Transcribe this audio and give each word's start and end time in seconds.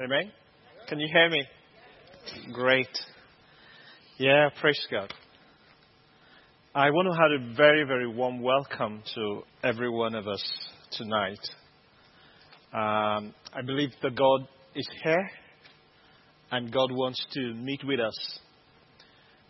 Amen? 0.00 0.30
Can 0.88 1.00
you 1.00 1.08
hear 1.12 1.28
me? 1.28 1.42
Great. 2.52 2.86
Yeah, 4.16 4.48
praise 4.60 4.78
God. 4.92 5.12
I 6.72 6.90
want 6.90 7.08
to 7.08 7.20
have 7.20 7.50
a 7.50 7.56
very, 7.56 7.82
very 7.82 8.06
warm 8.06 8.40
welcome 8.40 9.02
to 9.16 9.42
every 9.64 9.90
one 9.90 10.14
of 10.14 10.28
us 10.28 10.44
tonight. 10.92 11.40
Um, 12.72 13.34
I 13.52 13.62
believe 13.66 13.90
that 14.02 14.14
God 14.14 14.46
is 14.76 14.86
here 15.02 15.30
and 16.52 16.72
God 16.72 16.92
wants 16.92 17.24
to 17.32 17.54
meet 17.54 17.82
with 17.84 17.98
us. 17.98 18.38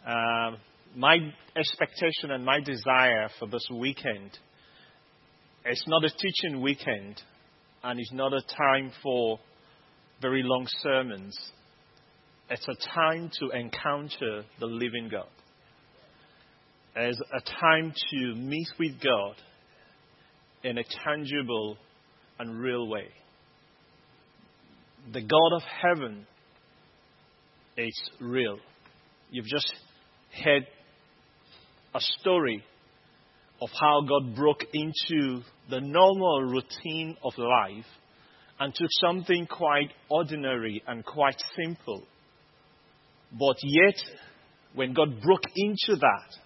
Um, 0.07 0.57
my 0.97 1.19
expectation 1.57 2.31
and 2.31 2.43
my 2.43 2.61
desire 2.61 3.29
for 3.39 3.49
this 3.49 3.69
weekend 3.71 4.39
it's 5.67 5.85
not 5.87 6.03
a 6.03 6.09
teaching 6.09 6.63
weekend 6.63 7.21
and 7.85 8.01
it's 8.01 8.13
not 8.13 8.33
a 8.33 8.41
time 8.41 8.91
for 9.03 9.39
very 10.21 10.43
long 10.45 10.67
sermons. 10.83 11.37
It's 12.51 12.67
a 12.67 12.89
time 12.95 13.31
to 13.41 13.51
encounter 13.57 14.45
the 14.59 14.67
living 14.67 15.09
God. 15.11 15.29
It's 16.97 17.21
a 17.33 17.41
time 17.61 17.93
to 18.11 18.35
meet 18.35 18.69
with 18.79 19.01
God 19.03 19.37
in 20.65 20.79
a 20.79 20.85
tangible 21.05 21.77
and 22.39 22.59
real 22.61 22.89
way. 22.89 23.09
The 25.13 25.21
God 25.21 25.53
of 25.55 25.63
heaven 25.63 26.27
is 27.77 28.11
real. 28.21 28.59
You've 29.31 29.47
just 29.47 29.73
heard 30.43 30.67
a 31.95 32.01
story 32.21 32.65
of 33.61 33.69
how 33.81 34.03
God 34.09 34.35
broke 34.35 34.65
into 34.73 35.43
the 35.71 35.81
normal 35.81 36.43
routine 36.43 37.17
of 37.23 37.33
life 37.37 37.87
and 38.61 38.75
took 38.75 38.89
something 39.01 39.47
quite 39.47 39.93
ordinary 40.09 40.83
and 40.87 41.05
quite 41.05 41.41
simple. 41.57 42.03
But 43.33 43.57
yet, 43.63 43.97
when 44.75 44.95
God 44.95 45.21
broke 45.21 45.45
into 45.55 45.97
that, 46.01 46.37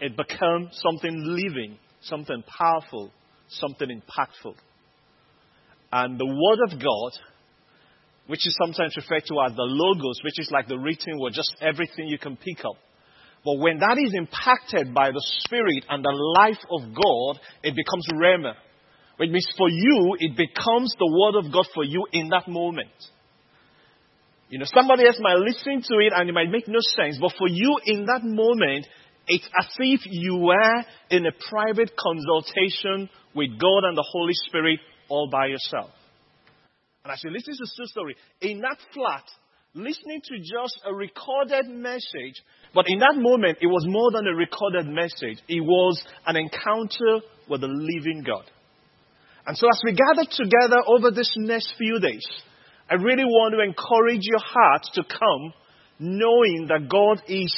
it 0.00 0.16
became 0.16 0.70
something 0.72 1.12
living, 1.24 1.78
something 2.02 2.42
powerful, 2.58 3.10
something 3.48 3.88
impactful. 3.88 4.54
And 5.92 6.18
the 6.18 6.26
Word 6.26 6.72
of 6.72 6.80
God, 6.80 7.12
which 8.26 8.46
is 8.46 8.56
sometimes 8.64 8.96
referred 8.96 9.24
to 9.26 9.34
as 9.46 9.54
the 9.54 9.62
Logos, 9.62 10.20
which 10.24 10.38
is 10.38 10.50
like 10.50 10.68
the 10.68 10.78
written 10.78 11.18
word, 11.18 11.34
just 11.34 11.54
everything 11.60 12.06
you 12.06 12.18
can 12.18 12.36
pick 12.36 12.64
up. 12.64 12.76
But 13.44 13.58
when 13.58 13.78
that 13.78 13.98
is 13.98 14.14
impacted 14.14 14.94
by 14.94 15.10
the 15.10 15.22
Spirit 15.40 15.84
and 15.88 16.04
the 16.04 16.34
life 16.38 16.62
of 16.70 16.94
God, 16.94 17.40
it 17.62 17.74
becomes 17.74 18.06
Rhema. 18.14 18.54
Which 19.16 19.30
means 19.30 19.48
for 19.56 19.68
you, 19.68 20.16
it 20.18 20.36
becomes 20.36 20.94
the 20.98 21.06
Word 21.06 21.44
of 21.44 21.52
God 21.52 21.66
for 21.74 21.84
you 21.84 22.06
in 22.12 22.28
that 22.30 22.48
moment. 22.48 22.90
You 24.48 24.58
know, 24.58 24.66
somebody 24.66 25.06
else 25.06 25.18
might 25.20 25.38
listen 25.38 25.82
to 25.82 25.98
it 26.00 26.12
and 26.14 26.28
it 26.28 26.32
might 26.32 26.50
make 26.50 26.68
no 26.68 26.80
sense, 26.80 27.16
but 27.20 27.32
for 27.38 27.48
you 27.48 27.78
in 27.86 28.04
that 28.04 28.20
moment, 28.22 28.86
it's 29.26 29.48
as 29.58 29.68
if 29.78 30.00
you 30.04 30.36
were 30.36 30.84
in 31.10 31.24
a 31.24 31.32
private 31.48 31.92
consultation 31.96 33.08
with 33.34 33.50
God 33.58 33.84
and 33.84 33.96
the 33.96 34.06
Holy 34.12 34.34
Spirit 34.34 34.80
all 35.08 35.28
by 35.30 35.46
yourself. 35.46 35.90
And 37.04 37.12
as 37.12 37.22
you 37.24 37.30
listen 37.30 37.54
to 37.54 37.64
the 37.78 37.88
story, 37.88 38.16
in 38.40 38.60
that 38.60 38.76
flat, 38.92 39.24
listening 39.74 40.20
to 40.22 40.38
just 40.38 40.80
a 40.84 40.94
recorded 40.94 41.68
message, 41.68 42.42
but 42.74 42.84
in 42.88 42.98
that 42.98 43.14
moment, 43.16 43.58
it 43.60 43.66
was 43.66 43.84
more 43.86 44.10
than 44.12 44.26
a 44.26 44.34
recorded 44.36 44.86
message. 44.86 45.42
It 45.48 45.60
was 45.60 46.02
an 46.26 46.36
encounter 46.36 47.26
with 47.48 47.62
the 47.62 47.68
living 47.68 48.22
God. 48.26 48.44
And 49.46 49.56
so 49.56 49.66
as 49.68 49.80
we 49.84 49.92
gather 49.92 50.28
together 50.30 50.82
over 50.86 51.10
this 51.10 51.32
next 51.36 51.74
few 51.76 51.98
days, 51.98 52.26
I 52.90 52.94
really 52.94 53.24
want 53.24 53.54
to 53.54 53.60
encourage 53.60 54.22
your 54.22 54.40
heart 54.40 54.82
to 54.94 55.02
come 55.02 55.52
knowing 55.98 56.66
that 56.68 56.88
God 56.88 57.22
is 57.26 57.54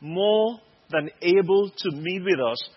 more 0.00 0.58
than 0.90 1.10
able 1.22 1.70
to 1.70 1.90
meet 1.92 2.22
with 2.24 2.40
us. 2.40 2.68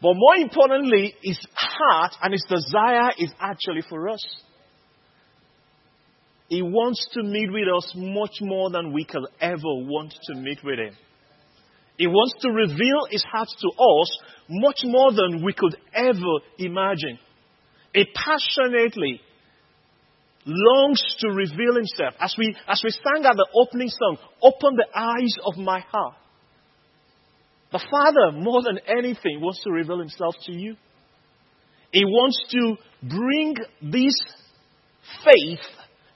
But 0.00 0.14
more 0.14 0.36
importantly, 0.36 1.14
his 1.22 1.38
heart 1.54 2.12
and 2.22 2.32
his 2.32 2.44
desire 2.48 3.10
is 3.18 3.32
actually 3.40 3.82
for 3.88 4.08
us. 4.08 4.24
He 6.52 6.60
wants 6.60 7.08
to 7.14 7.22
meet 7.22 7.50
with 7.50 7.66
us 7.74 7.92
much 7.96 8.36
more 8.42 8.68
than 8.70 8.92
we 8.92 9.06
could 9.06 9.24
ever 9.40 9.56
want 9.64 10.12
to 10.26 10.34
meet 10.34 10.62
with 10.62 10.78
Him. 10.78 10.94
He 11.96 12.06
wants 12.06 12.34
to 12.42 12.50
reveal 12.50 13.06
His 13.10 13.24
heart 13.24 13.48
to 13.48 13.68
us 13.68 14.18
much 14.50 14.80
more 14.84 15.12
than 15.12 15.42
we 15.42 15.54
could 15.54 15.74
ever 15.94 16.34
imagine. 16.58 17.18
He 17.94 18.06
passionately 18.14 19.20
longs 20.46 21.02
to 21.20 21.28
reveal 21.28 21.76
Himself. 21.76 22.14
As 22.18 22.34
we, 22.38 22.54
as 22.66 22.82
we 22.84 22.90
sang 22.90 23.24
at 23.24 23.36
the 23.36 23.46
opening 23.54 23.88
song, 23.88 24.18
open 24.42 24.76
the 24.76 24.86
eyes 24.94 25.34
of 25.44 25.56
my 25.56 25.80
heart. 25.80 26.14
The 27.70 27.84
Father, 27.90 28.32
more 28.38 28.62
than 28.62 28.80
anything, 28.86 29.40
wants 29.40 29.62
to 29.64 29.70
reveal 29.70 29.98
Himself 29.98 30.34
to 30.46 30.52
you. 30.52 30.76
He 31.90 32.04
wants 32.04 32.42
to 32.50 32.76
bring 33.02 33.54
this 33.82 34.14
faith 35.24 35.60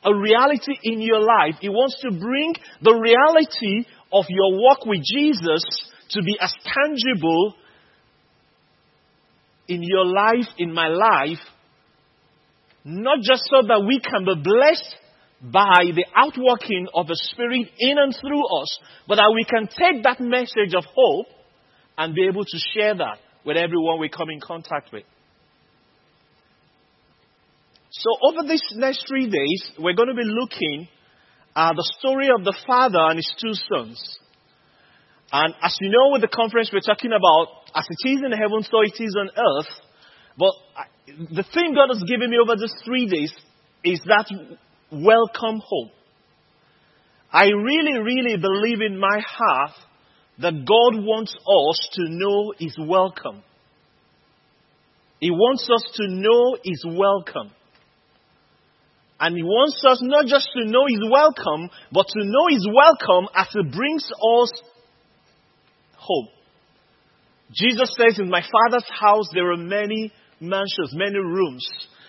a 0.05 0.15
reality 0.15 0.75
in 0.85 1.01
your 1.01 1.21
life. 1.21 1.57
He 1.61 1.69
wants 1.69 2.01
to 2.03 2.11
bring 2.11 2.55
the 2.81 2.95
reality 2.95 3.89
of 4.13 4.25
your 4.29 4.59
walk 4.59 4.87
with 4.87 5.01
Jesus 5.03 5.65
to 6.11 6.23
be 6.23 6.37
as 6.41 6.55
tangible 6.65 7.55
in 9.69 9.83
your 9.83 10.07
life, 10.07 10.47
in 10.59 10.73
my 10.73 10.89
life, 10.89 11.41
not 12.87 13.19
just 13.21 13.43
so 13.51 13.67
that 13.67 13.83
we 13.85 13.99
can 13.99 14.25
be 14.25 14.41
blessed 14.41 14.95
by 15.43 15.91
the 15.93 16.07
outworking 16.15 16.87
of 16.95 17.09
the 17.09 17.19
Spirit 17.33 17.67
in 17.79 17.99
and 17.99 18.15
through 18.15 18.47
us, 18.63 18.79
but 19.09 19.17
that 19.17 19.33
we 19.35 19.45
can 19.45 19.67
take 19.67 20.05
that 20.05 20.21
message 20.21 20.73
of 20.73 20.85
hope 20.95 21.27
and 21.99 22.15
be 22.15 22.27
able 22.29 22.45
to 22.45 22.59
share 22.73 22.95
that 22.95 23.19
with 23.45 23.57
everyone 23.57 23.99
we 23.99 24.09
come 24.09 24.31
in 24.31 24.41
contact 24.41 24.93
with. 24.93 25.03
So, 27.91 28.11
over 28.23 28.47
these 28.47 28.63
next 28.77 29.05
three 29.09 29.29
days, 29.29 29.71
we're 29.79 29.95
going 29.95 30.09
to 30.09 30.15
be 30.15 30.23
looking 30.25 30.87
at 31.57 31.75
the 31.75 31.93
story 31.99 32.29
of 32.39 32.45
the 32.45 32.55
father 32.67 33.01
and 33.01 33.17
his 33.17 33.35
two 33.43 33.55
sons. 33.55 34.19
And 35.33 35.55
as 35.61 35.77
you 35.81 35.91
know, 35.91 36.13
with 36.13 36.23
the 36.23 36.29
conference, 36.29 36.71
we're 36.73 36.87
talking 36.87 37.11
about 37.11 37.49
as 37.75 37.87
it 37.91 38.09
is 38.09 38.23
in 38.25 38.31
heaven, 38.31 38.63
so 38.63 38.83
it 38.83 38.95
is 39.03 39.17
on 39.19 39.31
earth. 39.35 39.73
But 40.39 40.53
the 41.09 41.45
thing 41.55 41.75
God 41.75 41.89
has 41.95 42.03
given 42.09 42.31
me 42.31 42.37
over 42.43 42.57
these 42.57 42.75
three 42.85 43.07
days 43.07 43.33
is 43.85 44.01
that 44.07 44.27
welcome 44.91 45.61
home. 45.65 45.91
I 47.33 47.47
really, 47.47 47.99
really 47.99 48.37
believe 48.37 48.81
in 48.81 48.99
my 48.99 49.21
heart 49.27 49.73
that 50.39 50.53
God 50.53 51.03
wants 51.05 51.35
us 51.35 51.89
to 51.95 52.03
know 52.09 52.53
His 52.59 52.77
welcome. 52.79 53.43
He 55.21 55.31
wants 55.31 55.69
us 55.75 55.83
to 55.95 56.09
know 56.09 56.57
His 56.63 56.85
welcome. 56.87 57.53
And 59.19 59.35
He 59.35 59.43
wants 59.43 59.83
us 59.89 59.99
not 60.03 60.27
just 60.27 60.49
to 60.55 60.71
know 60.71 60.87
His 60.87 61.01
welcome, 61.11 61.71
but 61.91 62.07
to 62.07 62.25
know 62.25 62.47
His 62.51 62.67
welcome 62.67 63.29
as 63.35 63.47
He 63.53 63.63
brings 63.63 64.05
us 64.05 64.53
home. 65.97 66.29
Jesus 67.53 67.97
says, 67.99 68.19
In 68.19 68.29
my 68.29 68.43
Father's 68.43 68.89
house 69.01 69.29
there 69.33 69.53
are 69.53 69.57
many 69.57 70.13
mansions, 70.41 70.93
many 70.93 71.19
rooms. 71.19 71.67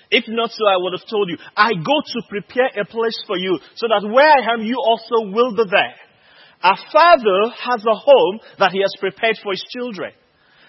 If 0.10 0.26
not 0.28 0.52
so, 0.52 0.64
I 0.68 0.78
would 0.78 0.94
have 0.94 1.08
told 1.10 1.30
you, 1.30 1.38
I 1.56 1.72
go 1.74 1.98
to 2.00 2.30
prepare 2.30 2.72
a 2.82 2.86
place 2.86 3.18
for 3.28 3.38
you, 3.38 3.60
so 3.76 3.88
that 3.88 4.08
where 4.08 4.28
I 4.28 4.54
am, 4.54 4.64
you 4.64 4.78
also 4.80 5.32
will 5.32 5.56
be 5.56 5.64
there. 5.70 5.96
Our 6.64 6.78
Father 6.92 7.54
has 7.54 7.84
a 7.86 7.96
home 7.96 8.40
that 8.60 8.72
He 8.72 8.82
has 8.82 8.94
prepared 9.00 9.38
for 9.44 9.52
His 9.52 9.66
children. 9.70 10.12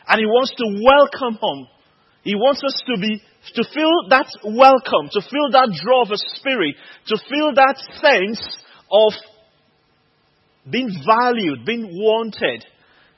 And 0.08 0.18
He 0.18 0.26
wants 0.26 0.54
to 0.56 0.82
welcome 0.82 1.38
home. 1.40 1.68
He 2.22 2.34
wants 2.34 2.62
us 2.64 2.82
to 2.86 3.00
be 3.00 3.22
to 3.54 3.64
feel 3.72 4.08
that 4.10 4.26
welcome, 4.44 5.08
to 5.12 5.20
feel 5.22 5.50
that 5.52 5.70
draw 5.82 6.02
of 6.02 6.10
a 6.10 6.18
spirit, 6.36 6.74
to 7.06 7.16
feel 7.30 7.54
that 7.54 7.76
sense 8.02 8.40
of 8.90 9.12
being 10.70 10.90
valued, 11.06 11.64
being 11.64 11.88
wanted, 11.92 12.66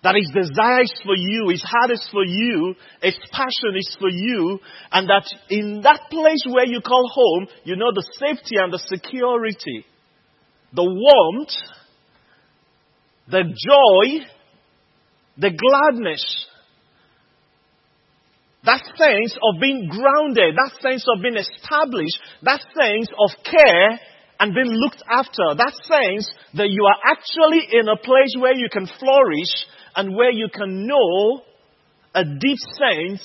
that 0.02 0.14
his 0.14 0.30
desire 0.32 0.82
is 0.82 0.94
for 1.04 1.14
you, 1.14 1.48
his 1.50 1.62
heart 1.62 1.90
is 1.90 2.08
for 2.10 2.24
you, 2.24 2.74
his 3.02 3.18
passion 3.32 3.76
is 3.76 3.96
for 3.98 4.08
you, 4.08 4.58
and 4.92 5.08
that 5.08 5.26
in 5.50 5.82
that 5.82 6.08
place 6.10 6.44
where 6.48 6.66
you 6.66 6.80
call 6.80 7.04
home, 7.12 7.46
you 7.64 7.76
know 7.76 7.92
the 7.92 8.06
safety 8.18 8.56
and 8.56 8.72
the 8.72 8.78
security, 8.78 9.84
the 10.72 10.84
warmth, 10.84 11.52
the 13.28 13.42
joy, 13.42 14.24
the 15.36 15.50
gladness, 15.50 16.46
that 18.64 18.84
sense 18.96 19.36
of 19.42 19.60
being 19.60 19.88
grounded, 19.88 20.54
that 20.56 20.72
sense 20.80 21.04
of 21.14 21.22
being 21.22 21.36
established, 21.36 22.18
that 22.42 22.60
sense 22.76 23.08
of 23.18 23.30
care 23.44 24.00
and 24.38 24.54
being 24.54 24.72
looked 24.72 25.02
after, 25.08 25.54
that 25.56 25.72
sense 25.84 26.28
that 26.54 26.68
you 26.68 26.84
are 26.84 27.00
actually 27.04 27.68
in 27.72 27.88
a 27.88 27.96
place 27.96 28.34
where 28.38 28.54
you 28.54 28.68
can 28.72 28.86
flourish 28.86 29.52
and 30.00 30.16
where 30.16 30.32
you 30.32 30.48
can 30.48 30.86
know 30.86 31.42
a 32.14 32.24
deep 32.24 32.56
sense 32.80 33.20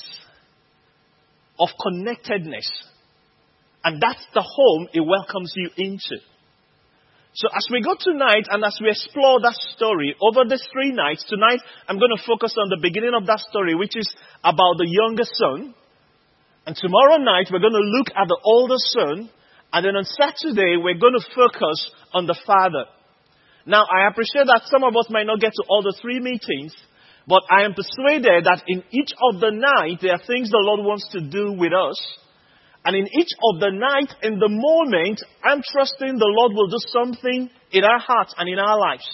of 1.57 1.69
connectedness 1.81 2.69
And 3.85 4.01
that's 4.01 4.25
the 4.33 4.43
home 4.43 4.89
it 4.91 4.99
welcomes 4.99 5.53
you 5.55 5.69
into. 5.77 6.19
So 7.33 7.47
as 7.55 7.65
we 7.71 7.79
go 7.79 7.95
tonight 7.97 8.51
and 8.51 8.65
as 8.65 8.77
we 8.81 8.89
explore 8.89 9.39
that 9.39 9.55
story 9.77 10.15
over 10.19 10.43
these 10.49 10.67
three 10.73 10.91
nights, 10.91 11.23
tonight 11.29 11.61
I'm 11.87 11.97
going 11.97 12.11
to 12.17 12.27
focus 12.27 12.53
on 12.59 12.67
the 12.67 12.81
beginning 12.81 13.15
of 13.15 13.25
that 13.27 13.39
story, 13.47 13.73
which 13.75 13.95
is 13.95 14.11
about 14.43 14.75
the 14.75 14.89
younger 14.89 15.23
son. 15.23 15.73
And 16.65 16.75
tomorrow 16.75 17.23
night 17.23 17.47
we're 17.53 17.63
going 17.63 17.79
to 17.79 17.91
look 17.95 18.09
at 18.19 18.27
the 18.27 18.39
older 18.43 18.81
son. 18.91 19.29
And 19.71 19.85
then 19.85 19.95
on 19.95 20.03
Saturday 20.03 20.75
we're 20.75 20.99
going 20.99 21.15
to 21.15 21.29
focus 21.31 21.79
on 22.11 22.27
the 22.27 22.35
father. 22.45 22.91
Now 23.65 23.83
I 23.83 24.07
appreciate 24.07 24.45
that 24.45 24.63
some 24.65 24.83
of 24.83 24.95
us 24.95 25.07
might 25.09 25.25
not 25.25 25.39
get 25.39 25.53
to 25.53 25.63
all 25.67 25.81
the 25.81 25.97
three 26.01 26.19
meetings, 26.19 26.73
but 27.27 27.41
I 27.49 27.63
am 27.63 27.73
persuaded 27.73 28.45
that 28.45 28.63
in 28.67 28.83
each 28.91 29.11
of 29.31 29.41
the 29.41 29.51
night 29.51 29.99
there 30.01 30.13
are 30.13 30.25
things 30.25 30.49
the 30.49 30.61
Lord 30.61 30.85
wants 30.85 31.07
to 31.13 31.21
do 31.21 31.53
with 31.53 31.73
us 31.73 31.97
and 32.85 32.95
in 32.95 33.07
each 33.17 33.33
of 33.41 33.59
the 33.59 33.73
night, 33.73 34.13
in 34.21 34.37
the 34.37 34.47
moment, 34.47 35.19
I'm 35.43 35.63
trusting 35.65 36.21
the 36.21 36.33
Lord 36.37 36.53
will 36.53 36.69
do 36.69 36.77
something 36.93 37.49
in 37.71 37.83
our 37.83 37.97
hearts 37.97 38.35
and 38.37 38.47
in 38.47 38.59
our 38.59 38.79
lives. 38.79 39.09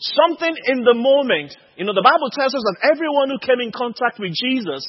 Something 0.00 0.56
in 0.66 0.82
the 0.82 0.94
moment. 0.98 1.54
You 1.76 1.84
know, 1.84 1.94
the 1.94 2.02
Bible 2.02 2.34
tells 2.34 2.52
us 2.52 2.64
that 2.66 2.90
everyone 2.90 3.30
who 3.30 3.38
came 3.38 3.62
in 3.62 3.70
contact 3.70 4.18
with 4.18 4.34
Jesus, 4.34 4.82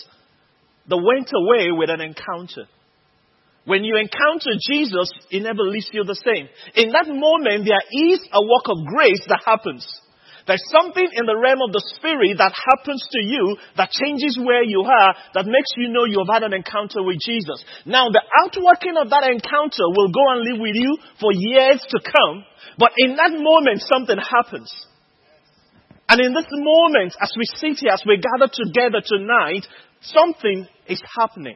they 0.89 0.98
went 0.98 1.30
away 1.30 1.69
with 1.69 1.92
an 1.92 2.01
encounter. 2.01 2.66
When 3.66 3.84
you 3.84 3.96
encounter 3.98 4.58
Jesus, 4.69 5.12
he 5.30 5.40
never 5.40 5.62
leaves 5.62 5.90
you 5.94 6.04
the 6.04 6.18
same. 6.18 6.50
In 6.74 6.92
that 6.92 7.08
moment, 7.08 7.69
there 7.69 7.86
is 8.10 8.19
a 8.34 8.42
work 8.42 8.66
of 8.66 8.86
grace 8.90 9.22
that 9.30 9.46
happens. 9.46 9.86
There's 10.48 10.63
something 10.74 11.06
in 11.06 11.30
the 11.30 11.38
realm 11.38 11.62
of 11.62 11.69
the 11.69 11.86
spirit 11.94 12.42
that 12.42 12.58
happens 12.58 13.06
to 13.06 13.22
you 13.22 13.58
that 13.78 13.94
changes 13.94 14.40
where 14.42 14.66
you 14.66 14.81
are, 14.81 15.13
that 15.38 15.46
makes 15.46 15.69
you 15.78 15.94
know 15.94 16.10
you 16.10 16.25
have 16.25 16.42
had 16.42 16.44
an 16.50 16.58
encounter 16.58 17.06
with 17.06 17.22
Jesus. 17.22 17.62
Now, 17.86 18.10
the 18.10 18.25
outworking 18.42 18.98
of 18.98 19.13
that 19.13 19.30
encounter 19.30 19.86
will 19.94 20.10
go 20.10 20.25
and 20.34 20.42
live 20.42 20.60
with 20.60 20.74
you 20.74 20.98
for 21.22 21.30
years 21.30 21.86
to 21.94 22.00
come, 22.02 22.42
but 22.81 22.92
in 22.98 23.16
that 23.16 23.38
moment, 23.38 23.86
something 23.86 24.18
happens. 24.18 24.74
And 26.10 26.19
in 26.19 26.34
this 26.34 26.50
moment, 26.50 27.13
as 27.22 27.31
we 27.38 27.46
sit 27.46 27.78
here, 27.78 27.94
as 27.94 28.04
we 28.06 28.18
gather 28.18 28.50
together 28.52 29.06
tonight, 29.06 29.63
something 30.02 30.68
is 30.90 31.02
happening. 31.16 31.56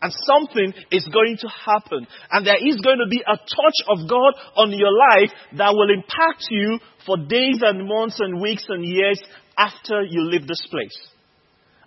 And 0.00 0.12
something 0.26 0.72
is 0.92 1.08
going 1.12 1.36
to 1.40 1.48
happen. 1.48 2.06
And 2.30 2.46
there 2.46 2.58
is 2.58 2.76
going 2.76 2.98
to 2.98 3.10
be 3.10 3.20
a 3.26 3.36
touch 3.36 3.78
of 3.88 4.08
God 4.08 4.34
on 4.54 4.70
your 4.70 4.92
life 4.92 5.32
that 5.56 5.74
will 5.74 5.90
impact 5.90 6.46
you 6.50 6.78
for 7.04 7.16
days 7.16 7.58
and 7.62 7.88
months 7.88 8.20
and 8.20 8.40
weeks 8.40 8.66
and 8.68 8.84
years 8.84 9.20
after 9.56 10.02
you 10.02 10.22
leave 10.30 10.46
this 10.46 10.64
place. 10.70 10.96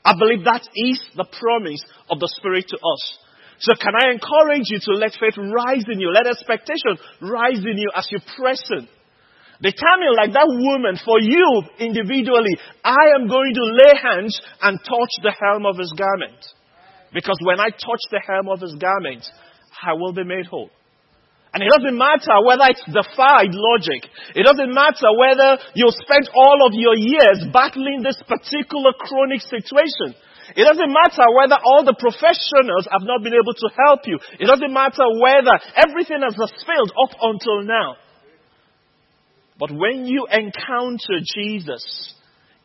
I 0.03 0.13
believe 0.17 0.43
that 0.43 0.67
is 0.75 0.99
the 1.15 1.23
promise 1.23 1.83
of 2.09 2.19
the 2.19 2.27
Spirit 2.35 2.67
to 2.69 2.75
us. 2.75 3.17
So 3.59 3.73
can 3.79 3.93
I 3.93 4.11
encourage 4.11 4.67
you 4.73 4.79
to 4.89 4.93
let 4.97 5.13
faith 5.13 5.37
rise 5.37 5.85
in 5.87 5.99
you, 5.99 6.09
let 6.11 6.25
expectation 6.25 6.97
rise 7.21 7.61
in 7.61 7.77
you 7.77 7.91
as 7.95 8.09
you 8.11 8.17
press 8.35 8.61
in. 8.71 8.89
Determine 9.61 10.17
like 10.17 10.33
that 10.33 10.49
woman 10.49 10.97
for 11.05 11.21
you 11.21 11.61
individually, 11.77 12.57
I 12.83 13.13
am 13.13 13.29
going 13.29 13.53
to 13.53 13.65
lay 13.77 13.93
hands 14.01 14.41
and 14.61 14.79
touch 14.79 15.13
the 15.21 15.29
hem 15.29 15.67
of 15.67 15.77
his 15.77 15.93
garment. 15.95 16.41
Because 17.13 17.37
when 17.43 17.59
I 17.59 17.69
touch 17.69 18.03
the 18.09 18.21
hem 18.25 18.47
of 18.47 18.61
his 18.61 18.75
garment, 18.75 19.25
I 19.83 19.93
will 19.93 20.13
be 20.13 20.23
made 20.23 20.45
whole. 20.45 20.69
And 21.53 21.59
it 21.61 21.67
doesn't 21.67 21.97
matter 21.99 22.31
whether 22.47 22.63
it's 22.71 22.87
defied 22.87 23.51
logic. 23.51 24.07
It 24.39 24.47
doesn't 24.47 24.71
matter 24.71 25.11
whether 25.11 25.59
you 25.75 25.91
spent 25.91 26.31
all 26.31 26.63
of 26.63 26.71
your 26.71 26.95
years 26.95 27.43
battling 27.51 27.99
this 27.99 28.15
particular 28.23 28.95
chronic 28.95 29.43
situation. 29.43 30.15
It 30.55 30.63
doesn't 30.63 30.91
matter 30.91 31.27
whether 31.35 31.59
all 31.59 31.83
the 31.83 31.95
professionals 31.99 32.87
have 32.87 33.03
not 33.03 33.23
been 33.23 33.35
able 33.35 33.51
to 33.51 33.69
help 33.83 34.07
you. 34.07 34.15
It 34.39 34.47
doesn't 34.47 34.71
matter 34.71 35.03
whether 35.19 35.55
everything 35.75 36.23
has 36.23 36.39
failed 36.63 36.91
up 36.95 37.19
until 37.19 37.63
now. 37.67 37.99
But 39.59 39.71
when 39.71 40.07
you 40.07 40.27
encounter 40.31 41.19
Jesus, 41.19 42.15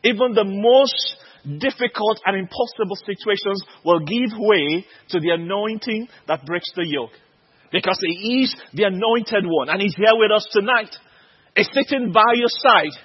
even 0.03 0.31
the 0.31 0.47
most 0.47 0.95
difficult 1.47 2.19
and 2.25 2.35
impossible 2.35 2.99
situations 3.05 3.63
will 3.85 3.99
give 3.99 4.35
way 4.37 4.85
to 5.09 5.19
the 5.19 5.31
anointing 5.31 6.07
that 6.27 6.45
breaks 6.45 6.71
the 6.75 6.85
yoke. 6.85 7.15
Because 7.71 7.99
He 8.01 8.43
is 8.43 8.55
the 8.73 8.83
anointed 8.83 9.45
one 9.45 9.69
and 9.69 9.81
He's 9.81 9.95
here 9.95 10.15
with 10.15 10.31
us 10.31 10.47
tonight. 10.51 10.91
He's 11.55 11.69
sitting 11.73 12.11
by 12.11 12.35
your 12.35 12.51
side. 12.51 12.95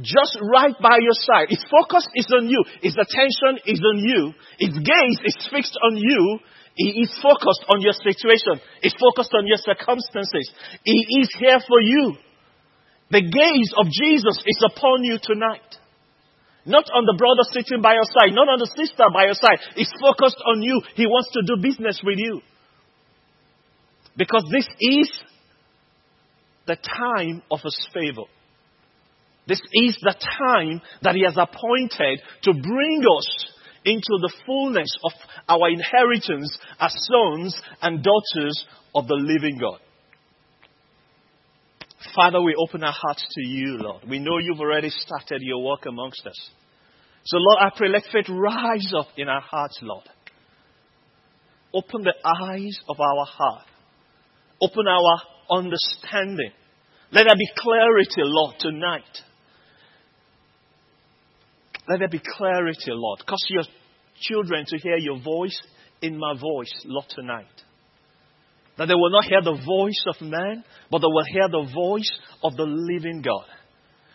Just 0.00 0.36
right 0.42 0.74
by 0.82 0.98
your 0.98 1.14
side. 1.14 1.46
His 1.50 1.64
focus 1.70 2.08
is 2.16 2.26
on 2.34 2.48
you. 2.48 2.64
His 2.82 2.96
attention 2.98 3.62
is 3.64 3.78
on 3.78 3.98
you. 4.02 4.34
His 4.58 4.74
gaze 4.74 5.20
is 5.24 5.48
fixed 5.52 5.78
on 5.84 5.96
you. 5.96 6.40
He 6.74 7.02
is 7.02 7.14
focused 7.22 7.64
on 7.68 7.80
your 7.80 7.92
situation. 7.92 8.58
He's 8.82 8.96
focused 8.98 9.30
on 9.38 9.46
your 9.46 9.58
circumstances. 9.58 10.50
He 10.82 11.22
is 11.22 11.28
here 11.38 11.60
for 11.60 11.80
you. 11.80 12.16
The 13.10 13.22
gaze 13.22 13.72
of 13.78 13.86
Jesus 13.86 14.42
is 14.44 14.64
upon 14.66 15.04
you 15.04 15.18
tonight. 15.22 15.78
Not 16.66 16.84
on 16.94 17.04
the 17.04 17.16
brother 17.18 17.44
sitting 17.52 17.82
by 17.82 17.94
your 17.94 18.08
side, 18.08 18.32
not 18.32 18.48
on 18.48 18.58
the 18.58 18.70
sister 18.74 19.04
by 19.12 19.24
your 19.24 19.34
side. 19.34 19.58
He's 19.76 19.92
focused 20.00 20.40
on 20.46 20.62
you. 20.62 20.80
He 20.94 21.06
wants 21.06 21.30
to 21.32 21.42
do 21.44 21.60
business 21.60 22.00
with 22.02 22.18
you. 22.18 22.40
Because 24.16 24.44
this 24.50 24.66
is 24.80 25.10
the 26.66 26.76
time 26.76 27.42
of 27.50 27.60
his 27.62 27.88
favor. 27.92 28.24
This 29.46 29.60
is 29.72 29.98
the 30.00 30.14
time 30.38 30.80
that 31.02 31.14
he 31.14 31.24
has 31.24 31.36
appointed 31.36 32.20
to 32.44 32.52
bring 32.54 33.02
us 33.18 33.46
into 33.84 34.16
the 34.22 34.32
fullness 34.46 34.88
of 35.04 35.12
our 35.48 35.68
inheritance 35.68 36.58
as 36.80 36.94
sons 36.94 37.60
and 37.82 38.02
daughters 38.02 38.64
of 38.94 39.06
the 39.06 39.14
living 39.14 39.58
God. 39.60 39.80
Father, 42.12 42.40
we 42.40 42.54
open 42.54 42.84
our 42.84 42.92
hearts 42.92 43.24
to 43.30 43.46
you, 43.46 43.78
Lord. 43.78 44.04
We 44.08 44.18
know 44.18 44.38
you've 44.38 44.60
already 44.60 44.90
started 44.90 45.40
your 45.42 45.62
work 45.64 45.86
amongst 45.86 46.26
us. 46.26 46.50
So, 47.24 47.38
Lord, 47.38 47.58
I 47.60 47.70
pray 47.76 47.88
let 47.88 48.02
faith 48.12 48.26
rise 48.28 48.92
up 48.96 49.08
in 49.16 49.28
our 49.28 49.40
hearts, 49.40 49.78
Lord. 49.82 50.04
Open 51.72 52.02
the 52.02 52.14
eyes 52.24 52.78
of 52.88 53.00
our 53.00 53.24
heart. 53.24 53.66
Open 54.60 54.86
our 54.86 55.20
understanding. 55.50 56.52
Let 57.10 57.24
there 57.26 57.36
be 57.36 57.48
clarity, 57.56 58.22
Lord, 58.22 58.56
tonight. 58.58 59.02
Let 61.88 62.00
there 62.00 62.08
be 62.08 62.20
clarity, 62.24 62.88
Lord. 62.88 63.24
Cause 63.26 63.44
your 63.48 63.64
children 64.20 64.64
to 64.68 64.78
hear 64.78 64.96
your 64.96 65.20
voice 65.20 65.60
in 66.02 66.18
my 66.18 66.34
voice, 66.38 66.72
Lord, 66.84 67.06
tonight. 67.08 67.46
That 68.76 68.86
they 68.86 68.94
will 68.94 69.10
not 69.10 69.24
hear 69.24 69.42
the 69.42 69.60
voice 69.64 70.02
of 70.08 70.20
man, 70.20 70.64
but 70.90 70.98
they 70.98 71.10
will 71.10 71.24
hear 71.30 71.48
the 71.48 71.70
voice 71.72 72.10
of 72.42 72.56
the 72.56 72.66
living 72.66 73.22
God. 73.22 73.46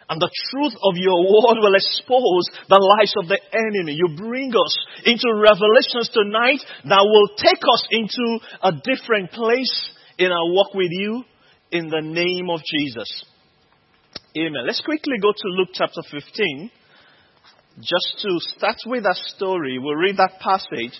And 0.10 0.20
the 0.20 0.32
truth 0.51 0.74
of 0.74 0.98
your 0.98 1.22
word 1.22 1.62
will 1.62 1.75
expose 1.75 2.46
the 2.68 2.82
lies 2.82 3.13
of 3.22 3.30
the 3.30 3.39
enemy. 3.54 3.94
You 3.94 4.18
bring 4.18 4.50
us 4.50 4.75
into 5.06 5.30
revelations 5.38 6.10
tonight 6.10 6.60
that 6.89 7.06
will 7.06 7.30
take 7.38 7.62
us 7.62 7.88
into 7.92 8.39
a 8.63 8.72
different 8.74 9.32
place 9.32 9.92
in 10.18 10.32
our 10.32 10.50
walk 10.50 10.74
with 10.74 10.89
you 10.89 11.24
in 11.72 11.89
the 11.89 12.01
name 12.01 12.50
of 12.50 12.60
Jesus. 12.66 13.24
Amen. 14.36 14.66
Let's 14.66 14.82
quickly 14.82 15.18
go 15.22 15.32
to 15.32 15.48
Luke 15.58 15.70
chapter 15.74 16.01
15. 16.10 16.72
Just 17.78 18.20
to 18.24 18.39
start 18.58 18.78
with 18.88 19.04
that 19.04 19.16
story, 19.38 19.78
we'll 19.78 19.96
read 19.96 20.18
that 20.18 20.39
passage. 20.42 21.00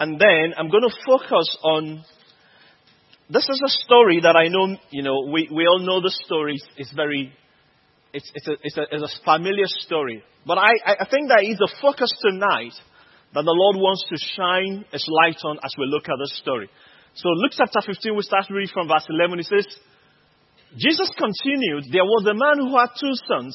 And 0.00 0.18
then 0.18 0.54
I'm 0.56 0.70
going 0.70 0.88
to 0.88 0.96
focus 1.06 1.56
on 1.62 2.02
this 3.30 3.46
is 3.48 3.62
a 3.64 3.72
story 3.86 4.20
that 4.22 4.34
I 4.34 4.48
know, 4.48 4.76
you 4.90 5.02
know, 5.02 5.30
we, 5.30 5.48
we 5.54 5.62
all 5.66 5.78
know 5.78 6.02
the 6.02 6.10
story. 6.26 6.58
It's 6.76 6.92
very, 6.92 7.32
it's, 8.12 8.30
it's, 8.34 8.48
a, 8.48 8.54
it's, 8.62 8.76
a, 8.76 8.84
it's 8.90 9.06
a 9.06 9.24
familiar 9.24 9.70
story. 9.86 10.22
But 10.44 10.58
I, 10.58 10.98
I 10.98 11.06
think 11.06 11.30
that 11.30 11.46
is 11.46 11.58
the 11.58 11.70
focus 11.80 12.10
tonight 12.26 12.74
that 13.30 13.46
the 13.46 13.54
Lord 13.54 13.78
wants 13.78 14.02
to 14.10 14.18
shine 14.34 14.84
His 14.90 15.06
light 15.06 15.38
on 15.46 15.62
as 15.62 15.70
we 15.78 15.86
look 15.86 16.10
at 16.10 16.18
this 16.18 16.42
story. 16.42 16.68
So 17.14 17.28
Luke 17.38 17.54
chapter 17.54 17.78
15, 17.86 18.16
we 18.16 18.22
start 18.22 18.50
reading 18.50 18.74
from 18.74 18.88
verse 18.88 19.06
11. 19.06 19.38
It 19.38 19.46
says, 19.46 19.66
Jesus 20.74 21.10
continued, 21.14 21.86
There 21.86 22.06
was 22.06 22.26
a 22.26 22.34
man 22.34 22.58
who 22.58 22.74
had 22.74 22.98
two 22.98 23.14
sons. 23.30 23.54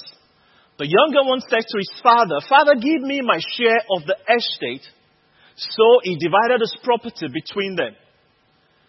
The 0.80 0.88
younger 0.88 1.28
one 1.28 1.44
said 1.44 1.68
to 1.68 1.78
his 1.80 1.92
father, 2.04 2.40
Father, 2.48 2.76
give 2.76 3.04
me 3.04 3.20
my 3.20 3.40
share 3.60 3.80
of 3.92 4.08
the 4.08 4.16
estate. 4.24 4.88
So 5.56 6.00
he 6.04 6.16
divided 6.16 6.64
his 6.64 6.76
property 6.84 7.28
between 7.28 7.76
them. 7.76 7.96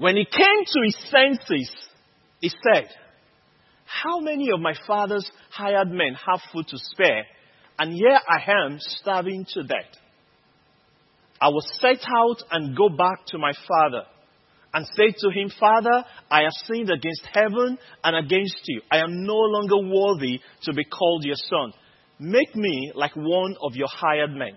When 0.00 0.16
he 0.16 0.24
came 0.24 0.64
to 0.64 0.80
his 0.82 0.96
senses, 1.10 1.70
he 2.40 2.48
said, 2.48 2.88
How 3.84 4.18
many 4.18 4.50
of 4.50 4.58
my 4.58 4.72
father's 4.86 5.30
hired 5.50 5.90
men 5.90 6.14
have 6.26 6.40
food 6.50 6.68
to 6.68 6.78
spare, 6.78 7.26
and 7.78 7.92
here 7.92 8.18
I 8.26 8.50
am 8.50 8.78
starving 8.78 9.44
to 9.52 9.62
death? 9.62 9.92
I 11.38 11.48
will 11.50 11.60
set 11.80 12.02
out 12.16 12.42
and 12.50 12.74
go 12.74 12.88
back 12.88 13.26
to 13.26 13.38
my 13.38 13.52
father 13.68 14.04
and 14.72 14.86
say 14.86 15.14
to 15.18 15.38
him, 15.38 15.50
Father, 15.60 16.04
I 16.30 16.44
have 16.44 16.52
sinned 16.64 16.90
against 16.90 17.28
heaven 17.34 17.76
and 18.02 18.24
against 18.24 18.62
you. 18.68 18.80
I 18.90 19.00
am 19.00 19.26
no 19.26 19.36
longer 19.36 19.86
worthy 19.86 20.40
to 20.62 20.72
be 20.72 20.84
called 20.84 21.24
your 21.26 21.36
son. 21.36 21.74
Make 22.18 22.56
me 22.56 22.92
like 22.94 23.16
one 23.16 23.54
of 23.62 23.74
your 23.74 23.88
hired 23.90 24.30
men. 24.30 24.56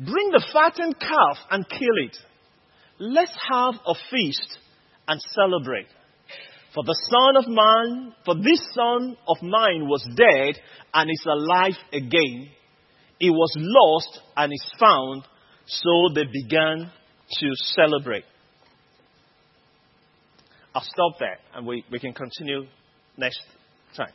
Bring 0.00 0.30
the 0.30 0.42
fattened 0.50 0.98
calf 0.98 1.36
and 1.50 1.68
kill 1.68 2.06
it. 2.06 2.16
Let's 2.98 3.36
have 3.50 3.74
a 3.86 3.94
feast 4.10 4.58
and 5.06 5.20
celebrate. 5.20 5.88
For 6.74 6.84
the 6.84 6.96
son 7.10 7.36
of 7.36 7.44
man, 7.48 8.14
for 8.24 8.34
this 8.34 8.66
son 8.74 9.16
of 9.28 9.42
mine 9.42 9.88
was 9.88 10.02
dead 10.16 10.58
and 10.94 11.10
is 11.10 11.26
alive 11.26 11.76
again. 11.92 12.48
He 13.18 13.28
was 13.28 13.52
lost 13.58 14.20
and 14.36 14.52
is 14.52 14.72
found. 14.78 15.24
So 15.66 16.14
they 16.14 16.24
began 16.24 16.90
to 17.32 17.46
celebrate. 17.54 18.24
I'll 20.74 20.82
stop 20.82 21.18
there 21.18 21.38
and 21.54 21.66
we, 21.66 21.84
we 21.92 21.98
can 21.98 22.14
continue 22.14 22.62
next 23.18 23.40
time. 23.96 24.12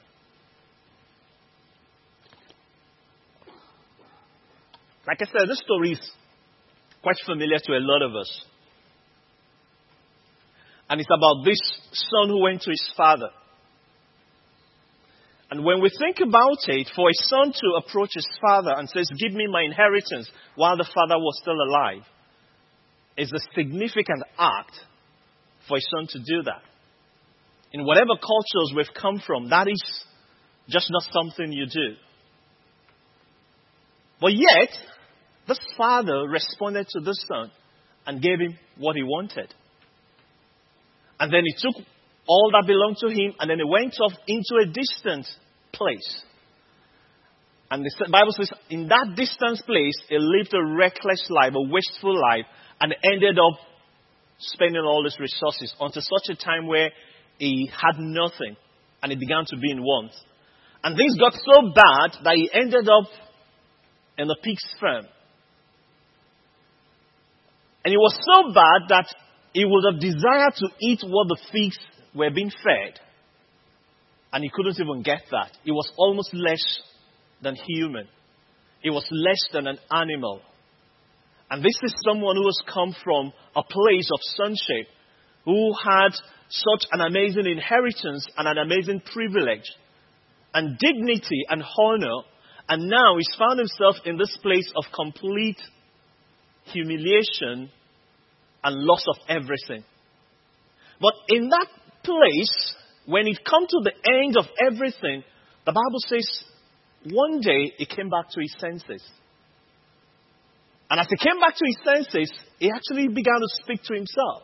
Like 5.08 5.22
I 5.22 5.26
said, 5.26 5.48
this 5.48 5.60
story 5.60 5.92
is 5.92 6.12
quite 7.04 7.18
familiar 7.26 7.60
to 7.60 7.72
a 7.74 7.80
lot 7.80 8.02
of 8.02 8.16
us. 8.16 8.46
And 10.90 11.00
it's 11.00 11.10
about 11.10 11.44
this 11.44 11.60
son 11.94 12.30
who 12.30 12.42
went 12.42 12.62
to 12.62 12.70
his 12.70 12.92
father. 12.96 13.30
And 15.52 15.64
when 15.64 15.82
we 15.82 15.92
think 16.00 16.18
about 16.20 16.58
it, 16.68 16.90
for 16.96 17.08
a 17.08 17.14
son 17.14 17.52
to 17.52 17.82
approach 17.86 18.10
his 18.14 18.28
father 18.42 18.74
and 18.76 18.90
says, 18.90 19.10
Give 19.20 19.34
me 19.34 19.48
my 19.48 19.62
inheritance 19.62 20.30
while 20.56 20.76
the 20.76 20.90
father 20.94 21.18
was 21.18 21.40
still 21.42 21.54
alive, 21.54 22.04
is 23.18 23.32
a 23.32 23.40
significant 23.56 24.24
act 24.38 24.74
for 25.68 25.78
a 25.78 25.82
son 25.82 26.08
to 26.10 26.20
do 26.20 26.44
that. 26.44 26.62
In 27.72 27.86
whatever 27.86 28.14
cultures 28.20 28.74
we've 28.76 28.94
come 29.00 29.22
from, 29.26 29.50
that 29.50 29.68
is 29.68 29.84
just 30.68 30.90
not 30.90 31.04
something 31.12 31.52
you 31.52 31.68
do. 31.68 31.96
But 34.20 34.34
yet, 34.34 34.70
this 35.48 35.60
father 35.78 36.28
responded 36.28 36.88
to 36.90 37.00
this 37.02 37.24
son 37.28 37.52
and 38.06 38.22
gave 38.22 38.40
him 38.40 38.58
what 38.78 38.96
he 38.96 39.04
wanted. 39.04 39.54
And 41.20 41.32
then 41.32 41.44
he 41.46 41.54
took 41.58 41.76
all 42.28 42.52
that 42.52 42.68
belonged 42.68 42.98
to 43.00 43.08
him 43.08 43.34
and 43.40 43.50
then 43.50 43.58
he 43.58 43.66
went 43.66 43.96
off 44.02 44.14
into 44.28 44.62
a 44.62 44.66
distant 44.66 45.28
place. 45.72 46.24
And 47.72 47.84
the 47.84 48.10
Bible 48.12 48.32
says, 48.32 48.52
in 48.70 48.88
that 48.90 49.14
distant 49.16 49.60
place, 49.66 49.98
he 50.08 50.18
lived 50.20 50.54
a 50.54 50.64
reckless 50.64 51.28
life, 51.30 51.54
a 51.56 51.62
wasteful 51.62 52.14
life, 52.14 52.46
and 52.80 52.96
ended 53.04 53.40
up 53.40 53.60
spending 54.38 54.82
all 54.82 55.04
his 55.04 55.18
resources 55.20 55.74
until 55.80 56.02
such 56.02 56.38
a 56.38 56.44
time 56.44 56.68
where 56.68 56.90
he 57.38 57.70
had 57.72 57.98
nothing 58.00 58.56
and 59.02 59.12
he 59.12 59.18
began 59.18 59.44
to 59.48 59.58
be 59.58 59.72
in 59.72 59.82
want. 59.82 60.12
And 60.84 60.96
things 60.96 61.18
got 61.18 61.34
so 61.34 61.74
bad 61.74 62.24
that 62.24 62.36
he 62.36 62.50
ended 62.54 62.88
up 62.88 63.10
in 64.18 64.28
the 64.28 64.38
pig's 64.44 64.66
farm. 64.80 65.08
And 67.86 67.94
it 67.94 67.98
was 67.98 68.18
so 68.18 68.52
bad 68.52 68.90
that 68.90 69.06
he 69.54 69.64
would 69.64 69.86
have 69.94 70.02
desired 70.02 70.56
to 70.58 70.68
eat 70.82 71.02
what 71.06 71.28
the 71.28 71.38
figs 71.52 71.78
were 72.16 72.32
being 72.32 72.50
fed. 72.50 73.00
And 74.34 74.44
he 74.44 74.50
couldn't 74.52 74.80
even 74.82 75.04
get 75.04 75.22
that. 75.30 75.52
He 75.64 75.72
was 75.72 75.90
almost 75.96 76.34
less 76.34 76.64
than 77.42 77.56
human. 77.56 78.08
He 78.82 78.90
was 78.90 79.06
less 79.12 79.40
than 79.54 79.68
an 79.68 79.78
animal. 79.92 80.42
And 81.50 81.64
this 81.64 81.78
is 81.84 81.94
someone 82.04 82.36
who 82.36 82.46
has 82.46 82.60
come 82.68 82.96
from 83.04 83.32
a 83.56 83.62
place 83.62 84.10
of 84.12 84.20
sonship, 84.36 84.88
who 85.46 85.74
had 85.74 86.10
such 86.50 86.88
an 86.92 87.02
amazing 87.02 87.46
inheritance 87.46 88.28
and 88.36 88.48
an 88.48 88.58
amazing 88.58 89.02
privilege 89.14 89.72
and 90.56 90.78
dignity 90.80 91.44
and 91.50 91.64
honor. 91.78 92.24
And 92.68 92.90
now 92.90 93.16
he's 93.18 93.36
found 93.38 93.60
himself 93.60 93.98
in 94.06 94.18
this 94.18 94.36
place 94.42 94.72
of 94.76 94.86
complete 94.94 95.62
humiliation 96.66 97.70
and 98.64 98.76
loss 98.76 99.06
of 99.08 99.18
everything. 99.28 99.84
But 101.00 101.14
in 101.30 101.50
that 101.50 101.68
place, 102.04 102.76
when 103.06 103.28
it 103.28 103.40
come 103.44 103.68
to 103.68 103.80
the 103.84 103.94
end 104.24 104.38
of 104.38 104.46
everything, 104.66 105.24
the 105.66 105.72
Bible 105.72 106.00
says 106.08 106.44
one 107.12 107.42
day 107.42 107.74
he 107.78 107.86
came 107.86 108.10
back 108.10 108.30
to 108.32 108.42
his 108.42 108.56
senses. 108.60 109.04
And 110.90 111.00
as 111.00 111.08
he 111.10 111.18
came 111.18 111.40
back 111.40 111.56
to 111.56 111.66
his 111.66 111.78
senses, 111.84 112.32
he 112.60 112.72
actually 112.72 113.08
began 113.08 113.40
to 113.40 113.64
speak 113.64 113.82
to 113.84 113.94
himself 113.94 114.44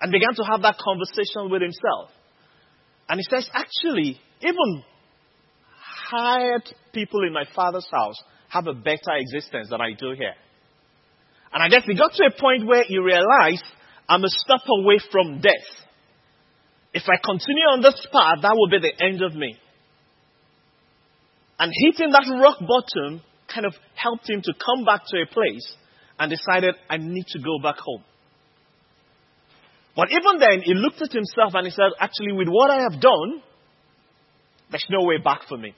and 0.00 0.10
began 0.12 0.34
to 0.34 0.44
have 0.44 0.62
that 0.62 0.78
conversation 0.78 1.50
with 1.50 1.62
himself. 1.62 2.10
And 3.08 3.20
he 3.20 3.26
says, 3.28 3.48
actually, 3.52 4.20
even 4.40 4.82
hired 6.10 6.62
people 6.92 7.22
in 7.26 7.32
my 7.32 7.44
father's 7.54 7.86
house 7.90 8.16
have 8.48 8.66
a 8.66 8.74
better 8.74 9.14
existence 9.16 9.68
than 9.70 9.80
I 9.80 9.92
do 9.98 10.14
here. 10.16 10.34
And 11.54 11.62
I 11.62 11.68
guess 11.68 11.84
he 11.86 11.94
got 11.94 12.12
to 12.12 12.24
a 12.26 12.40
point 12.40 12.66
where 12.66 12.82
he 12.82 12.98
realized, 12.98 13.62
I'm 14.08 14.24
a 14.24 14.28
step 14.28 14.66
away 14.80 14.98
from 15.10 15.40
death. 15.40 15.70
If 16.92 17.04
I 17.04 17.16
continue 17.24 17.70
on 17.70 17.80
this 17.80 18.06
path, 18.12 18.42
that 18.42 18.54
will 18.54 18.68
be 18.68 18.80
the 18.80 19.04
end 19.04 19.22
of 19.22 19.34
me. 19.34 19.56
And 21.58 21.72
hitting 21.72 22.10
that 22.10 22.26
rock 22.42 22.58
bottom 22.58 23.22
kind 23.52 23.66
of 23.66 23.74
helped 23.94 24.28
him 24.28 24.42
to 24.42 24.52
come 24.52 24.84
back 24.84 25.02
to 25.06 25.22
a 25.22 25.26
place 25.26 25.76
and 26.18 26.30
decided, 26.30 26.74
I 26.90 26.96
need 26.96 27.26
to 27.28 27.38
go 27.38 27.58
back 27.62 27.76
home. 27.78 28.02
But 29.96 30.08
even 30.10 30.40
then, 30.40 30.62
he 30.64 30.74
looked 30.74 31.02
at 31.02 31.12
himself 31.12 31.54
and 31.54 31.66
he 31.66 31.70
said, 31.70 31.94
Actually, 32.00 32.32
with 32.32 32.48
what 32.48 32.70
I 32.70 32.82
have 32.82 33.00
done, 33.00 33.42
there's 34.70 34.86
no 34.90 35.04
way 35.06 35.18
back 35.18 35.42
for 35.48 35.56
me. 35.56 35.72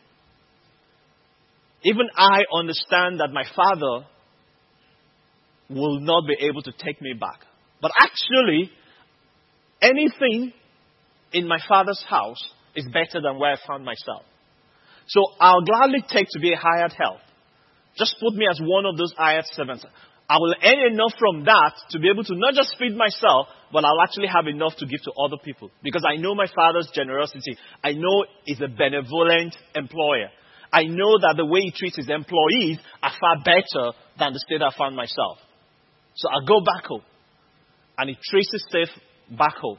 Even 1.84 2.06
I 2.16 2.40
understand 2.58 3.20
that 3.20 3.28
my 3.32 3.44
father 3.54 4.06
will 5.68 6.00
not 6.00 6.24
be 6.26 6.46
able 6.46 6.62
to 6.62 6.72
take 6.72 7.00
me 7.00 7.14
back. 7.14 7.40
But 7.80 7.92
actually, 7.98 8.70
anything 9.80 10.52
in 11.32 11.48
my 11.48 11.58
father's 11.68 12.02
house 12.08 12.42
is 12.74 12.86
better 12.86 13.20
than 13.22 13.38
where 13.38 13.52
I 13.52 13.56
found 13.66 13.84
myself. 13.84 14.22
So 15.08 15.22
I'll 15.40 15.62
gladly 15.62 16.04
take 16.08 16.28
to 16.30 16.40
be 16.40 16.52
a 16.52 16.56
hired 16.56 16.92
help. 16.92 17.18
Just 17.96 18.16
put 18.20 18.34
me 18.34 18.46
as 18.50 18.60
one 18.60 18.84
of 18.86 18.96
those 18.96 19.14
hired 19.16 19.44
servants. 19.52 19.84
I 20.28 20.38
will 20.38 20.54
earn 20.62 20.92
enough 20.92 21.12
from 21.18 21.44
that 21.44 21.72
to 21.90 22.00
be 22.00 22.10
able 22.10 22.24
to 22.24 22.34
not 22.34 22.54
just 22.54 22.76
feed 22.78 22.96
myself, 22.96 23.46
but 23.72 23.84
I'll 23.84 24.02
actually 24.02 24.26
have 24.26 24.48
enough 24.48 24.74
to 24.78 24.86
give 24.86 25.00
to 25.04 25.12
other 25.12 25.36
people. 25.42 25.70
Because 25.82 26.04
I 26.06 26.16
know 26.16 26.34
my 26.34 26.46
father's 26.52 26.90
generosity. 26.92 27.56
I 27.82 27.92
know 27.92 28.26
he's 28.44 28.60
a 28.60 28.68
benevolent 28.68 29.56
employer. 29.74 30.28
I 30.72 30.82
know 30.82 31.18
that 31.22 31.34
the 31.36 31.46
way 31.46 31.60
he 31.60 31.70
treats 31.70 31.96
his 31.96 32.08
employees 32.08 32.78
are 33.02 33.12
far 33.20 33.36
better 33.44 33.96
than 34.18 34.32
the 34.32 34.40
state 34.40 34.62
I 34.62 34.76
found 34.76 34.96
myself. 34.96 35.38
So 36.16 36.28
I 36.28 36.44
go 36.46 36.60
back 36.60 36.86
home. 36.86 37.02
And 37.98 38.10
he 38.10 38.16
traces 38.22 38.64
Steph 38.68 39.38
back 39.38 39.56
home. 39.56 39.78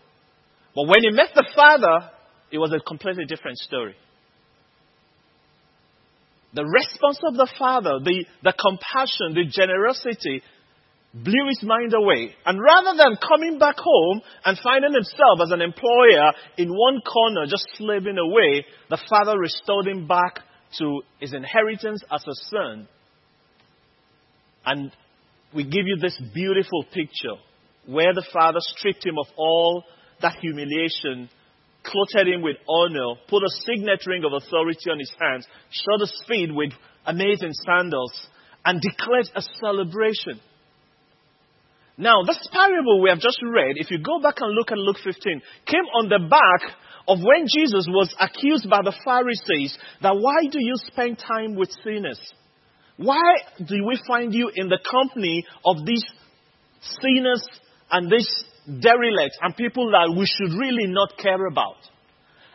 But 0.75 0.87
when 0.87 1.01
he 1.01 1.09
met 1.11 1.29
the 1.35 1.45
father, 1.55 2.11
it 2.51 2.57
was 2.57 2.71
a 2.71 2.79
completely 2.79 3.25
different 3.25 3.57
story. 3.57 3.95
The 6.53 6.63
response 6.63 7.19
of 7.23 7.35
the 7.35 7.49
father, 7.59 7.99
the, 8.03 8.25
the 8.43 8.53
compassion, 8.53 9.33
the 9.33 9.45
generosity 9.45 10.41
blew 11.13 11.47
his 11.49 11.61
mind 11.63 11.93
away. 11.93 12.33
And 12.45 12.59
rather 12.61 12.97
than 12.97 13.17
coming 13.17 13.59
back 13.59 13.75
home 13.77 14.21
and 14.45 14.57
finding 14.63 14.93
himself 14.93 15.39
as 15.43 15.51
an 15.51 15.61
employer 15.61 16.31
in 16.57 16.69
one 16.69 17.01
corner 17.01 17.45
just 17.47 17.67
slaving 17.75 18.17
away, 18.17 18.65
the 18.89 18.99
father 19.09 19.37
restored 19.37 19.87
him 19.87 20.07
back 20.07 20.39
to 20.79 21.01
his 21.19 21.33
inheritance 21.33 22.03
as 22.11 22.23
a 22.27 22.35
son. 22.49 22.87
And 24.65 24.91
we 25.53 25.63
give 25.63 25.85
you 25.85 25.97
this 25.99 26.19
beautiful 26.33 26.83
picture 26.93 27.35
where 27.85 28.13
the 28.13 28.25
Father 28.33 28.59
stripped 28.59 29.05
him 29.05 29.17
of 29.17 29.27
all 29.37 29.83
that 30.21 30.35
humiliation, 30.41 31.29
clothed 31.83 32.27
him 32.27 32.41
with 32.41 32.57
honor, 32.67 33.15
put 33.29 33.43
a 33.43 33.49
signet 33.65 34.05
ring 34.05 34.23
of 34.25 34.33
authority 34.33 34.89
on 34.91 34.99
his 34.99 35.11
hands, 35.19 35.47
shod 35.69 36.01
his 36.01 36.23
feet 36.27 36.53
with 36.53 36.71
amazing 37.05 37.53
sandals, 37.53 38.11
and 38.65 38.81
declared 38.81 39.29
a 39.35 39.41
celebration. 39.61 40.41
Now, 41.97 42.21
this 42.27 42.39
parable 42.51 43.01
we 43.01 43.09
have 43.09 43.19
just 43.19 43.39
read, 43.41 43.75
if 43.77 43.89
you 43.89 43.99
go 43.99 44.19
back 44.21 44.35
and 44.39 44.53
look 44.53 44.71
at 44.71 44.77
Luke 44.77 44.97
15, 45.03 45.41
came 45.65 45.85
on 45.95 46.09
the 46.09 46.27
back 46.29 46.75
of 47.07 47.19
when 47.23 47.47
Jesus 47.47 47.87
was 47.89 48.13
accused 48.19 48.69
by 48.69 48.81
the 48.83 48.93
Pharisees 49.03 49.75
that 50.01 50.15
why 50.17 50.49
do 50.51 50.59
you 50.59 50.75
spend 50.75 51.17
time 51.17 51.55
with 51.55 51.71
sinners? 51.83 52.19
Why 52.97 53.35
do 53.57 53.75
we 53.85 53.99
find 54.07 54.33
you 54.33 54.51
in 54.53 54.69
the 54.69 54.79
company 54.79 55.45
of 55.63 55.85
these 55.85 56.03
sinners 56.81 57.45
and 57.91 58.11
these 58.11 58.27
derelicts 58.65 59.37
and 59.41 59.55
people 59.55 59.91
that 59.91 60.13
we 60.17 60.25
should 60.25 60.57
really 60.57 60.87
not 60.87 61.17
care 61.17 61.45
about? 61.45 61.77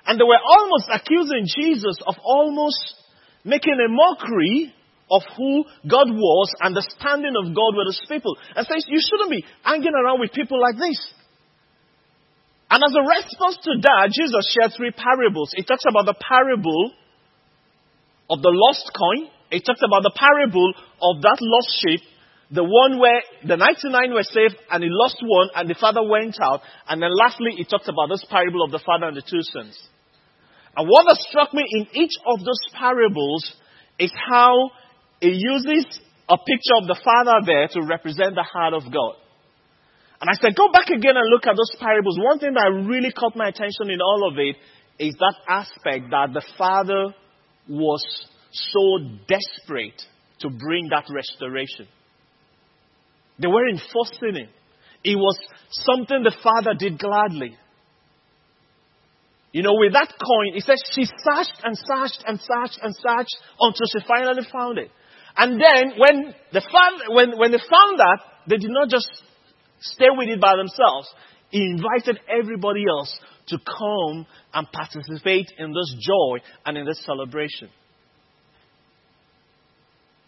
And 0.04 0.18
they 0.18 0.24
were 0.24 0.42
almost 0.42 0.90
accusing 0.90 1.46
Jesus 1.46 1.98
of 2.06 2.16
almost 2.24 2.78
making 3.44 3.78
a 3.78 3.88
mockery 3.88 4.74
of 5.10 5.22
who 5.36 5.64
God 5.86 6.08
was 6.10 6.48
and 6.60 6.74
the 6.74 6.82
standing 6.98 7.34
of 7.38 7.54
God 7.54 7.76
with 7.76 7.86
his 7.94 8.02
people. 8.08 8.36
And 8.56 8.66
says, 8.66 8.84
you 8.88 8.98
shouldn't 8.98 9.30
be 9.30 9.44
hanging 9.62 9.94
around 9.94 10.20
with 10.20 10.32
people 10.32 10.60
like 10.60 10.74
this. 10.74 10.98
And 12.70 12.80
as 12.82 12.94
a 12.96 13.04
response 13.04 13.58
to 13.62 13.72
that, 13.84 14.10
Jesus 14.10 14.56
shared 14.56 14.72
three 14.74 14.90
parables. 14.90 15.52
He 15.54 15.62
talks 15.62 15.84
about 15.86 16.06
the 16.06 16.16
parable 16.16 16.92
of 18.30 18.40
the 18.40 18.50
lost 18.50 18.90
coin. 18.96 19.28
He 19.52 19.60
talks 19.60 19.84
about 19.84 20.02
the 20.02 20.16
parable 20.16 20.72
of 21.04 21.20
that 21.20 21.36
lost 21.40 21.70
sheep, 21.84 22.00
the 22.50 22.64
one 22.64 22.98
where 22.98 23.20
the 23.44 23.56
99 23.56 24.12
were 24.12 24.24
saved 24.24 24.56
and 24.70 24.82
he 24.82 24.88
lost 24.90 25.16
one 25.20 25.48
and 25.54 25.68
the 25.68 25.76
father 25.78 26.02
went 26.02 26.40
out. 26.40 26.60
And 26.88 27.02
then 27.02 27.12
lastly, 27.12 27.52
he 27.56 27.64
talks 27.64 27.86
about 27.86 28.08
this 28.08 28.24
parable 28.28 28.64
of 28.64 28.70
the 28.72 28.80
father 28.84 29.06
and 29.08 29.16
the 29.16 29.22
two 29.22 29.44
sons. 29.52 29.76
And 30.76 30.88
what 30.88 31.04
has 31.08 31.20
struck 31.28 31.52
me 31.52 31.64
in 31.68 31.86
each 31.92 32.16
of 32.24 32.40
those 32.40 32.60
parables 32.72 33.44
is 33.98 34.10
how 34.30 34.70
he 35.20 35.36
uses 35.36 35.84
a 36.28 36.38
picture 36.38 36.76
of 36.80 36.88
the 36.88 36.98
Father 37.04 37.44
there 37.44 37.68
to 37.68 37.86
represent 37.86 38.34
the 38.34 38.42
heart 38.42 38.72
of 38.72 38.84
God. 38.84 39.20
And 40.20 40.30
I 40.30 40.34
said, 40.40 40.56
go 40.56 40.72
back 40.72 40.88
again 40.88 41.16
and 41.16 41.28
look 41.28 41.46
at 41.46 41.56
those 41.56 41.76
parables. 41.78 42.16
One 42.18 42.38
thing 42.38 42.54
that 42.54 42.86
really 42.88 43.12
caught 43.12 43.36
my 43.36 43.48
attention 43.48 43.90
in 43.90 44.00
all 44.00 44.30
of 44.30 44.38
it 44.38 44.56
is 44.98 45.14
that 45.18 45.34
aspect 45.46 46.10
that 46.10 46.32
the 46.32 46.42
Father 46.56 47.14
was 47.68 48.02
so 48.52 48.98
desperate 49.26 50.00
to 50.40 50.50
bring 50.50 50.88
that 50.90 51.04
restoration. 51.10 51.88
They 53.38 53.48
weren't 53.48 53.80
forcing 53.92 54.36
it. 54.36 54.50
It 55.04 55.16
was 55.16 55.38
something 55.70 56.22
the 56.22 56.34
Father 56.42 56.74
did 56.78 56.98
gladly. 56.98 57.56
You 59.52 59.62
know, 59.62 59.74
with 59.74 59.92
that 59.92 60.08
coin, 60.08 60.56
it 60.56 60.64
says 60.64 60.82
she 60.92 61.04
searched 61.04 61.60
and 61.62 61.76
searched 61.76 62.24
and 62.26 62.40
searched 62.40 62.78
and 62.82 62.94
searched 62.94 63.36
until 63.60 63.86
she 63.92 64.06
finally 64.06 64.46
found 64.50 64.78
it. 64.78 64.90
And 65.36 65.60
then 65.60 65.98
when, 65.98 66.34
the 66.52 66.60
found, 66.60 67.14
when, 67.14 67.38
when 67.38 67.52
they 67.52 67.58
found 67.58 67.98
that, 67.98 68.18
they 68.48 68.56
did 68.56 68.70
not 68.70 68.88
just 68.88 69.08
stay 69.80 70.08
with 70.16 70.28
it 70.28 70.40
by 70.40 70.54
themselves. 70.56 71.08
He 71.50 71.64
invited 71.64 72.20
everybody 72.28 72.84
else 72.88 73.18
to 73.48 73.58
come 73.58 74.26
and 74.54 74.66
participate 74.72 75.52
in 75.58 75.72
this 75.72 75.96
joy 76.00 76.38
and 76.64 76.78
in 76.78 76.86
this 76.86 77.02
celebration. 77.04 77.68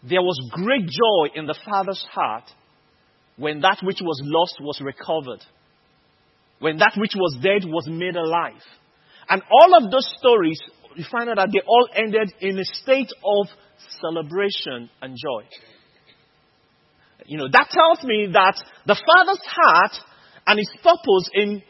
There 0.07 0.21
was 0.21 0.39
great 0.51 0.85
joy 0.85 1.33
in 1.35 1.47
the 1.47 1.57
Father's 1.65 2.05
heart 2.11 2.43
when 3.37 3.61
that 3.61 3.79
which 3.81 3.99
was 4.01 4.21
lost 4.23 4.57
was 4.61 4.79
recovered, 4.81 5.43
when 6.59 6.77
that 6.77 6.93
which 6.95 7.13
was 7.15 7.37
dead 7.41 7.65
was 7.65 7.87
made 7.87 8.15
alive. 8.15 8.61
And 9.27 9.41
all 9.51 9.83
of 9.83 9.91
those 9.91 10.07
stories, 10.17 10.59
you 10.95 11.05
find 11.11 11.29
out 11.29 11.37
that 11.37 11.49
they 11.51 11.61
all 11.65 11.87
ended 11.95 12.31
in 12.39 12.59
a 12.59 12.65
state 12.65 13.11
of 13.23 13.47
celebration 13.99 14.89
and 15.01 15.17
joy. 15.17 15.43
You 17.25 17.39
know, 17.39 17.47
that 17.51 17.69
tells 17.71 18.03
me 18.03 18.29
that 18.33 18.63
the 18.85 18.95
Father's 18.95 19.41
heart 19.43 19.93
and 20.45 20.59
His 20.59 20.69
purpose 20.83 21.29
in 21.33 21.63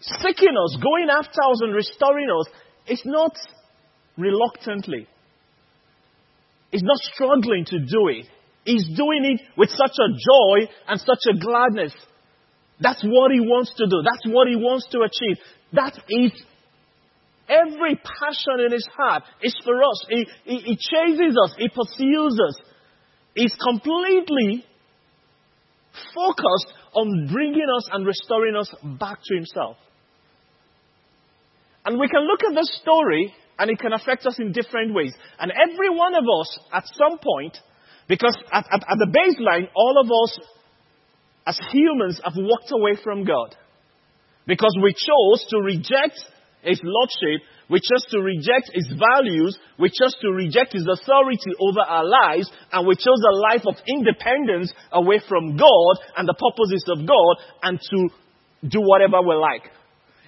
seeking 0.00 0.56
us, 0.56 0.78
going 0.82 1.08
after 1.10 1.42
us, 1.50 1.60
and 1.60 1.74
restoring 1.74 2.28
us 2.40 2.46
is 2.88 3.02
not 3.04 3.36
reluctantly. 4.16 5.06
He's 6.70 6.82
not 6.82 6.98
struggling 6.98 7.64
to 7.66 7.78
do 7.78 8.08
it. 8.08 8.26
He's 8.64 8.84
doing 8.96 9.24
it 9.24 9.40
with 9.56 9.70
such 9.70 9.96
a 9.98 10.08
joy 10.10 10.68
and 10.88 11.00
such 11.00 11.22
a 11.30 11.38
gladness. 11.38 11.92
That's 12.80 13.02
what 13.04 13.30
He 13.30 13.40
wants 13.40 13.72
to 13.76 13.86
do. 13.86 14.02
That's 14.02 14.26
what 14.26 14.48
He 14.48 14.56
wants 14.56 14.86
to 14.90 15.00
achieve. 15.00 15.42
That 15.72 15.96
is 16.08 16.32
Every 17.48 17.94
passion 17.94 18.64
in 18.64 18.72
his 18.72 18.86
heart 18.96 19.22
is 19.40 19.54
for 19.64 19.76
us. 19.82 20.04
He, 20.08 20.26
he, 20.44 20.56
he 20.58 20.76
chases 20.76 21.36
us. 21.44 21.54
He 21.56 21.68
pursues 21.68 22.38
us. 22.48 22.56
He's 23.34 23.54
completely 23.54 24.64
focused 26.14 26.72
on 26.92 27.28
bringing 27.32 27.66
us 27.76 27.88
and 27.92 28.04
restoring 28.04 28.56
us 28.56 28.74
back 28.98 29.18
to 29.22 29.34
himself. 29.34 29.76
And 31.84 32.00
we 32.00 32.08
can 32.08 32.26
look 32.26 32.40
at 32.42 32.54
this 32.56 32.80
story 32.82 33.32
and 33.58 33.70
it 33.70 33.78
can 33.78 33.92
affect 33.92 34.26
us 34.26 34.38
in 34.38 34.52
different 34.52 34.94
ways. 34.94 35.14
And 35.38 35.52
every 35.52 35.90
one 35.90 36.14
of 36.14 36.24
us 36.24 36.58
at 36.72 36.84
some 36.94 37.18
point, 37.18 37.56
because 38.08 38.36
at, 38.52 38.66
at, 38.70 38.82
at 38.82 38.98
the 38.98 39.06
baseline, 39.06 39.68
all 39.74 40.00
of 40.00 40.06
us 40.06 40.38
as 41.46 41.58
humans 41.72 42.20
have 42.24 42.34
walked 42.36 42.70
away 42.72 42.96
from 43.02 43.24
God. 43.24 43.54
Because 44.46 44.76
we 44.82 44.92
chose 44.92 45.46
to 45.50 45.58
reject 45.58 46.18
his 46.62 46.80
lordship. 46.82 47.46
We 47.68 47.80
chose 47.80 48.04
to 48.10 48.20
reject 48.20 48.70
his 48.72 48.88
values. 48.88 49.56
We 49.78 49.88
chose 49.88 50.14
to 50.22 50.30
reject 50.30 50.72
his 50.72 50.86
authority 50.86 51.52
over 51.58 51.80
our 51.80 52.04
lives. 52.04 52.50
And 52.72 52.86
we 52.86 52.94
chose 52.94 53.22
a 53.28 53.36
life 53.36 53.62
of 53.66 53.74
independence 53.88 54.72
away 54.92 55.20
from 55.28 55.56
God 55.56 55.94
and 56.16 56.28
the 56.28 56.34
purposes 56.34 56.84
of 56.88 57.06
God 57.06 57.36
and 57.62 57.80
to 57.80 58.68
do 58.68 58.80
whatever 58.80 59.22
we 59.22 59.34
like. 59.34 59.70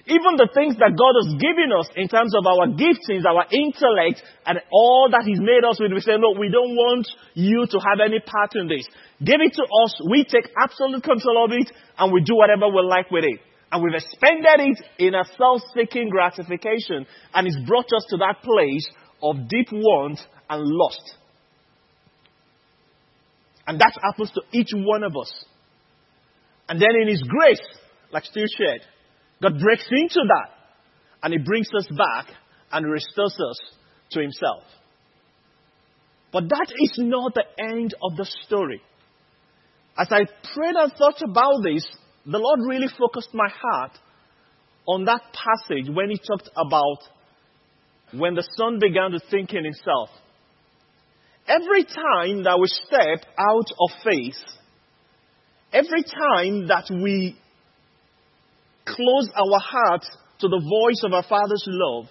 Even 0.09 0.41
the 0.41 0.49
things 0.57 0.73
that 0.81 0.97
God 0.97 1.13
has 1.21 1.37
given 1.37 1.69
us 1.69 1.85
in 1.93 2.09
terms 2.09 2.33
of 2.33 2.41
our 2.49 2.65
giftings, 2.73 3.29
our 3.29 3.45
intellect, 3.53 4.25
and 4.41 4.57
all 4.73 5.07
that 5.13 5.21
He's 5.21 5.37
made 5.37 5.61
us 5.61 5.77
with, 5.79 5.93
we 5.93 6.01
say, 6.01 6.17
no, 6.17 6.33
we 6.33 6.49
don't 6.49 6.73
want 6.73 7.05
you 7.37 7.69
to 7.69 7.77
have 7.77 8.01
any 8.01 8.17
part 8.17 8.57
in 8.57 8.65
this. 8.65 8.89
Give 9.21 9.37
it 9.37 9.53
to 9.53 9.63
us. 9.85 9.93
We 10.09 10.25
take 10.25 10.49
absolute 10.57 11.05
control 11.05 11.45
of 11.45 11.51
it 11.53 11.69
and 12.01 12.11
we 12.11 12.25
do 12.25 12.33
whatever 12.33 12.73
we 12.73 12.81
like 12.81 13.11
with 13.13 13.23
it. 13.23 13.37
And 13.71 13.83
we've 13.85 13.93
expended 13.93 14.73
it 14.73 14.79
in 14.97 15.13
a 15.13 15.21
self-seeking 15.37 16.09
gratification. 16.09 17.05
And 17.33 17.45
it's 17.45 17.61
brought 17.69 17.93
us 17.93 18.05
to 18.09 18.17
that 18.17 18.41
place 18.41 18.89
of 19.21 19.47
deep 19.47 19.69
want 19.71 20.17
and 20.49 20.65
lust. 20.65 21.05
And 23.67 23.79
that 23.79 23.93
happens 24.01 24.31
to 24.31 24.41
each 24.57 24.73
one 24.73 25.03
of 25.03 25.13
us. 25.15 25.45
And 26.67 26.81
then 26.81 26.97
in 26.99 27.07
His 27.09 27.21
grace, 27.21 27.61
like 28.11 28.25
Stu 28.25 28.45
shared, 28.57 28.81
God 29.41 29.59
breaks 29.59 29.87
into 29.89 30.21
that. 30.27 30.49
And 31.23 31.33
He 31.33 31.39
brings 31.39 31.69
us 31.77 31.87
back 31.97 32.27
and 32.71 32.89
restores 32.89 33.37
us 33.49 33.59
to 34.11 34.21
Himself. 34.21 34.63
But 36.31 36.49
that 36.49 36.67
is 36.79 36.93
not 36.97 37.33
the 37.33 37.45
end 37.57 37.95
of 38.03 38.15
the 38.15 38.25
story. 38.45 38.81
As 39.97 40.07
I 40.11 40.25
prayed 40.53 40.75
and 40.75 40.93
thought 40.93 41.21
about 41.23 41.63
this, 41.63 41.85
the 42.25 42.37
Lord 42.37 42.59
really 42.67 42.87
focused 42.97 43.29
my 43.33 43.49
heart 43.49 43.91
on 44.85 45.05
that 45.05 45.21
passage 45.33 45.89
when 45.93 46.09
He 46.09 46.17
talked 46.17 46.49
about 46.55 46.99
when 48.11 48.33
the 48.35 48.47
son 48.57 48.79
began 48.79 49.11
to 49.11 49.19
think 49.29 49.53
in 49.53 49.63
himself. 49.63 50.09
Every 51.47 51.83
time 51.83 52.43
that 52.43 52.59
we 52.59 52.67
step 52.67 53.25
out 53.37 53.71
of 53.79 53.89
faith, 54.03 54.37
every 55.73 56.03
time 56.03 56.67
that 56.67 56.85
we 56.91 57.37
close 58.85 59.29
our 59.35 59.59
heart 59.59 60.05
to 60.39 60.47
the 60.47 60.59
voice 60.59 61.01
of 61.03 61.13
our 61.13 61.23
Father's 61.23 61.65
love, 61.67 62.05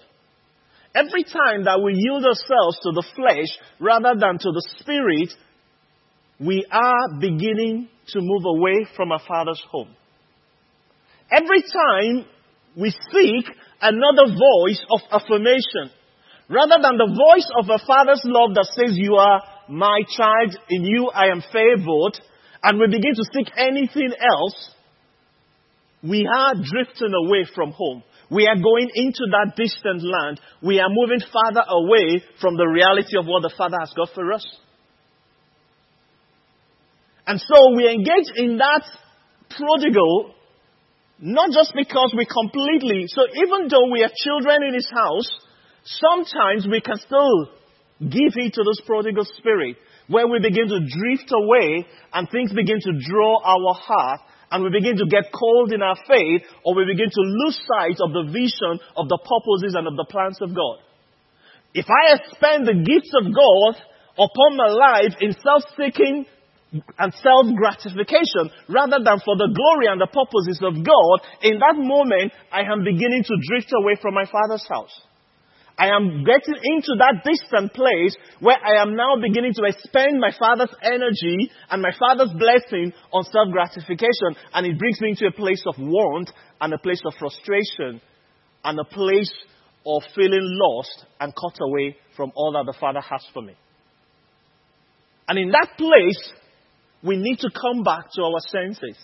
every 0.95 1.23
time 1.23 1.65
that 1.65 1.81
we 1.83 1.93
yield 1.95 2.25
ourselves 2.25 2.79
to 2.83 2.91
the 2.91 3.05
flesh 3.15 3.49
rather 3.79 4.13
than 4.19 4.37
to 4.39 4.51
the 4.51 4.67
Spirit, 4.79 5.29
we 6.39 6.65
are 6.71 7.19
beginning 7.19 7.89
to 8.07 8.19
move 8.21 8.43
away 8.45 8.85
from 8.95 9.11
our 9.11 9.21
Father's 9.27 9.61
home. 9.69 9.95
Every 11.31 11.61
time 11.61 12.25
we 12.75 12.89
seek 12.89 13.45
another 13.81 14.33
voice 14.33 14.83
of 14.91 15.01
affirmation, 15.11 15.91
rather 16.49 16.81
than 16.81 16.97
the 16.97 17.13
voice 17.13 17.47
of 17.59 17.69
a 17.69 17.85
father's 17.85 18.21
love 18.25 18.55
that 18.55 18.67
says, 18.73 18.97
You 18.97 19.15
are 19.15 19.41
my 19.69 20.01
child, 20.17 20.57
in 20.69 20.83
you 20.83 21.11
I 21.13 21.27
am 21.27 21.41
favored, 21.53 22.19
and 22.63 22.79
we 22.79 22.87
begin 22.87 23.13
to 23.13 23.29
seek 23.31 23.51
anything 23.55 24.11
else, 24.19 24.71
we 26.03 26.27
are 26.27 26.53
drifting 26.55 27.13
away 27.25 27.45
from 27.53 27.71
home. 27.71 28.03
We 28.31 28.47
are 28.47 28.55
going 28.55 28.89
into 28.93 29.25
that 29.31 29.53
distant 29.55 30.03
land. 30.03 30.39
We 30.61 30.79
are 30.79 30.89
moving 30.89 31.19
farther 31.19 31.65
away 31.67 32.23
from 32.39 32.55
the 32.57 32.67
reality 32.67 33.17
of 33.17 33.25
what 33.25 33.41
the 33.41 33.53
Father 33.57 33.77
has 33.79 33.91
got 33.95 34.09
for 34.13 34.31
us. 34.31 34.45
And 37.25 37.39
so 37.39 37.75
we 37.75 37.89
engage 37.89 38.31
in 38.35 38.57
that 38.57 38.83
prodigal 39.49 40.35
not 41.21 41.51
just 41.51 41.73
because 41.75 42.13
we 42.15 42.25
completely, 42.25 43.03
so 43.07 43.21
even 43.35 43.67
though 43.67 43.91
we 43.91 44.03
are 44.03 44.11
children 44.15 44.63
in 44.63 44.73
his 44.73 44.89
house, 44.89 45.27
sometimes 45.83 46.65
we 46.65 46.79
can 46.79 46.97
still 46.97 47.49
give 47.99 48.33
heed 48.33 48.53
to 48.53 48.63
this 48.63 48.81
prodigal 48.85 49.25
spirit 49.37 49.75
where 50.07 50.27
we 50.27 50.39
begin 50.39 50.67
to 50.67 50.79
drift 50.79 51.29
away 51.31 51.85
and 52.13 52.29
things 52.29 52.53
begin 52.53 52.79
to 52.79 52.93
draw 53.05 53.37
our 53.43 53.73
heart 53.75 54.21
and 54.51 54.63
we 54.63 54.69
begin 54.69 54.97
to 54.97 55.05
get 55.05 55.31
cold 55.31 55.71
in 55.71 55.81
our 55.81 55.97
faith 56.07 56.41
or 56.65 56.75
we 56.75 56.85
begin 56.85 57.09
to 57.09 57.21
lose 57.21 57.57
sight 57.67 57.97
of 58.01 58.13
the 58.13 58.25
vision 58.31 58.79
of 58.97 59.07
the 59.07 59.19
purposes 59.21 59.75
and 59.77 59.87
of 59.87 59.95
the 59.95 60.07
plans 60.09 60.41
of 60.41 60.55
God. 60.55 60.81
If 61.73 61.85
I 61.85 62.17
expend 62.17 62.65
the 62.65 62.81
gifts 62.81 63.13
of 63.13 63.29
God 63.29 63.77
upon 64.17 64.57
my 64.57 64.69
life 64.69 65.13
in 65.21 65.35
self-seeking 65.37 66.25
and 66.97 67.13
self-gratification 67.13 68.49
rather 68.69 68.97
than 69.03 69.21
for 69.25 69.37
the 69.37 69.49
glory 69.53 69.87
and 69.89 70.01
the 70.01 70.09
purposes 70.09 70.61
of 70.65 70.81
God, 70.81 71.17
in 71.41 71.59
that 71.59 71.77
moment 71.77 72.33
I 72.51 72.61
am 72.61 72.83
beginning 72.83 73.23
to 73.23 73.35
drift 73.49 73.71
away 73.73 73.97
from 74.01 74.13
my 74.13 74.25
father's 74.25 74.65
house. 74.67 74.93
I 75.79 75.95
am 75.95 76.25
getting 76.25 76.59
into 76.61 76.91
that 76.99 77.23
distant 77.23 77.73
place 77.73 78.13
where 78.41 78.57
I 78.57 78.81
am 78.81 78.97
now 78.97 79.15
beginning 79.21 79.53
to 79.53 79.63
expend 79.63 80.19
my 80.19 80.31
father's 80.37 80.75
energy 80.83 81.49
and 81.71 81.81
my 81.81 81.91
father's 81.97 82.33
blessing 82.33 82.91
on 83.13 83.23
self 83.23 83.47
gratification. 83.49 84.35
And 84.53 84.67
it 84.67 84.77
brings 84.77 84.99
me 84.99 85.11
into 85.11 85.27
a 85.27 85.31
place 85.31 85.63
of 85.65 85.75
want 85.79 86.31
and 86.59 86.73
a 86.73 86.77
place 86.77 86.99
of 87.05 87.13
frustration 87.17 88.01
and 88.65 88.77
a 88.77 88.83
place 88.83 89.31
of 89.85 90.03
feeling 90.13 90.43
lost 90.61 91.05
and 91.21 91.33
cut 91.33 91.57
away 91.61 91.95
from 92.17 92.33
all 92.35 92.51
that 92.51 92.65
the 92.69 92.77
father 92.77 92.99
has 92.99 93.25
for 93.33 93.41
me. 93.41 93.55
And 95.29 95.39
in 95.39 95.51
that 95.51 95.77
place, 95.77 96.33
we 97.03 97.15
need 97.15 97.39
to 97.39 97.49
come 97.51 97.83
back 97.83 98.11
to 98.15 98.21
our 98.23 98.41
senses. 98.51 98.97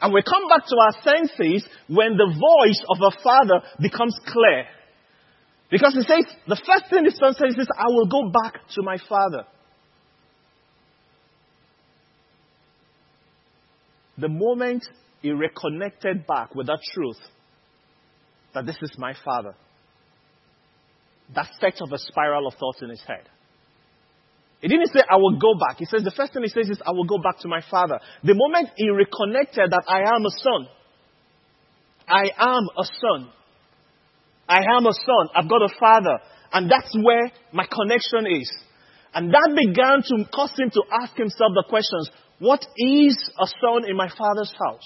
And 0.00 0.12
we 0.14 0.22
come 0.22 0.48
back 0.48 0.66
to 0.66 0.76
our 0.76 1.02
senses 1.02 1.66
when 1.88 2.16
the 2.16 2.30
voice 2.30 2.80
of 2.88 2.98
a 3.00 3.22
father 3.22 3.66
becomes 3.80 4.16
clear. 4.26 4.66
Because 5.72 5.94
he 5.94 6.02
says, 6.02 6.26
the 6.46 6.60
first 6.66 6.90
thing 6.90 7.04
this 7.04 7.16
son 7.16 7.32
says 7.32 7.56
is, 7.56 7.66
I 7.74 7.86
will 7.86 8.04
go 8.04 8.28
back 8.28 8.60
to 8.74 8.82
my 8.82 8.98
father. 9.08 9.44
The 14.18 14.28
moment 14.28 14.86
he 15.22 15.30
reconnected 15.30 16.26
back 16.26 16.54
with 16.54 16.66
that 16.66 16.80
truth, 16.92 17.16
that 18.52 18.66
this 18.66 18.76
is 18.82 18.90
my 18.98 19.14
father, 19.24 19.54
that 21.34 21.48
set 21.58 21.80
of 21.80 21.90
a 21.90 21.96
spiral 21.96 22.46
of 22.46 22.54
thoughts 22.54 22.82
in 22.82 22.90
his 22.90 23.02
head. 23.08 23.26
He 24.60 24.68
didn't 24.68 24.88
say, 24.88 25.00
I 25.10 25.16
will 25.16 25.38
go 25.38 25.54
back. 25.54 25.78
He 25.78 25.86
says, 25.86 26.04
the 26.04 26.10
first 26.10 26.34
thing 26.34 26.42
he 26.42 26.50
says 26.50 26.68
is, 26.68 26.82
I 26.86 26.90
will 26.90 27.06
go 27.06 27.16
back 27.16 27.38
to 27.40 27.48
my 27.48 27.62
father. 27.70 27.98
The 28.22 28.34
moment 28.34 28.68
he 28.76 28.90
reconnected 28.90 29.70
that 29.70 29.84
I 29.88 30.00
am 30.00 30.26
a 30.26 30.30
son, 30.30 30.68
I 32.06 32.24
am 32.36 32.68
a 32.76 32.84
son. 32.84 33.32
I 34.52 34.76
am 34.76 34.84
a 34.84 34.92
son. 34.92 35.24
I've 35.34 35.48
got 35.48 35.62
a 35.64 35.72
father. 35.80 36.20
And 36.52 36.70
that's 36.70 36.92
where 37.00 37.32
my 37.52 37.64
connection 37.64 38.28
is. 38.36 38.52
And 39.14 39.32
that 39.32 39.48
began 39.56 40.04
to 40.04 40.28
cause 40.28 40.52
him 40.58 40.68
to 40.68 40.82
ask 40.92 41.16
himself 41.16 41.56
the 41.56 41.64
questions, 41.68 42.10
what 42.38 42.60
is 42.76 43.16
a 43.40 43.46
son 43.46 43.88
in 43.88 43.96
my 43.96 44.08
father's 44.12 44.52
house? 44.52 44.84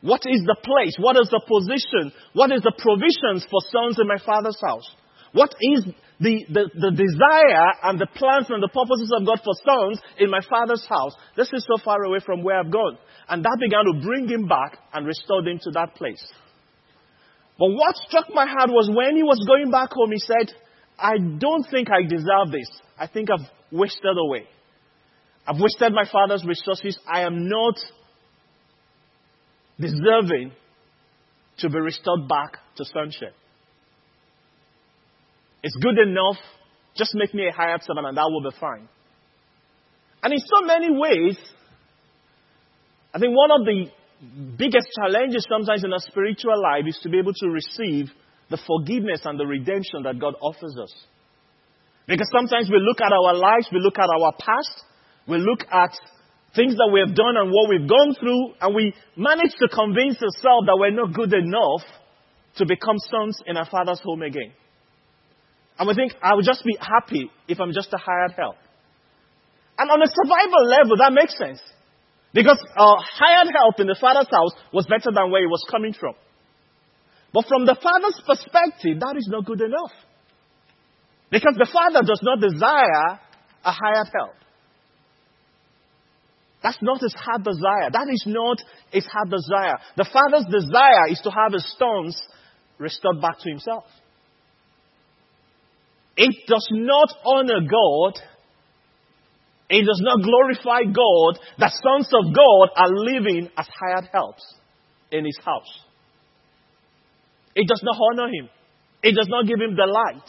What 0.00 0.22
is 0.24 0.40
the 0.48 0.56
place? 0.56 0.96
What 0.96 1.20
is 1.20 1.28
the 1.28 1.44
position? 1.44 2.16
What 2.32 2.52
is 2.52 2.62
the 2.62 2.72
provisions 2.72 3.44
for 3.50 3.60
sons 3.68 4.00
in 4.00 4.08
my 4.08 4.16
father's 4.24 4.56
house? 4.60 4.88
What 5.32 5.54
is 5.60 5.84
the, 6.18 6.44
the, 6.48 6.64
the 6.72 6.92
desire 6.96 7.68
and 7.84 8.00
the 8.00 8.08
plans 8.16 8.48
and 8.48 8.62
the 8.62 8.72
purposes 8.72 9.12
of 9.12 9.26
God 9.26 9.44
for 9.44 9.52
sons 9.60 10.00
in 10.16 10.30
my 10.30 10.40
father's 10.48 10.84
house? 10.88 11.12
This 11.36 11.52
is 11.52 11.66
so 11.68 11.76
far 11.84 12.02
away 12.04 12.20
from 12.24 12.42
where 12.42 12.58
I've 12.58 12.72
gone. 12.72 12.96
And 13.28 13.44
that 13.44 13.58
began 13.60 13.84
to 13.84 14.00
bring 14.00 14.28
him 14.28 14.48
back 14.48 14.78
and 14.94 15.06
restore 15.06 15.44
him 15.44 15.60
to 15.64 15.70
that 15.76 15.94
place. 15.94 16.24
But 17.60 17.72
what 17.72 17.94
struck 18.08 18.24
my 18.32 18.46
heart 18.46 18.70
was 18.70 18.88
when 18.88 19.16
he 19.16 19.22
was 19.22 19.44
going 19.46 19.70
back 19.70 19.92
home, 19.92 20.12
he 20.12 20.18
said, 20.18 20.50
I 20.98 21.18
don't 21.18 21.66
think 21.70 21.88
I 21.90 22.08
deserve 22.08 22.50
this. 22.50 22.68
I 22.98 23.06
think 23.06 23.28
I've 23.30 23.46
wasted 23.70 24.16
away. 24.16 24.48
I've 25.46 25.60
wasted 25.60 25.92
my 25.92 26.04
father's 26.10 26.42
resources. 26.42 26.98
I 27.06 27.20
am 27.20 27.50
not 27.50 27.74
deserving 29.78 30.52
to 31.58 31.68
be 31.68 31.78
restored 31.78 32.26
back 32.26 32.56
to 32.76 32.84
sonship. 32.86 33.34
It's 35.62 35.76
good 35.82 35.98
enough. 35.98 36.38
Just 36.96 37.14
make 37.14 37.34
me 37.34 37.46
a 37.46 37.52
hired 37.52 37.82
servant 37.82 38.06
and 38.06 38.16
that 38.16 38.24
will 38.30 38.50
be 38.50 38.56
fine. 38.58 38.88
And 40.22 40.32
in 40.32 40.38
so 40.38 40.64
many 40.64 40.88
ways, 40.90 41.36
I 43.12 43.18
think 43.18 43.36
one 43.36 43.50
of 43.50 43.66
the 43.66 43.90
biggest 44.58 44.88
challenges 45.00 45.46
sometimes 45.48 45.84
in 45.84 45.92
our 45.92 46.00
spiritual 46.00 46.60
life 46.60 46.84
is 46.86 46.98
to 47.02 47.08
be 47.08 47.18
able 47.18 47.32
to 47.32 47.48
receive 47.48 48.10
the 48.50 48.58
forgiveness 48.66 49.22
and 49.24 49.38
the 49.38 49.46
redemption 49.46 50.02
that 50.04 50.18
God 50.18 50.34
offers 50.40 50.76
us. 50.76 50.92
Because 52.06 52.28
sometimes 52.32 52.68
we 52.68 52.78
look 52.80 53.00
at 53.00 53.12
our 53.12 53.34
lives, 53.34 53.68
we 53.72 53.80
look 53.80 53.98
at 53.98 54.10
our 54.10 54.32
past, 54.32 54.84
we 55.28 55.38
look 55.38 55.64
at 55.72 55.94
things 56.54 56.74
that 56.74 56.90
we 56.92 57.00
have 57.00 57.14
done 57.14 57.36
and 57.38 57.50
what 57.50 57.70
we've 57.70 57.88
gone 57.88 58.14
through, 58.18 58.54
and 58.60 58.74
we 58.74 58.92
manage 59.16 59.54
to 59.60 59.68
convince 59.68 60.18
ourselves 60.18 60.66
that 60.66 60.76
we're 60.76 60.90
not 60.90 61.14
good 61.14 61.32
enough 61.32 61.86
to 62.56 62.66
become 62.66 62.98
sons 62.98 63.38
in 63.46 63.56
our 63.56 63.68
Father's 63.70 64.00
home 64.00 64.22
again. 64.22 64.52
And 65.78 65.88
we 65.88 65.94
think, 65.94 66.12
I 66.20 66.34
will 66.34 66.42
just 66.42 66.64
be 66.64 66.76
happy 66.80 67.30
if 67.48 67.60
I'm 67.60 67.72
just 67.72 67.92
a 67.94 67.96
hired 67.96 68.32
help. 68.36 68.56
And 69.78 69.88
on 69.88 70.02
a 70.02 70.10
survival 70.10 70.66
level, 70.66 70.96
that 70.98 71.12
makes 71.12 71.38
sense. 71.38 71.60
Because 72.32 72.58
uh, 72.76 72.96
hired 72.98 73.48
help 73.54 73.80
in 73.80 73.86
the 73.86 73.96
father's 74.00 74.28
house 74.30 74.52
was 74.72 74.86
better 74.86 75.10
than 75.12 75.30
where 75.30 75.40
he 75.40 75.46
was 75.46 75.64
coming 75.70 75.92
from. 75.92 76.14
But 77.32 77.46
from 77.46 77.66
the 77.66 77.76
father's 77.80 78.20
perspective, 78.26 79.00
that 79.00 79.16
is 79.16 79.28
not 79.30 79.44
good 79.44 79.60
enough. 79.60 79.92
Because 81.30 81.54
the 81.56 81.68
father 81.72 82.06
does 82.06 82.20
not 82.22 82.40
desire 82.40 83.20
a 83.64 83.72
hired 83.72 84.08
help. 84.14 84.34
That's 86.62 86.78
not 86.82 87.00
his 87.00 87.14
heart 87.14 87.42
desire. 87.42 87.90
That 87.90 88.08
is 88.12 88.24
not 88.26 88.58
his 88.92 89.06
heart 89.06 89.30
desire. 89.30 89.78
The 89.96 90.08
father's 90.12 90.46
desire 90.50 91.08
is 91.08 91.20
to 91.24 91.30
have 91.30 91.52
his 91.52 91.74
sons 91.78 92.20
restored 92.78 93.20
back 93.20 93.38
to 93.40 93.48
himself. 93.48 93.84
It 96.16 96.34
does 96.46 96.68
not 96.70 97.08
honor 97.24 97.60
God 97.60 98.20
it 99.70 99.86
does 99.86 100.02
not 100.02 100.22
glorify 100.22 100.82
God 100.90 101.38
that 101.58 101.70
sons 101.70 102.10
of 102.12 102.34
God 102.34 102.68
are 102.76 102.90
living 102.90 103.48
as 103.56 103.68
hired 103.70 104.08
helps 104.12 104.42
in 105.12 105.24
his 105.24 105.38
house. 105.44 105.70
It 107.54 107.68
does 107.68 107.80
not 107.82 107.96
honor 107.96 108.28
him. 108.28 108.48
It 109.02 109.14
does 109.14 109.28
not 109.28 109.46
give 109.46 109.60
him 109.60 109.76
delight. 109.76 110.26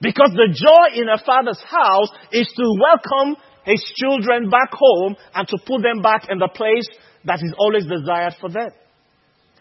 Because 0.00 0.30
the 0.36 0.52
joy 0.52 1.00
in 1.00 1.08
a 1.08 1.16
father's 1.16 1.60
house 1.64 2.10
is 2.30 2.46
to 2.46 2.64
welcome 2.76 3.40
his 3.64 3.82
children 3.96 4.50
back 4.50 4.68
home 4.72 5.16
and 5.34 5.48
to 5.48 5.58
put 5.66 5.82
them 5.82 6.02
back 6.02 6.28
in 6.28 6.38
the 6.38 6.48
place 6.52 6.86
that 7.24 7.40
is 7.42 7.54
always 7.58 7.86
desired 7.86 8.34
for 8.38 8.50
them. 8.50 8.68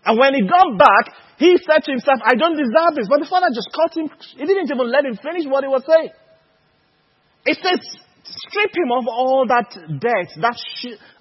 And 0.03 0.19
when 0.19 0.35
he 0.35 0.43
got 0.43 0.77
back, 0.77 1.15
he 1.39 1.57
said 1.57 1.83
to 1.83 1.91
himself, 1.91 2.19
I 2.23 2.35
don't 2.35 2.55
deserve 2.55 2.93
this. 2.95 3.07
But 3.09 3.19
the 3.19 3.29
father 3.29 3.47
just 3.55 3.71
cut 3.73 3.97
him. 3.97 4.11
He 4.37 4.45
didn't 4.45 4.69
even 4.69 4.91
let 4.91 5.05
him 5.05 5.17
finish 5.17 5.47
what 5.47 5.63
he 5.63 5.67
was 5.67 5.83
saying. 5.87 6.11
It 7.45 7.57
says, 7.63 7.79
Strip 8.25 8.75
him 8.75 8.91
of 8.91 9.07
all 9.07 9.45
that 9.47 9.69
debt, 10.01 10.29
that 10.41 10.57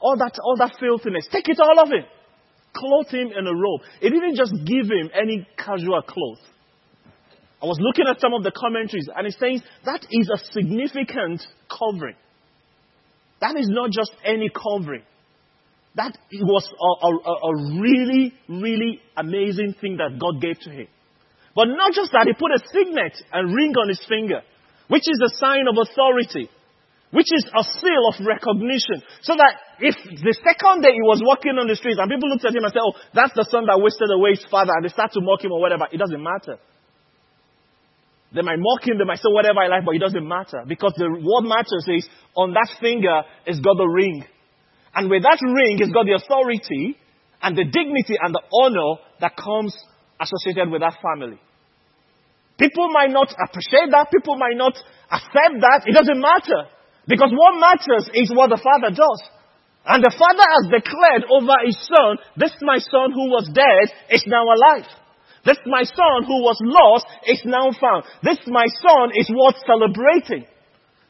all 0.01 0.17
that, 0.17 0.39
all 0.43 0.57
that 0.57 0.77
filthiness. 0.81 1.29
Take 1.31 1.49
it 1.49 1.61
all 1.61 1.83
of 1.83 1.89
him. 1.89 2.05
Clothe 2.73 3.09
him 3.09 3.31
in 3.37 3.47
a 3.47 3.55
robe. 3.55 3.83
It 4.01 4.11
didn't 4.11 4.37
just 4.37 4.53
give 4.65 4.91
him 4.91 5.11
any 5.15 5.47
casual 5.57 6.03
clothes. 6.03 6.41
I 7.63 7.67
was 7.67 7.79
looking 7.81 8.07
at 8.09 8.21
some 8.21 8.35
of 8.35 8.43
the 8.43 8.53
commentaries 8.53 9.09
and 9.15 9.27
it 9.27 9.35
says 9.39 9.63
that 9.85 10.07
is 10.11 10.29
a 10.29 10.39
significant 10.53 11.43
covering. 11.69 12.17
That 13.41 13.57
is 13.59 13.69
not 13.69 13.91
just 13.91 14.13
any 14.25 14.49
covering. 14.49 15.03
That 15.97 16.17
was 16.33 16.67
a, 16.67 17.07
a, 17.07 17.35
a 17.49 17.81
really, 17.81 18.35
really 18.49 19.01
amazing 19.17 19.77
thing 19.81 19.99
that 19.99 20.19
God 20.19 20.41
gave 20.41 20.59
to 20.61 20.71
him. 20.71 20.89
But 21.55 21.67
not 21.67 21.93
just 21.93 22.11
that, 22.13 22.27
he 22.27 22.33
put 22.33 22.51
a 22.51 22.61
signet 22.73 23.15
and 23.33 23.55
ring 23.55 23.75
on 23.77 23.89
his 23.89 24.01
finger, 24.09 24.41
which 24.89 25.05
is 25.07 25.21
a 25.25 25.37
sign 25.37 25.69
of 25.69 25.77
authority 25.79 26.51
which 27.15 27.31
is 27.31 27.47
a 27.47 27.63
seal 27.63 28.03
of 28.11 28.19
recognition. 28.27 29.07
So 29.23 29.39
that 29.39 29.79
if 29.79 29.95
the 30.03 30.35
second 30.35 30.83
day 30.83 30.91
he 30.91 31.05
was 31.07 31.23
walking 31.23 31.55
on 31.55 31.71
the 31.71 31.79
streets 31.79 32.03
and 32.03 32.11
people 32.11 32.27
looked 32.27 32.43
at 32.43 32.51
him 32.51 32.67
and 32.67 32.75
said, 32.75 32.83
oh, 32.83 32.99
that's 33.15 33.31
the 33.39 33.47
son 33.47 33.71
that 33.71 33.79
wasted 33.79 34.11
away 34.11 34.35
his 34.35 34.43
father, 34.51 34.75
and 34.75 34.83
they 34.83 34.91
start 34.91 35.15
to 35.15 35.23
mock 35.23 35.39
him 35.39 35.55
or 35.55 35.63
whatever, 35.63 35.87
it 35.95 36.03
doesn't 36.03 36.19
matter. 36.19 36.59
They 38.35 38.43
might 38.43 38.59
mock 38.59 38.83
him, 38.83 38.99
they 38.99 39.07
might 39.07 39.23
say 39.23 39.31
whatever 39.31 39.63
I 39.63 39.71
like, 39.71 39.87
but 39.87 39.95
it 39.95 40.03
doesn't 40.03 40.27
matter. 40.27 40.67
Because 40.67 40.99
the 40.99 41.07
what 41.07 41.47
matters 41.47 41.87
is 41.87 42.11
on 42.35 42.51
that 42.59 42.67
finger 42.83 43.23
is 43.47 43.63
got 43.63 43.79
the 43.79 43.87
ring. 43.87 44.27
And 44.91 45.07
with 45.07 45.23
that 45.23 45.39
ring 45.39 45.79
is 45.79 45.95
got 45.95 46.11
the 46.11 46.19
authority 46.19 46.99
and 47.39 47.55
the 47.55 47.63
dignity 47.63 48.19
and 48.19 48.35
the 48.35 48.43
honor 48.51 48.99
that 49.23 49.39
comes 49.39 49.71
associated 50.19 50.67
with 50.75 50.83
that 50.83 50.99
family. 50.99 51.39
People 52.59 52.91
might 52.91 53.15
not 53.15 53.31
appreciate 53.31 53.95
that, 53.95 54.11
people 54.11 54.35
might 54.35 54.59
not 54.59 54.75
accept 55.11 55.63
that, 55.63 55.87
it 55.87 55.95
doesn't 55.95 56.19
matter. 56.19 56.74
Because 57.07 57.31
what 57.33 57.61
matters 57.61 58.09
is 58.15 58.33
what 58.33 58.49
the 58.49 58.61
Father 58.61 58.95
does. 58.95 59.23
And 59.85 60.03
the 60.03 60.15
father 60.17 60.47
has 60.49 60.81
declared 60.81 61.29
over 61.29 61.53
his 61.67 61.77
son, 61.77 62.17
this 62.37 62.57
my 62.63 62.79
son 62.79 63.13
who 63.13 63.29
was 63.29 63.45
dead 63.53 63.93
is 64.09 64.25
now 64.27 64.45
alive. 64.45 64.89
This 65.45 65.59
my 65.67 65.85
son 65.85 66.25
who 66.25 66.41
was 66.41 66.57
lost 66.65 67.05
is 67.29 67.43
now 67.45 67.69
found. 67.77 68.05
This 68.23 68.39
my 68.47 68.65
son 68.65 69.13
is 69.13 69.29
worth 69.29 69.61
celebrating. 69.67 70.49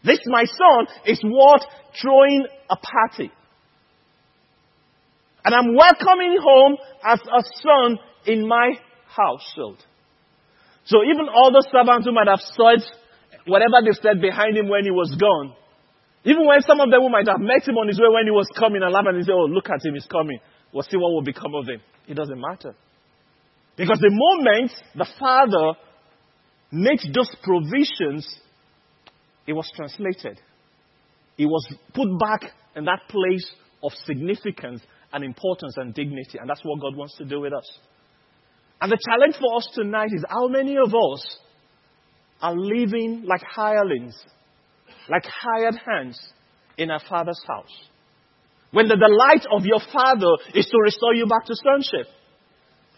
This 0.03 0.19
my 0.27 0.43
son 0.43 0.87
is 1.07 1.23
worth 1.23 1.63
throwing 2.03 2.47
a 2.69 2.77
party. 2.77 3.31
And 5.45 5.55
I'm 5.55 5.77
welcoming 5.77 6.37
home 6.43 6.77
as 7.05 7.21
a 7.21 7.43
son 7.63 7.99
in 8.27 8.49
my 8.49 8.73
household. 9.07 9.79
So 10.87 11.05
even 11.05 11.29
all 11.29 11.53
the 11.53 11.65
servants 11.71 12.07
who 12.07 12.13
might 12.13 12.27
have 12.27 12.41
said 12.41 12.83
whatever 13.47 13.85
they 13.85 13.95
said 14.03 14.21
behind 14.21 14.57
him 14.57 14.69
when 14.69 14.83
he 14.83 14.91
was 14.91 15.15
gone, 15.15 15.55
even 16.25 16.47
when 16.47 16.61
some 16.63 16.81
of 16.81 16.91
them 16.91 17.11
might 17.11 17.29
have 17.29 17.41
met 17.41 17.69
him 17.69 17.77
on 17.77 17.89
his 17.89 18.01
way 18.01 18.09
when 18.09 18.25
he 18.25 18.31
was 18.31 18.49
coming 18.59 18.83
and 18.83 18.93
laughed 18.93 19.09
and 19.09 19.25
say, 19.25 19.33
oh, 19.33 19.45
look 19.45 19.69
at 19.69 19.85
him, 19.85 19.95
he's 19.95 20.07
coming. 20.07 20.39
We'll 20.73 20.83
see 20.83 20.97
what 20.97 21.13
will 21.13 21.23
become 21.23 21.55
of 21.55 21.69
him. 21.69 21.81
It 22.09 22.15
doesn't 22.15 22.41
matter. 22.41 22.75
Because 23.77 23.99
the 24.01 24.11
moment 24.11 24.73
the 24.95 25.07
Father 25.19 25.79
makes 26.73 27.07
those 27.15 27.31
provisions, 27.43 28.27
it 29.47 29.53
was 29.53 29.71
translated. 29.77 30.41
It 31.37 31.47
was 31.47 31.67
put 31.93 32.19
back 32.19 32.53
in 32.75 32.85
that 32.85 33.01
place 33.09 33.51
of 33.83 33.93
significance 34.07 34.81
and 35.13 35.25
importance 35.25 35.75
and 35.77 35.93
dignity. 35.93 36.39
And 36.39 36.49
that's 36.49 36.63
what 36.65 36.81
God 36.81 36.97
wants 36.97 37.17
to 37.19 37.25
do 37.25 37.41
with 37.41 37.53
us. 37.53 37.67
And 38.81 38.91
the 38.91 38.99
challenge 39.09 39.37
for 39.37 39.57
us 39.57 39.69
tonight 39.75 40.11
is 40.13 40.25
how 40.29 40.49
many 40.49 40.77
of 40.77 40.89
us 40.89 41.39
are 42.41 42.55
living 42.55 43.25
like 43.27 43.43
hirelings, 43.43 44.17
like 45.09 45.25
hired 45.27 45.77
hands 45.77 46.21
in 46.77 46.91
our 46.91 47.01
Father's 47.09 47.41
house? 47.47 47.73
When 48.71 48.89
the 48.89 48.97
delight 48.97 49.47
of 49.51 49.65
your 49.65 49.81
Father 49.93 50.35
is 50.55 50.67
to 50.67 50.79
restore 50.83 51.15
you 51.15 51.27
back 51.27 51.47
to 51.47 51.55
sonship. 51.55 52.11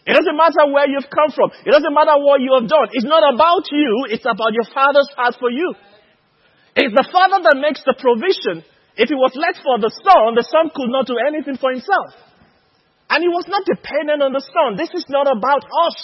It 0.07 0.15
doesn't 0.15 0.39
matter 0.39 0.71
where 0.71 0.87
you've 0.87 1.11
come 1.11 1.35
from. 1.35 1.51
It 1.67 1.71
doesn't 1.75 1.91
matter 1.91 2.15
what 2.15 2.39
you 2.39 2.55
have 2.55 2.63
done. 2.63 2.87
It's 2.95 3.03
not 3.03 3.27
about 3.27 3.67
you. 3.67 4.07
It's 4.07 4.23
about 4.23 4.55
your 4.55 4.63
father's 4.71 5.11
heart 5.19 5.35
for 5.35 5.51
you. 5.51 5.75
It's 6.79 6.95
the 6.95 7.07
father 7.11 7.43
that 7.43 7.59
makes 7.59 7.83
the 7.83 7.91
provision. 7.91 8.63
If 8.95 9.11
it 9.11 9.19
was 9.19 9.35
left 9.35 9.59
for 9.59 9.75
the 9.83 9.91
son, 9.91 10.39
the 10.39 10.47
son 10.47 10.71
could 10.71 10.87
not 10.87 11.11
do 11.11 11.19
anything 11.19 11.59
for 11.59 11.75
himself. 11.75 12.15
And 13.11 13.19
he 13.19 13.27
was 13.27 13.51
not 13.51 13.67
dependent 13.67 14.23
on 14.23 14.31
the 14.31 14.39
son. 14.39 14.79
This 14.79 14.95
is 14.95 15.03
not 15.11 15.27
about 15.27 15.67
us. 15.67 15.97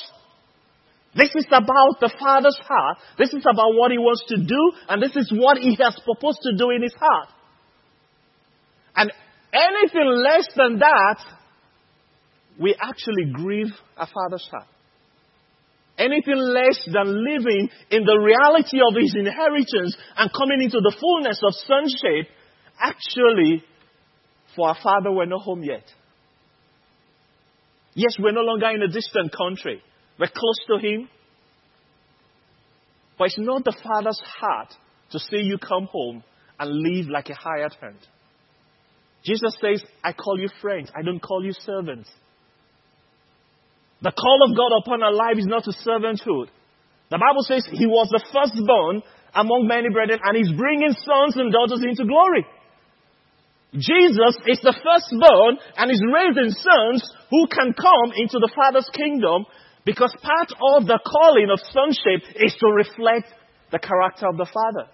This 1.16 1.30
is 1.36 1.46
about 1.48 2.00
the 2.02 2.12
father's 2.20 2.58
heart. 2.68 2.98
This 3.18 3.30
is 3.34 3.46
about 3.50 3.76
what 3.76 3.92
he 3.92 3.98
wants 3.98 4.24
to 4.30 4.38
do, 4.38 4.72
and 4.90 5.02
this 5.02 5.16
is 5.16 5.32
what 5.32 5.58
he 5.58 5.78
has 5.80 5.98
proposed 6.04 6.40
to 6.42 6.58
do 6.58 6.72
in 6.72 6.82
his 6.82 6.96
heart. 7.00 7.30
And 8.96 9.12
anything 9.54 10.08
less 10.24 10.48
than 10.56 10.80
that 10.80 11.20
we 12.60 12.76
actually 12.80 13.32
grieve 13.32 13.72
our 13.98 14.08
Father's 14.08 14.48
heart. 14.52 14.68
Anything 15.98 16.38
less 16.38 16.80
than 16.92 17.24
living 17.24 17.70
in 17.92 18.04
the 18.04 18.18
reality 18.18 18.80
of 18.88 18.96
His 19.00 19.14
inheritance 19.16 19.96
and 20.18 20.32
coming 20.32 20.64
into 20.64 20.80
the 20.82 20.96
fullness 21.00 21.40
of 21.44 21.54
sonship, 21.54 22.28
actually, 22.80 23.64
for 24.56 24.70
our 24.70 24.78
Father, 24.82 25.12
we're 25.12 25.26
not 25.26 25.42
home 25.42 25.64
yet. 25.64 25.84
Yes, 27.94 28.16
we're 28.18 28.32
no 28.32 28.42
longer 28.42 28.70
in 28.70 28.82
a 28.82 28.88
distant 28.88 29.32
country. 29.36 29.82
We're 30.20 30.28
close 30.28 30.60
to 30.68 30.78
Him. 30.78 31.10
But 33.18 33.26
it's 33.26 33.40
not 33.40 33.64
the 33.64 33.76
Father's 33.84 34.22
heart 34.40 34.74
to 35.12 35.20
see 35.20 35.38
you 35.38 35.58
come 35.58 35.88
home 35.92 36.24
and 36.60 36.72
live 36.72 37.10
like 37.10 37.30
a 37.30 37.36
hired 37.36 37.76
hand. 37.80 38.00
Jesus 39.24 39.56
says, 39.62 39.84
I 40.04 40.14
call 40.14 40.40
you 40.40 40.50
friends. 40.62 40.92
I 40.96 41.02
don't 41.02 41.22
call 41.22 41.44
you 41.44 41.54
servants. 41.54 42.10
The 44.02 44.12
call 44.12 44.40
of 44.50 44.58
God 44.58 44.72
upon 44.84 45.02
our 45.02 45.14
life 45.14 45.38
is 45.38 45.46
not 45.46 45.64
to 45.64 45.72
servanthood. 45.72 46.52
The 47.10 47.22
Bible 47.22 47.44
says 47.48 47.66
he 47.72 47.88
was 47.88 48.10
the 48.12 48.24
firstborn 48.34 49.02
among 49.34 49.68
many 49.68 49.90
brethren 49.90 50.20
and 50.24 50.36
he's 50.36 50.52
bringing 50.52 50.92
sons 50.92 51.38
and 51.38 51.54
daughters 51.54 51.82
into 51.88 52.04
glory. 52.04 52.46
Jesus 53.74 54.38
is 54.46 54.60
the 54.62 54.76
firstborn 54.76 55.58
and 55.78 55.90
is 55.90 56.04
raising 56.04 56.52
sons 56.52 57.02
who 57.32 57.48
can 57.48 57.74
come 57.74 58.12
into 58.18 58.38
the 58.38 58.52
Father's 58.54 58.90
kingdom 58.94 59.46
because 59.86 60.16
part 60.22 60.52
of 60.52 60.88
the 60.88 61.00
calling 61.04 61.50
of 61.52 61.60
sonship 61.72 62.24
is 62.36 62.56
to 62.60 62.68
reflect 62.68 63.28
the 63.72 63.80
character 63.80 64.28
of 64.28 64.38
the 64.38 64.48
Father. 64.48 64.88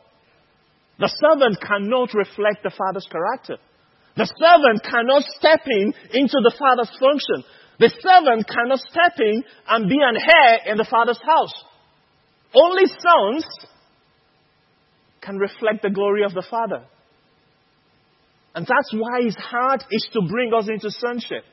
The 0.97 1.11
servant 1.21 1.61
cannot 1.61 2.13
reflect 2.13 2.63
the 2.63 2.73
Father's 2.75 3.07
character. 3.09 3.57
The 4.17 4.25
servant 4.25 4.83
cannot 4.83 5.23
step 5.23 5.61
in 5.67 5.93
into 6.11 6.37
the 6.43 6.55
Father's 6.57 6.89
function. 6.99 7.45
The 7.79 7.89
servant 8.03 8.45
cannot 8.47 8.79
step 8.79 9.13
in 9.19 9.43
and 9.67 9.89
be 9.89 9.99
an 10.03 10.17
heir 10.17 10.71
in 10.71 10.77
the 10.77 10.83
father's 10.89 11.21
house. 11.23 11.53
Only 12.53 12.85
sons 12.87 13.45
can 15.21 15.37
reflect 15.37 15.83
the 15.83 15.89
glory 15.89 16.23
of 16.23 16.33
the 16.33 16.45
father. 16.49 16.83
And 18.53 18.65
that's 18.65 18.91
why 18.93 19.23
his 19.23 19.35
heart 19.37 19.85
is 19.91 20.09
to 20.11 20.21
bring 20.27 20.53
us 20.53 20.67
into 20.67 20.91
sonship. 20.91 21.43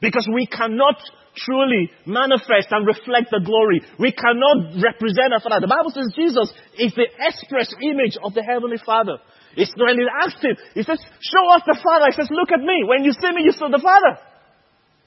Because 0.00 0.28
we 0.32 0.46
cannot 0.46 0.96
truly 1.36 1.92
manifest 2.06 2.72
and 2.72 2.86
reflect 2.86 3.30
the 3.30 3.44
glory. 3.44 3.84
We 4.00 4.12
cannot 4.12 4.80
represent 4.80 5.36
our 5.36 5.40
Father. 5.44 5.60
The 5.60 5.70
Bible 5.70 5.92
says 5.92 6.16
Jesus 6.16 6.48
is 6.80 6.96
the 6.96 7.06
express 7.20 7.68
image 7.84 8.16
of 8.24 8.32
the 8.32 8.42
Heavenly 8.42 8.80
Father. 8.80 9.20
It's 9.56 9.72
when 9.76 9.96
he 9.96 10.04
asked 10.08 10.42
him, 10.42 10.56
he 10.74 10.82
says, 10.82 11.00
show 11.00 11.44
us 11.56 11.62
the 11.64 11.78
Father. 11.80 12.08
He 12.12 12.16
says, 12.16 12.28
look 12.32 12.52
at 12.52 12.60
me. 12.60 12.84
When 12.88 13.04
you 13.04 13.12
see 13.12 13.32
me, 13.32 13.44
you 13.44 13.52
saw 13.52 13.68
the 13.68 13.80
Father. 13.80 14.20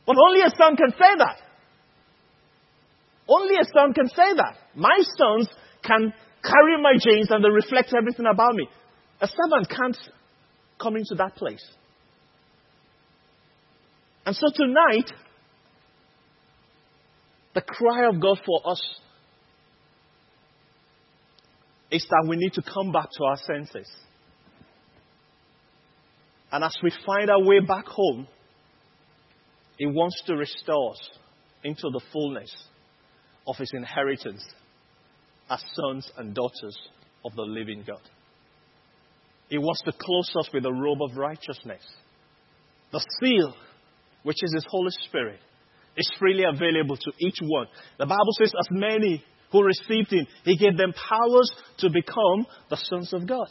But 0.06 0.18
only 0.18 0.42
a 0.42 0.50
son 0.50 0.78
can 0.78 0.90
say 0.94 1.14
that. 1.18 1.38
Only 3.28 3.56
a 3.62 3.66
son 3.66 3.94
can 3.94 4.10
say 4.10 4.34
that. 4.38 4.58
My 4.74 4.98
sons 5.18 5.50
can 5.86 6.14
carry 6.42 6.82
my 6.82 6.94
genes 6.98 7.30
and 7.30 7.44
they 7.44 7.50
reflect 7.50 7.94
everything 7.94 8.26
about 8.26 8.56
me. 8.56 8.68
A 9.22 9.28
servant 9.28 9.70
can't 9.70 9.98
come 10.82 10.96
into 10.96 11.16
that 11.18 11.36
place. 11.36 11.64
And 14.26 14.36
so 14.36 14.48
tonight, 14.54 15.12
the 17.60 17.74
cry 17.74 18.08
of 18.08 18.22
God 18.22 18.40
for 18.46 18.72
us 18.72 18.82
is 21.92 22.06
that 22.10 22.26
we 22.30 22.38
need 22.38 22.54
to 22.54 22.62
come 22.62 22.92
back 22.92 23.10
to 23.18 23.24
our 23.26 23.38
senses. 23.38 23.90
And 26.52 26.64
as 26.64 26.76
we 26.82 26.92
find 27.06 27.30
our 27.30 27.44
way 27.44 27.60
back 27.60 27.86
home, 27.86 28.28
he 29.78 29.88
wants 29.88 30.22
to 30.28 30.36
restore 30.36 30.92
us 30.92 31.10
into 31.64 31.90
the 31.92 32.02
fullness 32.14 32.50
of 33.46 33.58
His 33.58 33.72
inheritance 33.74 34.46
as 35.50 35.62
sons 35.74 36.10
and 36.18 36.34
daughters 36.34 36.78
of 37.26 37.36
the 37.36 37.42
living 37.42 37.84
God. 37.86 38.02
He 39.50 39.58
wants 39.58 39.82
to 39.82 39.92
clothe 39.92 40.46
us 40.46 40.50
with 40.54 40.66
a 40.66 40.72
robe 40.72 41.02
of 41.02 41.18
righteousness. 41.18 41.84
The 42.92 43.04
seal, 43.20 43.54
which 44.24 44.44
is 44.44 44.54
His 44.54 44.66
Holy 44.70 44.92
Spirit, 45.08 45.40
is 46.00 46.12
freely 46.20 46.44
available 46.44 46.98
to 46.98 47.12
each 47.20 47.40
one. 47.42 47.68
The 47.98 48.06
Bible 48.06 48.34
says, 48.38 48.54
as 48.58 48.68
many 48.72 49.24
who 49.52 49.64
received 49.64 50.12
Him, 50.12 50.28
He 50.44 50.58
gave 50.58 50.78
them 50.78 50.94
powers 50.94 51.52
to 51.80 51.90
become 51.90 52.46
the 52.70 52.78
sons 52.78 53.14
of 53.14 53.28
God. 53.28 53.48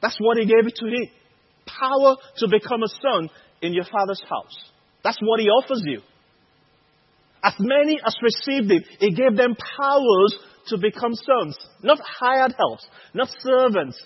That's 0.00 0.16
what 0.20 0.38
He 0.38 0.44
gave 0.44 0.66
it 0.66 0.76
to 0.76 0.86
Him. 0.86 1.08
Power 1.66 2.16
to 2.38 2.48
become 2.48 2.82
a 2.82 2.88
son 2.88 3.28
in 3.60 3.72
your 3.72 3.84
Father's 3.84 4.22
house. 4.28 4.72
That's 5.06 5.18
what 5.20 5.38
he 5.38 5.46
offers 5.46 5.82
you. 5.84 6.00
As 7.42 7.54
many 7.60 8.00
as 8.04 8.16
received 8.20 8.70
him, 8.70 8.82
he 8.98 9.14
gave 9.14 9.36
them 9.36 9.54
powers 9.54 10.34
to 10.66 10.78
become 10.78 11.14
sons. 11.14 11.56
Not 11.80 12.00
hired 12.00 12.54
helps, 12.58 12.84
not 13.14 13.28
servants, 13.38 14.02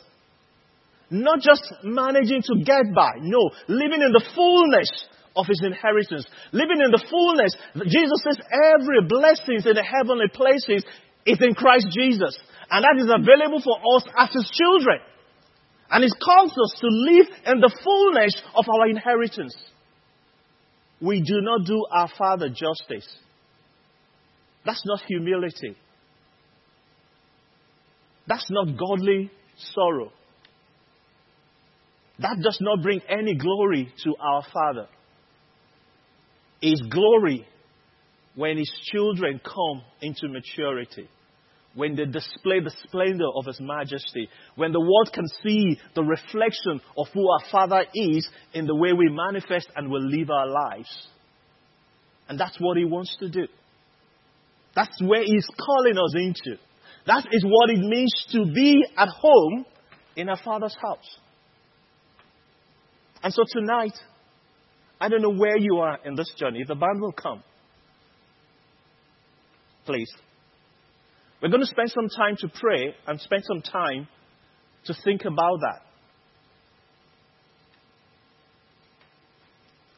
not 1.11 1.41
just 1.41 1.63
managing 1.83 2.43
to 2.43 2.63
get 2.63 2.95
by. 2.95 3.13
No, 3.21 3.51
living 3.67 4.03
in 4.03 4.13
the 4.13 4.23
fullness 4.35 4.91
of 5.37 5.47
his 5.47 5.63
inheritance. 5.65 6.27
Living 6.53 6.81
in 6.83 6.91
the 6.91 7.05
fullness. 7.11 7.55
Jesus 7.87 8.21
says 8.25 8.39
every 8.75 9.07
blessing 9.07 9.63
in 9.63 9.75
the 9.75 9.85
heavenly 9.85 10.29
places 10.33 10.85
is 11.27 11.39
in 11.41 11.55
Christ 11.55 11.89
Jesus. 11.93 12.37
And 12.71 12.85
that 12.85 12.99
is 12.99 13.11
available 13.11 13.63
for 13.63 13.79
us 13.97 14.05
as 14.17 14.31
his 14.33 14.51
children. 14.53 14.99
And 15.91 16.05
it 16.05 16.13
calls 16.23 16.53
us 16.53 16.81
to 16.81 16.87
live 16.87 17.27
in 17.47 17.61
the 17.61 17.75
fullness 17.83 18.35
of 18.55 18.65
our 18.69 18.89
inheritance 18.89 19.57
we 21.01 21.23
do 21.23 21.41
not 21.41 21.67
do 21.67 21.87
our 21.91 22.09
Father 22.19 22.49
justice. 22.49 23.09
That's 24.65 24.83
not 24.85 25.01
humility. 25.09 25.77
That's 28.27 28.47
not 28.51 28.77
godly 28.77 29.31
sorrow. 29.75 30.13
That 32.19 32.37
does 32.43 32.59
not 32.61 32.83
bring 32.83 33.01
any 33.09 33.35
glory 33.35 33.93
to 34.05 34.15
our 34.21 34.43
Father. 34.53 34.89
His 36.61 36.81
glory 36.91 37.47
when 38.35 38.59
His 38.59 38.71
children 38.93 39.41
come 39.45 39.83
into 40.01 40.29
maturity, 40.29 41.09
when 41.75 41.95
they 41.95 42.05
display 42.05 42.61
the 42.61 42.73
splendor 42.85 43.29
of 43.37 43.47
His 43.47 43.61
majesty, 43.61 44.29
when 44.57 44.73
the 44.73 44.81
world 44.81 45.11
can 45.13 45.27
see 45.43 45.79
the 45.95 46.03
reflection 46.03 46.81
of 46.97 47.07
who 47.15 47.29
our 47.31 47.51
Father 47.51 47.85
is 47.95 48.29
in 48.53 48.67
the 48.67 48.75
way 48.75 48.93
we 48.93 49.09
manifest 49.11 49.69
and 49.77 49.91
will 49.91 50.05
live 50.05 50.31
our 50.31 50.47
lives. 50.47 51.09
And 52.29 52.39
that's 52.39 52.57
what 52.61 52.77
He 52.77 52.85
wants 52.85 53.17
to 53.21 53.29
do. 53.29 53.47
That's 54.75 55.01
where 55.03 55.23
He's 55.25 55.47
calling 55.59 55.99
us 55.99 56.15
into. 56.15 56.61
That 57.07 57.27
is 57.33 57.45
what 57.45 57.71
it 57.71 57.81
means 57.81 58.27
to 58.33 58.45
be 58.53 58.85
at 58.97 59.09
home 59.09 59.65
in 60.17 60.29
our 60.29 60.37
Father's 60.37 60.77
house. 60.81 61.19
And 63.23 63.33
so 63.33 63.43
tonight, 63.49 63.93
I 65.01 65.09
don't 65.09 65.23
know 65.23 65.33
where 65.33 65.57
you 65.57 65.79
are 65.79 65.99
in 66.05 66.15
this 66.15 66.31
journey. 66.37 66.61
If 66.61 66.69
the 66.69 66.75
band 66.75 67.01
will 67.01 67.13
come, 67.13 67.43
please. 69.87 70.11
We're 71.41 71.49
going 71.49 71.63
to 71.63 71.67
spend 71.67 71.91
some 71.91 72.09
time 72.09 72.37
to 72.41 72.49
pray 72.49 72.95
and 73.07 73.19
spend 73.19 73.45
some 73.47 73.63
time 73.63 74.09
to 74.85 74.95
think 75.05 75.25
about 75.25 75.61
that. 75.61 75.81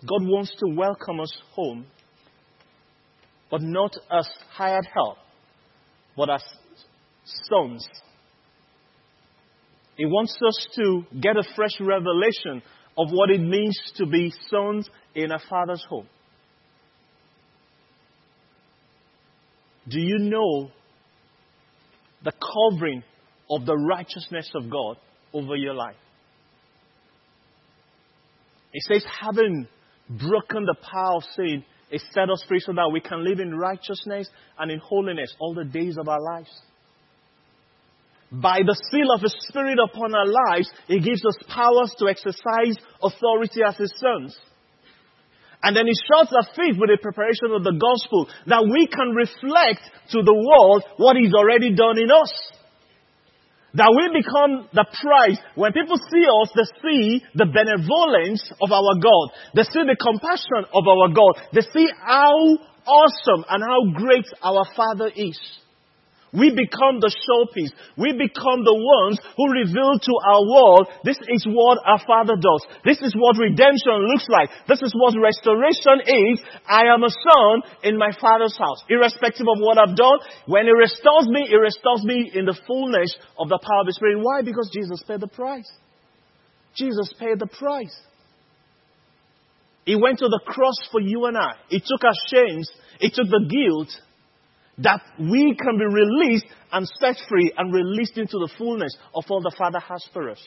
God 0.09 0.27
wants 0.27 0.53
to 0.59 0.75
welcome 0.75 1.21
us 1.21 1.33
home, 1.53 1.87
but 3.51 3.61
not 3.63 3.93
as 4.11 4.29
hired 4.51 4.87
help, 4.93 5.19
but 6.17 6.31
as 6.31 6.43
sons. 7.25 7.87
He 9.97 10.07
wants 10.07 10.37
us 10.47 10.67
to 10.77 11.03
get 11.21 11.37
a 11.37 11.45
fresh 11.55 11.79
revelation 11.81 12.63
of 12.97 13.09
what 13.11 13.31
it 13.31 13.41
means 13.41 13.79
to 13.97 14.07
be 14.07 14.33
sons 14.51 14.89
in 15.15 15.33
a 15.33 15.39
father's 15.49 15.85
home. 15.89 16.07
Do 19.89 19.99
you 20.01 20.19
know 20.19 20.71
the 22.25 22.33
covering 22.33 23.03
of 23.51 23.67
the 23.67 23.77
righteousness 23.77 24.51
of 24.55 24.71
God 24.71 24.97
over 25.33 25.57
your 25.57 25.75
life? 25.75 25.97
It 28.73 28.83
says, 28.85 29.05
having 29.21 29.67
broken 30.09 30.65
the 30.65 30.77
power 30.91 31.17
of 31.17 31.25
sin, 31.37 31.65
it 31.91 32.01
set 32.13 32.31
us 32.31 32.45
free 32.49 32.61
so 32.61 32.73
that 32.73 32.91
we 32.93 33.01
can 33.01 33.25
live 33.25 33.41
in 33.41 33.55
righteousness 33.55 34.29
and 34.59 34.71
in 34.71 34.79
holiness 34.79 35.35
all 35.39 35.55
the 35.55 35.65
days 35.65 35.99
of 35.99 36.09
our 36.09 36.21
lives 36.21 36.51
by 38.33 38.65
the 38.65 38.79
seal 38.89 39.13
of 39.13 39.21
His 39.21 39.37
Spirit 39.49 39.77
upon 39.77 40.15
our 40.15 40.27
lives, 40.27 40.71
He 40.89 41.01
gives 41.01 41.21
us 41.21 41.37
powers 41.53 41.93
to 41.99 42.09
exercise 42.09 42.81
authority 43.05 43.61
as 43.61 43.77
His 43.77 43.93
sons. 44.01 44.33
And 45.63 45.77
then 45.77 45.85
He 45.85 45.93
shows 46.09 46.33
our 46.33 46.49
faith 46.57 46.81
with 46.81 46.89
the 46.89 46.97
preparation 46.97 47.53
of 47.53 47.61
the 47.61 47.77
gospel 47.77 48.33
that 48.49 48.65
we 48.65 48.89
can 48.89 49.13
reflect 49.13 49.85
to 50.17 50.25
the 50.25 50.33
world 50.33 50.83
what 50.97 51.21
He's 51.21 51.35
already 51.37 51.77
done 51.77 52.01
in 52.01 52.09
us. 52.09 52.33
That 53.75 53.93
we 53.93 54.21
become 54.21 54.69
the 54.73 54.85
prize. 54.85 55.41
When 55.55 55.73
people 55.73 55.97
see 55.97 56.25
us, 56.25 56.49
they 56.57 56.69
see 56.81 57.25
the 57.37 57.49
benevolence 57.49 58.45
of 58.61 58.73
our 58.73 58.97
God. 59.01 59.33
They 59.55 59.65
see 59.65 59.85
the 59.85 59.97
compassion 59.97 60.69
of 60.73 60.85
our 60.89 61.09
God. 61.13 61.41
They 61.53 61.65
see 61.73 61.89
how 62.01 62.37
awesome 62.85 63.45
and 63.49 63.61
how 63.65 63.93
great 63.97 64.29
our 64.43 64.65
Father 64.77 65.09
is. 65.15 65.41
We 66.33 66.49
become 66.49 66.97
the 66.97 67.13
showpiece. 67.13 67.77
We 68.01 68.17
become 68.17 68.65
the 68.65 68.73
ones 68.73 69.21
who 69.37 69.53
reveal 69.53 70.01
to 70.01 70.15
our 70.25 70.41
world 70.41 70.89
this 71.05 71.21
is 71.29 71.45
what 71.45 71.77
our 71.85 72.01
Father 72.09 72.41
does. 72.41 72.65
This 72.89 73.05
is 73.05 73.13
what 73.13 73.37
redemption 73.37 74.01
looks 74.09 74.25
like. 74.33 74.49
This 74.65 74.81
is 74.81 74.97
what 74.97 75.13
restoration 75.13 76.01
is. 76.09 76.41
I 76.65 76.89
am 76.89 77.05
a 77.05 77.13
son 77.13 77.69
in 77.85 78.01
my 78.01 78.17
Father's 78.17 78.57
house. 78.57 78.81
Irrespective 78.89 79.45
of 79.45 79.61
what 79.61 79.77
I've 79.77 79.93
done, 79.93 80.25
when 80.49 80.65
He 80.65 80.73
restores 80.73 81.29
me, 81.29 81.53
He 81.53 81.57
restores 81.61 82.01
me 82.01 82.33
in 82.33 82.49
the 82.49 82.57
fullness 82.67 83.13
of 83.37 83.53
the 83.53 83.61
power 83.61 83.85
of 83.85 83.87
the 83.87 83.93
Spirit. 83.93 84.25
Why? 84.25 84.41
Because 84.41 84.73
Jesus 84.73 85.05
paid 85.05 85.21
the 85.21 85.29
price. 85.29 85.69
Jesus 86.73 87.13
paid 87.21 87.45
the 87.45 87.47
price. 87.47 87.93
He 89.85 89.97
went 89.97 90.21
to 90.21 90.33
the 90.33 90.41
cross 90.47 90.81
for 90.91 91.01
you 91.01 91.27
and 91.27 91.37
I. 91.37 91.61
He 91.69 91.81
took 91.81 92.05
our 92.05 92.17
shames. 92.33 92.71
He 93.01 93.11
took 93.11 93.29
the 93.29 93.45
guilt 93.45 93.93
that 94.79 95.01
we 95.19 95.55
can 95.55 95.79
be 95.79 95.85
released 95.85 96.47
and 96.73 96.89
set 97.01 97.17
free 97.29 97.53
and 97.57 97.73
released 97.73 98.17
into 98.17 98.39
the 98.39 98.51
fullness 98.57 98.97
of 99.15 99.25
all 99.29 99.43
the 99.43 99.55
Father 99.57 99.81
has 99.81 100.05
for 100.13 100.31
us. 100.31 100.43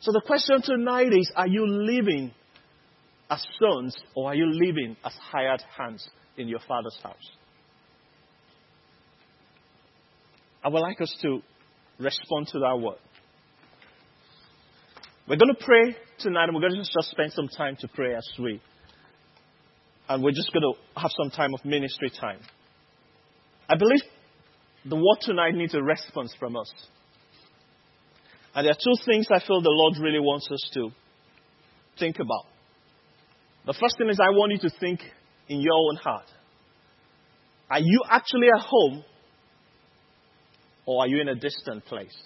So 0.00 0.12
the 0.12 0.22
question 0.26 0.60
tonight 0.62 1.12
is 1.12 1.30
Are 1.36 1.46
you 1.46 1.66
living 1.66 2.32
as 3.30 3.44
sons 3.60 3.96
or 4.16 4.30
are 4.30 4.34
you 4.34 4.46
living 4.46 4.96
as 5.04 5.12
hired 5.14 5.62
hands 5.76 6.08
in 6.36 6.48
your 6.48 6.60
Father's 6.66 6.98
house? 7.02 7.30
I 10.64 10.68
would 10.68 10.80
like 10.80 11.00
us 11.00 11.14
to 11.22 11.40
respond 11.98 12.48
to 12.48 12.58
that 12.58 12.78
word. 12.80 12.98
We're 15.28 15.36
going 15.36 15.54
to 15.54 15.64
pray 15.64 15.96
tonight 16.18 16.44
and 16.44 16.54
we're 16.54 16.68
going 16.68 16.74
to 16.74 16.78
just 16.78 17.10
spend 17.10 17.32
some 17.32 17.48
time 17.48 17.76
to 17.80 17.88
pray 17.88 18.14
as 18.14 18.28
we 18.38 18.60
and 20.10 20.24
we're 20.24 20.32
just 20.32 20.52
going 20.52 20.64
to 20.64 21.00
have 21.00 21.12
some 21.22 21.30
time 21.30 21.54
of 21.54 21.64
ministry 21.64 22.10
time. 22.10 22.40
I 23.68 23.76
believe 23.76 24.00
the 24.84 24.96
word 24.96 25.18
tonight 25.20 25.54
needs 25.54 25.72
a 25.72 25.80
response 25.80 26.34
from 26.36 26.56
us. 26.56 26.70
And 28.52 28.66
there 28.66 28.72
are 28.72 28.74
two 28.74 29.04
things 29.06 29.28
I 29.30 29.38
feel 29.38 29.62
the 29.62 29.70
Lord 29.70 29.98
really 30.02 30.18
wants 30.18 30.48
us 30.50 30.70
to 30.74 30.90
think 32.00 32.16
about. 32.16 32.46
The 33.66 33.74
first 33.80 33.98
thing 33.98 34.08
is 34.08 34.18
I 34.20 34.30
want 34.30 34.50
you 34.50 34.68
to 34.68 34.76
think 34.80 35.00
in 35.48 35.60
your 35.60 35.74
own 35.74 35.96
heart. 36.02 36.26
Are 37.70 37.78
you 37.78 38.02
actually 38.10 38.48
at 38.52 38.62
home 38.62 39.04
or 40.86 41.04
are 41.04 41.06
you 41.06 41.20
in 41.20 41.28
a 41.28 41.36
distant 41.36 41.84
place? 41.84 42.16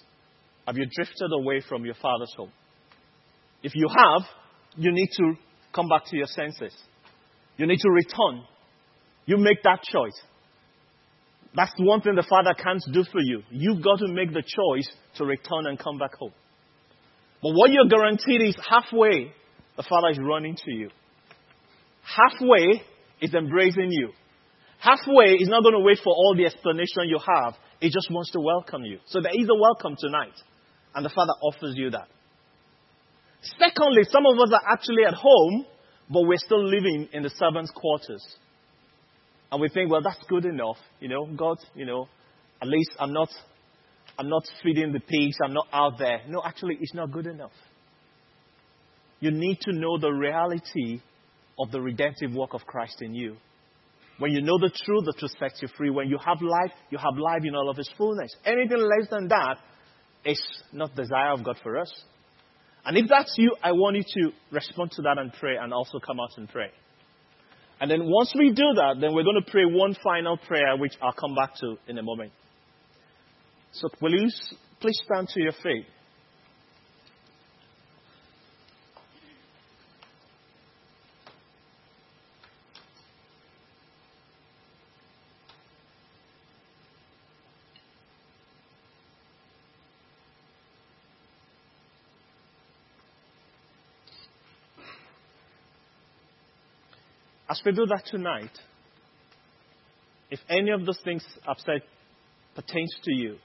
Have 0.67 0.79
you 0.79 0.87
drifted 0.91 1.31
away 1.35 1.61
from 1.69 1.85
your 1.85 1.97
father's 1.97 2.33
home? 2.35 2.53
If 3.63 3.73
you 3.75 3.89
have, 3.89 4.23
you 4.75 4.91
need 4.91 5.11
to 5.19 5.35
come 5.75 5.91
back 5.91 6.07
to 6.07 6.17
your 6.17 6.29
senses. 6.29 6.75
You 7.57 7.67
need 7.67 7.79
to 7.81 7.91
return. 7.91 8.45
You 9.27 9.37
make 9.39 9.63
that 9.63 9.83
choice. 9.83 10.21
That's 11.55 11.73
one 11.79 12.01
thing 12.01 12.17
the 12.17 12.27
Father 12.29 12.53
can't 12.55 12.83
do 12.93 13.05
for 13.05 13.21
you. 13.21 13.43
You've 13.51 13.83
got 13.83 13.99
to 14.01 14.09
make 14.09 14.33
the 14.33 14.43
choice 14.43 14.89
to 15.17 15.25
return 15.25 15.67
and 15.67 15.79
come 15.79 15.99
back 15.99 16.15
home. 16.15 16.33
But 17.43 17.53
what 17.53 17.71
you're 17.71 17.89
guaranteed 17.89 18.43
is 18.43 18.57
halfway, 18.69 19.33
the 19.77 19.85
Father 19.89 20.09
is 20.11 20.19
running 20.21 20.57
to 20.57 20.73
you. 20.73 20.91
Halfway 22.03 22.83
is 23.21 23.33
embracing 23.35 23.93
you. 23.93 24.11
Halfway 24.81 25.35
is 25.35 25.49
not 25.49 25.63
going 25.63 25.75
to 25.75 25.81
wait 25.81 25.99
for 26.03 26.13
all 26.13 26.35
the 26.37 26.45
explanation 26.45 27.09
you 27.09 27.19
have. 27.19 27.55
It 27.81 27.93
just 27.93 28.11
wants 28.11 28.33
to 28.33 28.41
welcome 28.41 28.85
you. 28.85 28.99
So 29.07 29.21
there 29.21 29.33
is 29.33 29.49
a 29.49 29.55
welcome 29.55 29.97
tonight. 29.99 30.35
And 30.95 31.05
the 31.05 31.11
Father 31.11 31.33
offers 31.41 31.75
you 31.77 31.91
that. 31.91 32.09
Secondly, 33.59 34.03
some 34.11 34.25
of 34.27 34.39
us 34.41 34.53
are 34.53 34.73
actually 34.73 35.05
at 35.07 35.15
home 35.15 35.67
but 36.11 36.23
we're 36.23 36.39
still 36.39 36.65
living 36.65 37.09
in 37.13 37.23
the 37.23 37.31
servants' 37.31 37.71
quarters. 37.75 38.25
And 39.51 39.61
we 39.61 39.69
think, 39.69 39.91
well, 39.91 40.03
that's 40.03 40.23
good 40.29 40.45
enough. 40.45 40.77
You 41.01 41.09
know, 41.09 41.27
God, 41.27 41.59
you 41.75 41.87
know, 41.87 42.09
at 42.61 42.69
least 42.69 42.91
I'm 42.99 43.13
not, 43.13 43.29
I'm 44.19 44.29
not 44.29 44.45
feeding 44.63 44.93
the 44.93 45.01
pigs, 45.01 45.37
I'm 45.45 45.55
not 45.55 45.69
out 45.73 45.99
there. 45.99 46.23
No, 46.29 46.43
actually, 46.45 46.77
it's 46.81 46.95
not 46.95 47.13
good 47.13 47.27
enough. 47.27 47.53
You 49.21 49.31
need 49.31 49.61
to 49.63 49.73
know 49.73 49.99
the 49.99 50.11
reality 50.11 51.01
of 51.59 51.71
the 51.71 51.81
redemptive 51.81 52.33
work 52.35 52.53
of 52.53 52.67
Christ 52.67 53.01
in 53.01 53.15
you. 53.15 53.37
When 54.19 54.33
you 54.33 54.43
know 54.43 54.59
the 54.59 54.71
truth, 54.71 55.05
the 55.07 55.15
truth 55.19 55.33
sets 55.41 55.61
you 55.63 55.69
free. 55.77 55.91
When 55.91 56.09
you 56.09 56.19
have 56.25 56.41
life, 56.41 56.73
you 56.91 56.99
have 56.99 57.17
life 57.17 57.43
in 57.45 57.55
all 57.55 57.69
of 57.69 57.79
its 57.79 57.91
fullness. 57.97 58.31
Anything 58.45 58.79
less 58.79 59.09
than 59.11 59.29
that 59.29 59.59
is 60.25 60.41
not 60.73 60.95
the 60.95 61.03
desire 61.03 61.33
of 61.33 61.45
God 61.45 61.59
for 61.63 61.79
us. 61.79 61.93
And 62.87 62.99
if 62.99 63.07
that's 63.09 63.35
you, 63.39 63.57
I 63.63 63.73
want 63.73 63.97
you 63.97 64.03
to 64.03 64.33
respond 64.51 64.93
to 64.93 65.03
that 65.03 65.19
and 65.19 65.33
pray 65.33 65.57
and 65.61 65.73
also 65.73 65.99
come 65.99 66.21
out 66.21 66.37
and 66.37 66.49
pray. 66.49 66.71
And 67.81 67.91
then 67.91 68.01
once 68.05 68.33
we 68.39 68.51
do 68.51 68.75
that, 68.77 68.97
then 69.01 69.15
we're 69.15 69.25
going 69.25 69.43
to 69.45 69.51
pray 69.51 69.65
one 69.65 69.97
final 70.03 70.37
prayer, 70.37 70.77
which 70.77 70.95
I'll 71.03 71.13
come 71.13 71.35
back 71.35 71.55
to 71.61 71.77
in 71.89 71.99
a 71.99 72.03
moment. 72.03 72.33
So 73.73 73.89
you 74.01 74.31
please 74.81 75.01
stand 75.05 75.29
to 75.29 75.41
your 75.41 75.53
feet? 75.53 75.87
As 97.55 97.63
we 97.65 97.71
do 97.71 97.87
that 97.87 98.05
tonight, 98.07 98.51
if 100.29 100.41
any 100.49 100.73
of 100.73 100.85
those 100.85 100.99
things 101.05 101.25
I've 101.47 101.61
said 101.61 101.83
pertains 102.57 102.93
to 103.05 103.13
you, 103.13 103.37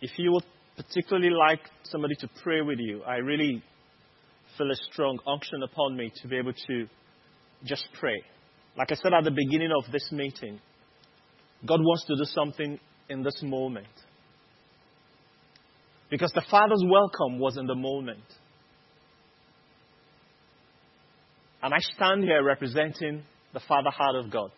if 0.00 0.12
you 0.16 0.30
would 0.30 0.44
particularly 0.76 1.30
like 1.30 1.58
somebody 1.82 2.14
to 2.20 2.28
pray 2.44 2.60
with 2.60 2.78
you, 2.78 3.02
I 3.02 3.16
really 3.16 3.60
feel 4.56 4.70
a 4.70 4.76
strong 4.92 5.18
unction 5.26 5.64
upon 5.64 5.96
me 5.96 6.12
to 6.22 6.28
be 6.28 6.36
able 6.36 6.52
to 6.68 6.86
just 7.64 7.88
pray. 7.98 8.22
Like 8.78 8.92
I 8.92 8.94
said 8.94 9.12
at 9.12 9.24
the 9.24 9.32
beginning 9.32 9.72
of 9.76 9.90
this 9.90 10.08
meeting, 10.12 10.60
God 11.66 11.80
wants 11.80 12.04
to 12.04 12.14
do 12.14 12.24
something 12.26 12.78
in 13.08 13.24
this 13.24 13.42
moment. 13.42 13.88
Because 16.08 16.30
the 16.36 16.46
Father's 16.48 16.84
welcome 16.86 17.40
was 17.40 17.56
in 17.56 17.66
the 17.66 17.74
moment. 17.74 18.22
And 21.66 21.74
I 21.74 21.78
stand 21.80 22.22
here 22.22 22.44
representing 22.44 23.24
the 23.52 23.58
Father 23.58 23.90
heart 23.90 24.14
of 24.14 24.30
God. 24.30 24.52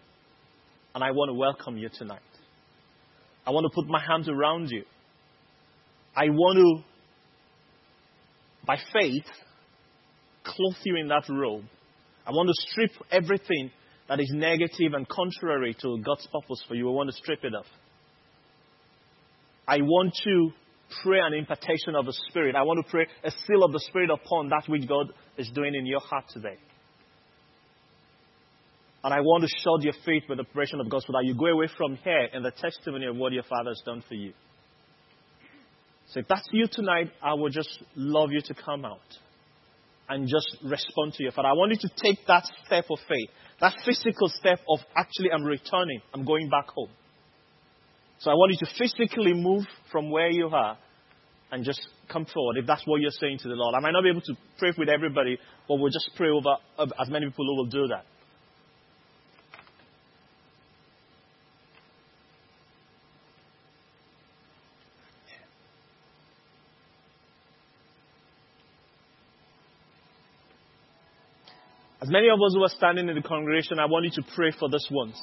And 0.95 1.03
I 1.03 1.11
want 1.13 1.31
to 1.31 1.33
welcome 1.33 1.79
you 1.79 1.89
tonight. 1.89 2.21
I 3.47 3.51
want 3.51 3.65
to 3.65 3.75
put 3.75 3.89
my 3.89 3.99
hands 3.99 4.29
around 4.29 4.69
you. 4.69 4.83
I 6.15 6.25
want 6.29 6.59
to, 6.59 6.85
by 8.67 8.77
faith, 8.93 9.25
clothe 10.45 10.77
you 10.85 10.97
in 10.97 11.09
that 11.09 11.23
robe. 11.31 11.65
I 12.27 12.33
want 12.33 12.51
to 12.51 12.71
strip 12.71 12.91
everything 13.11 13.71
that 14.11 14.21
is 14.21 14.31
negative 14.35 14.93
and 14.93 15.09
contrary 15.09 15.75
to 15.81 16.03
God's 16.05 16.29
purpose 16.31 16.63
for 16.69 16.75
you. 16.75 16.91
I 16.91 16.93
want 16.93 17.09
to 17.09 17.17
strip 17.17 17.43
it 17.43 17.55
off. 17.55 17.65
I 19.67 19.79
want 19.79 20.13
to 20.25 20.51
pray 21.03 21.21
an 21.21 21.33
impartation 21.33 21.95
of 21.95 22.05
the 22.05 22.15
Spirit. 22.29 22.55
I 22.55 22.65
want 22.65 22.85
to 22.85 22.91
pray 22.91 23.07
a 23.25 23.31
seal 23.31 23.65
of 23.65 23.73
the 23.73 23.81
Spirit 23.81 24.11
upon 24.11 24.51
that 24.51 24.65
which 24.69 24.87
God 24.87 25.07
is 25.39 25.51
doing 25.55 25.75
in 25.75 25.87
your 25.87 26.01
heart 26.01 26.27
today. 26.35 26.59
And 29.05 29.15
I 29.15 29.21
want 29.21 29.45
to 29.45 29.49
shout 29.63 29.83
your 29.83 29.95
faith 30.05 30.25
with 30.29 30.39
the 30.39 30.45
operation 30.45 30.81
of 30.81 30.91
God 30.91 31.03
so 31.07 31.13
that 31.13 31.25
you 31.25 31.35
go 31.35 31.47
away 31.47 31.69
from 31.77 31.97
here 31.97 32.29
in 32.33 32.43
the 32.43 32.51
testimony 32.51 33.07
of 33.07 33.17
what 33.17 33.33
your 33.33 33.45
Father 33.45 33.71
has 33.71 33.83
done 33.85 34.03
for 34.09 34.15
you. 34.15 34.33
So 36.09 36.21
if 36.21 36.29
that's 36.29 36.49
you 36.53 36.67
tonight, 36.71 37.13
I 37.23 37.35
would 37.35 37.53
just 37.53 37.83
love 37.95 38.31
you 38.33 38.41
to 38.41 38.55
come 38.55 38.85
out 38.85 38.99
and 40.09 40.27
just 40.27 40.57
respond 40.65 41.13
to 41.15 41.23
your 41.23 41.33
Father. 41.33 41.49
I 41.49 41.53
want 41.53 41.71
you 41.71 41.89
to 41.89 41.95
take 42.03 42.27
that 42.27 42.45
step 42.67 42.87
of 42.91 42.99
faith, 43.09 43.29
that 43.61 43.75
physical 43.85 44.29
step 44.29 44.61
of 44.69 44.81
actually 44.97 45.31
I'm 45.33 45.45
returning, 45.45 46.01
I'm 46.15 46.25
going 46.25 46.49
back 46.49 46.69
home. 46.69 46.89
So 48.21 48.31
I 48.31 48.35
want 48.35 48.53
you 48.53 48.67
to 48.67 48.73
physically 48.77 49.35
move 49.35 49.65
from 49.93 50.11
where 50.11 50.31
you 50.31 50.49
are 50.49 50.77
and 51.53 51.65
just 51.65 51.81
come 52.11 52.27
forward 52.27 52.57
if 52.57 52.67
that's 52.67 52.83
what 52.85 53.01
you're 53.01 53.11
saying 53.11 53.39
to 53.43 53.49
the 53.49 53.55
Lord. 53.55 53.75
I 53.77 53.81
might 53.81 53.93
not 53.93 54.03
be 54.03 54.11
able 54.11 54.23
to 54.23 54.35
pray 54.59 54.73
with 54.77 54.89
everybody, 54.89 55.39
but 55.69 55.77
we'll 55.77 55.93
just 55.93 56.11
pray 56.17 56.31
over 56.31 56.57
as 56.79 57.09
many 57.09 57.27
people 57.27 57.47
who 57.47 57.57
will 57.57 57.67
do 57.67 57.87
that. 57.89 58.05
As 72.01 72.09
many 72.09 72.29
of 72.29 72.39
us 72.39 72.55
who 72.55 72.63
are 72.63 72.69
standing 72.69 73.09
in 73.09 73.17
the 73.17 73.23
congregation, 73.23 73.81
I 73.81 73.87
want 73.87 74.05
you 74.05 74.23
to 74.23 74.29
pray 74.35 74.53
for 74.59 74.69
this 74.71 74.87
ones. 74.91 75.21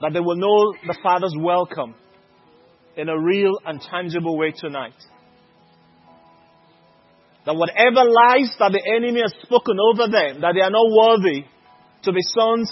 That 0.00 0.12
they 0.12 0.20
will 0.20 0.36
know 0.36 0.72
the 0.86 0.96
Father's 1.02 1.34
welcome 1.36 1.94
in 2.96 3.08
a 3.08 3.18
real 3.18 3.58
and 3.64 3.80
tangible 3.80 4.38
way 4.38 4.52
tonight. 4.56 4.94
That 7.44 7.56
whatever 7.56 8.06
lies 8.06 8.54
that 8.60 8.70
the 8.70 8.82
enemy 8.96 9.20
has 9.20 9.34
spoken 9.42 9.78
over 9.80 10.06
them, 10.06 10.42
that 10.42 10.52
they 10.54 10.60
are 10.60 10.70
not 10.70 10.86
worthy 10.94 11.44
to 12.04 12.12
be 12.12 12.20
sons 12.22 12.70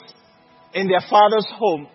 in 0.74 0.86
their 0.86 1.03
Father's 1.11 1.47
home, 1.59 1.88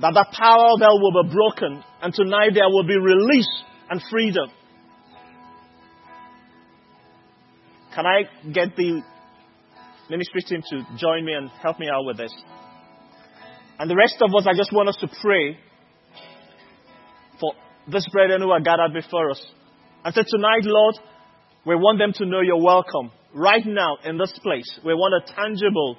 that 0.00 0.14
the 0.14 0.26
power 0.36 0.74
of 0.74 0.80
hell 0.80 0.98
will 0.98 1.22
be 1.22 1.30
broken, 1.30 1.84
and 2.02 2.12
tonight 2.12 2.50
there 2.54 2.68
will 2.68 2.86
be 2.86 2.98
release 2.98 3.62
and 3.88 4.02
freedom. 4.10 4.50
Can 7.94 8.06
I 8.06 8.22
get 8.52 8.76
the 8.76 9.02
ministry 10.08 10.42
team 10.42 10.62
to 10.70 10.86
join 10.96 11.24
me 11.24 11.32
and 11.32 11.50
help 11.62 11.78
me 11.78 11.88
out 11.88 12.04
with 12.04 12.16
this? 12.16 12.32
And 13.78 13.90
the 13.90 13.96
rest 13.96 14.16
of 14.20 14.34
us, 14.34 14.46
I 14.46 14.56
just 14.56 14.72
want 14.72 14.88
us 14.88 14.96
to 15.00 15.08
pray 15.22 15.58
for 17.40 17.54
this 17.90 18.06
brethren 18.12 18.42
who 18.42 18.50
are 18.50 18.60
gathered 18.60 18.92
before 18.92 19.30
us. 19.30 19.44
And 20.04 20.14
say, 20.14 20.22
tonight, 20.28 20.64
Lord, 20.64 20.96
we 21.66 21.74
want 21.74 21.98
them 21.98 22.12
to 22.14 22.26
know 22.26 22.40
you're 22.40 22.62
welcome 22.62 23.10
right 23.34 23.64
now 23.64 23.96
in 24.04 24.18
this 24.18 24.32
place. 24.42 24.78
We 24.84 24.94
want 24.94 25.22
a 25.22 25.34
tangible 25.34 25.96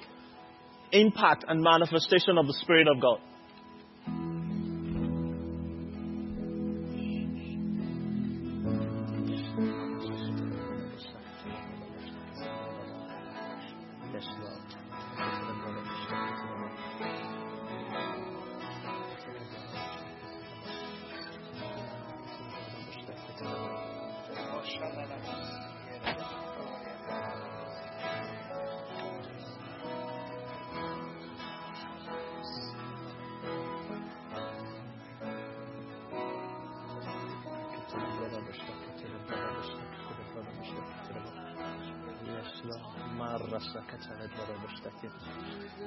impact 0.92 1.44
and 1.48 1.60
manifestation 1.62 2.38
of 2.38 2.46
the 2.46 2.54
Spirit 2.62 2.86
of 2.88 3.00
God. 3.00 3.18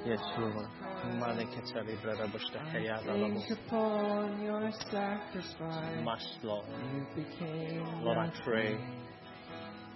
Yes, 0.06 0.20
Lord. 0.38 0.66
Think 3.04 3.58
upon 3.66 4.42
your 4.42 4.70
sacrifice. 4.90 6.04
Much, 6.04 6.22
Lord. 6.42 6.66
Lord, 8.02 8.18
I 8.18 8.30
pray 8.44 8.78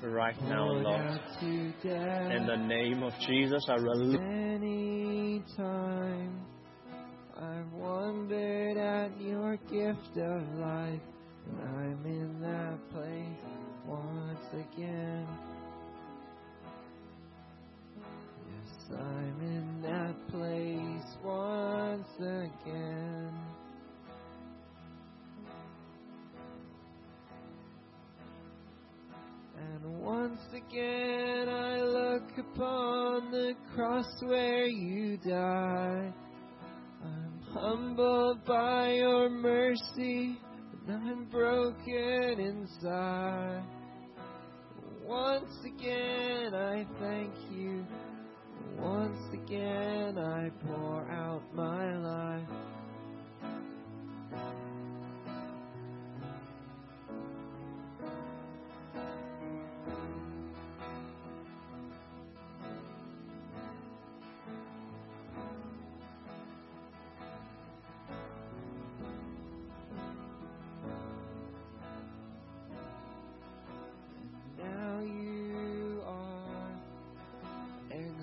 right 0.02 0.40
now, 0.42 0.66
Lord. 0.66 1.20
In 1.42 1.74
In 2.32 2.46
the 2.46 2.56
name 2.56 3.02
of 3.02 3.12
Jesus, 3.26 3.64
I 3.68 3.74
release. 3.76 4.18
Any 4.20 5.42
time 5.56 6.40
I've 7.36 7.72
wondered 7.72 8.76
at 8.76 9.20
your 9.20 9.56
gift 9.70 10.16
of 10.16 10.42
life, 10.58 11.00
and 11.46 11.60
I'm 11.62 12.06
in 12.06 12.40
that 12.40 12.78
place 12.90 13.60
once 13.86 14.46
again. 14.52 15.26
I'm 18.93 19.41
in 19.41 19.82
that 19.82 20.14
place 20.28 21.16
once 21.24 22.09
again. 22.18 23.32
And 29.57 30.01
once 30.01 30.41
again 30.53 31.49
I 31.49 31.80
look 31.82 32.30
upon 32.38 33.30
the 33.30 33.55
cross 33.74 34.09
where 34.22 34.66
you 34.66 35.16
died. 35.18 36.12
I'm 37.05 37.41
humbled 37.53 38.45
by 38.45 38.93
your 38.95 39.30
mercy, 39.30 40.38
and 40.86 41.09
I'm 41.09 41.24
broken 41.26 42.41
inside. 42.41 43.62
Once 45.05 45.64
again 45.64 46.55
I 46.55 46.86
thank 46.99 47.32
you. 47.53 47.84
Once 48.82 49.34
again 49.34 50.16
I 50.16 50.50
pour 50.66 51.04
out 51.10 51.42
my 51.54 51.96
life. 51.98 52.48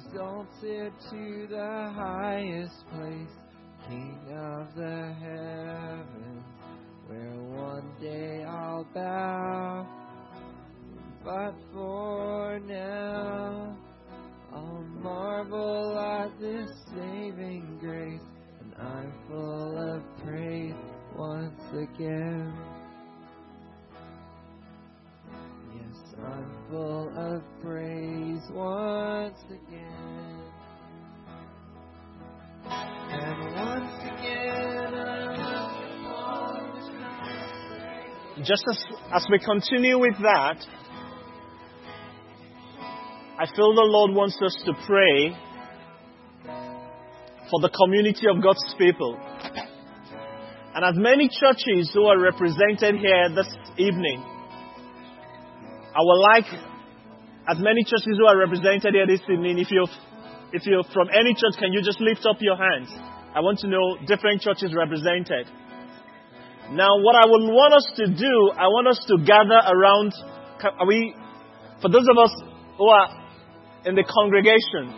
Exalted 0.07 0.93
to 1.09 1.47
the 1.49 1.91
highest 1.95 2.87
place, 2.89 3.35
King 3.87 4.19
of 4.31 4.73
the 4.75 5.13
heavens, 5.19 6.45
where 7.07 7.41
one 7.61 7.91
day 8.01 8.43
I'll 8.43 8.85
bow. 8.93 9.87
But 11.23 11.55
for 11.73 12.59
now, 12.59 13.77
I'll 14.53 14.85
marvel 15.01 15.99
at 15.99 16.39
this 16.39 16.69
saving 16.95 17.77
grace, 17.79 18.21
and 18.61 18.73
I'm 18.79 19.11
full 19.27 19.95
of 19.95 20.01
praise 20.23 20.73
once 21.15 21.61
again. 21.73 22.56
Just 38.47 38.63
as, 38.69 38.79
as 39.13 39.27
we 39.29 39.39
continue 39.39 39.99
with 39.99 40.15
that, 40.23 40.57
I 43.37 43.45
feel 43.55 43.75
the 43.75 43.85
Lord 43.85 44.15
wants 44.15 44.39
us 44.41 44.55
to 44.65 44.73
pray 44.87 45.35
for 47.51 47.59
the 47.61 47.69
community 47.69 48.25
of 48.31 48.41
God's 48.41 48.63
people. 48.77 49.19
And 50.73 50.85
as 50.85 50.95
many 50.95 51.27
churches 51.27 51.91
who 51.93 52.05
are 52.05 52.17
represented 52.19 52.95
here 52.95 53.29
this 53.35 53.51
evening, 53.77 54.23
I 55.93 55.99
would 55.99 56.21
like 56.33 56.47
as 57.49 57.57
many 57.59 57.83
churches 57.83 58.15
who 58.17 58.25
are 58.27 58.37
represented 58.37 58.93
here 58.93 59.07
this 59.07 59.21
evening, 59.29 59.59
if 59.59 59.71
you're, 59.71 59.91
if 60.53 60.65
you're 60.65 60.83
from 60.93 61.07
any 61.11 61.33
church, 61.33 61.59
can 61.59 61.73
you 61.73 61.81
just 61.81 61.99
lift 61.99 62.25
up 62.25 62.37
your 62.39 62.55
hands? 62.55 62.89
I 63.35 63.39
want 63.39 63.59
to 63.59 63.67
know 63.67 63.97
different 64.07 64.41
churches 64.41 64.73
represented. 64.75 65.47
Now, 66.71 66.99
what 66.99 67.15
I 67.15 67.23
would 67.23 67.47
want 67.47 67.73
us 67.79 67.87
to 67.95 68.05
do, 68.11 68.33
I 68.59 68.67
want 68.67 68.91
us 68.91 68.99
to 69.07 69.23
gather 69.23 69.55
around. 69.55 70.11
Are 70.59 70.85
we, 70.85 71.15
for 71.81 71.87
those 71.87 72.03
of 72.11 72.17
us 72.19 72.33
who 72.77 72.87
are 72.91 73.07
in 73.85 73.95
the 73.95 74.03
congregation, 74.03 74.91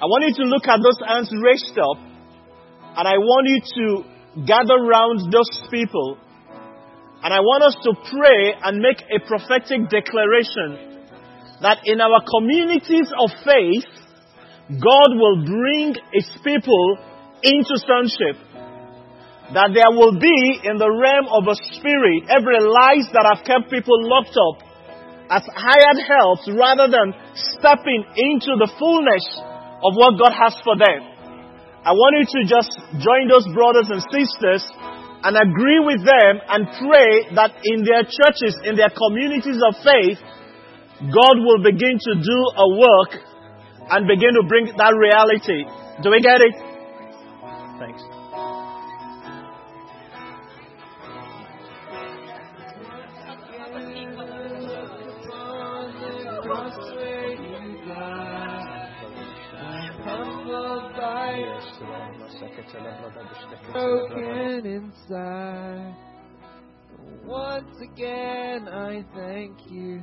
I 0.00 0.08
want 0.08 0.24
you 0.24 0.32
to 0.40 0.48
look 0.48 0.64
at 0.64 0.80
those 0.80 0.96
hands 1.04 1.28
raised 1.36 1.76
up, 1.76 2.00
and 2.96 3.04
I 3.04 3.20
want 3.20 3.44
you 3.44 3.60
to 3.60 3.86
gather 4.48 4.72
around 4.72 5.28
those 5.28 5.52
people, 5.68 6.16
and 7.20 7.28
I 7.28 7.40
want 7.44 7.64
us 7.68 7.76
to 7.84 7.92
pray 8.08 8.56
and 8.56 8.80
make 8.80 9.04
a 9.12 9.20
prophetic 9.20 9.92
declaration 9.92 11.04
that 11.60 11.84
in 11.84 12.00
our 12.00 12.24
communities 12.24 13.12
of 13.20 13.36
faith, 13.44 13.84
God 14.80 15.10
will 15.12 15.44
bring 15.44 15.92
His 16.12 16.28
people 16.40 16.96
into 17.44 17.76
sonship 17.84 18.40
that 19.54 19.70
there 19.70 19.92
will 19.94 20.18
be 20.18 20.38
in 20.66 20.78
the 20.78 20.90
realm 20.90 21.26
of 21.30 21.46
a 21.46 21.56
spirit 21.78 22.26
every 22.26 22.58
lies 22.58 23.06
that 23.14 23.26
have 23.30 23.46
kept 23.46 23.70
people 23.70 23.94
locked 24.10 24.34
up 24.34 24.66
as 25.30 25.42
hired 25.54 26.00
helps 26.02 26.46
rather 26.50 26.90
than 26.90 27.14
stepping 27.54 28.02
into 28.14 28.58
the 28.58 28.70
fullness 28.78 29.24
of 29.82 29.94
what 29.94 30.18
God 30.18 30.34
has 30.34 30.54
for 30.62 30.74
them. 30.78 31.02
I 31.86 31.94
want 31.94 32.18
you 32.18 32.26
to 32.26 32.40
just 32.50 32.72
join 32.98 33.30
those 33.30 33.46
brothers 33.54 33.86
and 33.90 34.02
sisters 34.10 34.66
and 35.22 35.34
agree 35.38 35.82
with 35.82 36.02
them 36.02 36.32
and 36.50 36.66
pray 36.82 37.30
that 37.34 37.54
in 37.62 37.86
their 37.86 38.02
churches, 38.02 38.58
in 38.66 38.74
their 38.74 38.90
communities 38.90 39.58
of 39.62 39.78
faith, 39.82 40.18
God 40.98 41.36
will 41.38 41.62
begin 41.62 41.98
to 41.98 42.12
do 42.18 42.38
a 42.58 42.66
work 42.74 43.10
and 43.90 44.06
begin 44.06 44.34
to 44.34 44.42
bring 44.48 44.66
that 44.66 44.94
reality. 44.94 45.62
Do 46.02 46.10
we 46.10 46.20
get 46.20 46.42
it? 46.42 46.54
Thanks. 47.78 48.15
Broken 63.72 64.66
inside. 64.66 65.96
Once 67.24 67.80
again, 67.80 68.68
I 68.68 69.04
thank 69.14 69.70
you. 69.70 70.02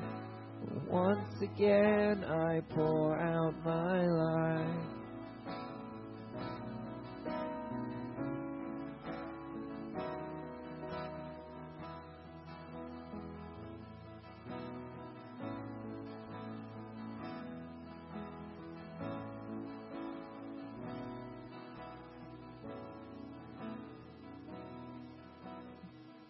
Once 0.88 1.42
again, 1.42 2.24
I 2.24 2.62
pour 2.74 3.18
out 3.18 3.54
my 3.66 4.06
life. 4.06 4.93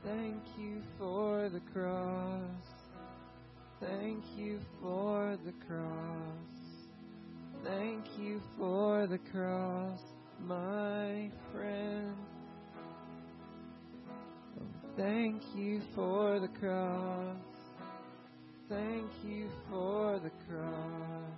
Thank 0.04 0.44
you 0.58 0.82
for 1.00 1.50
the 1.50 1.62
cross. 1.72 2.42
Thank 3.80 4.24
you 4.38 4.60
for 4.82 5.38
the 5.46 5.54
cross. 5.66 6.54
Thank 7.64 8.06
you 8.20 8.42
for 8.58 9.08
the 9.08 9.20
cross, 9.32 10.02
my 10.42 11.32
friend. 11.54 12.16
Thank 14.98 15.42
you 15.56 15.82
for 15.96 16.40
the 16.42 16.50
cross. 16.50 17.38
Thank 18.68 19.10
you 19.26 19.50
for 19.70 20.20
the 20.20 20.32
cross. 20.50 21.34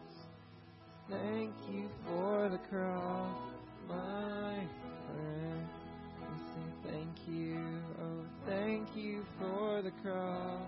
Thank 1.10 1.54
you 1.72 1.88
for 2.08 2.50
the 2.50 2.58
cross, 2.58 3.38
for 9.76 9.82
the 9.82 9.92
cross. 10.04 10.62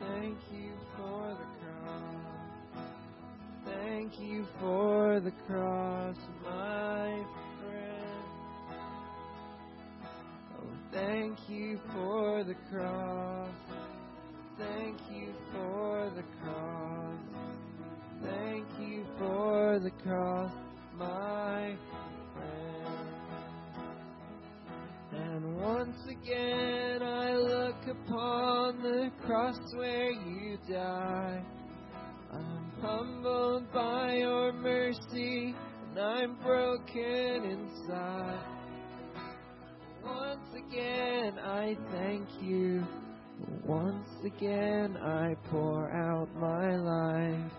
Thank 0.00 0.36
you 0.52 0.72
for 0.96 1.36
the 1.38 1.46
cross. 1.60 2.86
Thank 3.64 4.18
you 4.18 4.46
for 4.58 5.20
the 5.20 5.30
cross, 5.46 6.16
my 6.44 7.24
friend. 7.60 8.78
Oh, 10.56 10.66
thank 10.92 11.38
you 11.48 11.78
for 11.92 12.42
the 12.42 12.56
cross. 12.68 13.48
Thank 14.58 14.98
you 15.12 15.32
for 15.52 16.10
the 16.16 16.24
cross. 16.42 17.20
Thank 18.24 18.66
you 18.80 19.04
for 19.18 19.78
the 19.78 19.90
cross, 20.02 20.52
my 20.98 21.76
friend. 21.90 22.01
And 25.12 25.56
once 25.60 25.98
again 26.08 27.02
I 27.02 27.34
look 27.34 27.76
upon 27.86 28.82
the 28.82 29.10
cross 29.26 29.58
where 29.74 30.10
you 30.10 30.58
died. 30.68 31.44
I'm 32.32 32.72
humbled 32.80 33.70
by 33.72 34.14
your 34.16 34.52
mercy 34.52 35.54
and 35.90 35.98
I'm 35.98 36.36
broken 36.42 37.44
inside. 37.44 38.40
Once 40.02 40.48
again 40.56 41.38
I 41.38 41.76
thank 41.90 42.28
you. 42.40 42.82
Once 43.66 44.08
again 44.24 44.96
I 44.96 45.34
pour 45.50 45.90
out 45.92 46.28
my 46.36 46.76
life. 46.76 47.52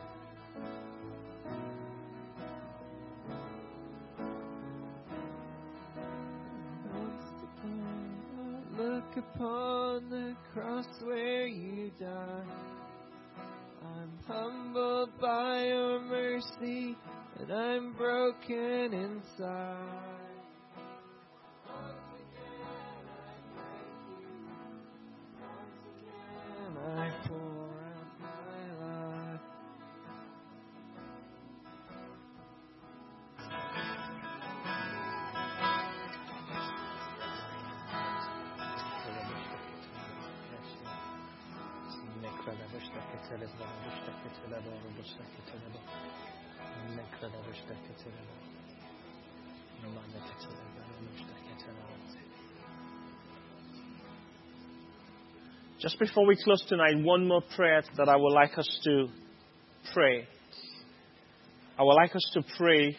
Look 8.84 9.18
upon 9.18 10.10
the 10.10 10.36
cross 10.54 10.88
where 11.04 11.48
you 11.48 11.90
died. 11.98 12.44
I'm 13.82 14.12
humbled 14.28 15.10
by 15.22 15.68
your 15.68 16.02
mercy 16.02 16.98
and 17.40 17.52
I'm 17.52 17.94
broken 17.94 18.94
inside. 18.94 20.23
Just 55.84 56.00
before 56.00 56.26
we 56.26 56.38
close 56.42 56.64
tonight, 56.70 57.04
one 57.04 57.28
more 57.28 57.42
prayer 57.58 57.84
that 57.98 58.08
I 58.08 58.16
would 58.16 58.32
like 58.32 58.58
us 58.58 58.80
to 58.86 59.08
pray. 59.94 60.26
I 61.78 61.84
would 61.84 61.96
like 61.96 62.16
us 62.16 62.32
to 62.36 62.42
pray 62.58 62.98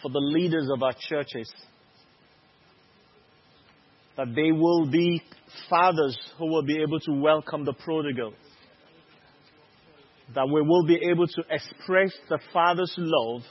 for 0.00 0.10
the 0.10 0.18
leaders 0.18 0.66
of 0.74 0.82
our 0.82 0.94
churches. 1.10 1.52
That 4.16 4.34
they 4.34 4.50
will 4.50 4.90
be 4.90 5.20
fathers 5.68 6.18
who 6.38 6.46
will 6.46 6.62
be 6.62 6.80
able 6.80 7.00
to 7.00 7.12
welcome 7.12 7.66
the 7.66 7.74
prodigal. 7.74 8.32
That 10.34 10.46
we 10.46 10.62
will 10.62 10.86
be 10.86 11.00
able 11.10 11.26
to 11.26 11.42
express 11.50 12.14
the 12.30 12.38
Father's 12.50 12.94
love. 12.96 13.42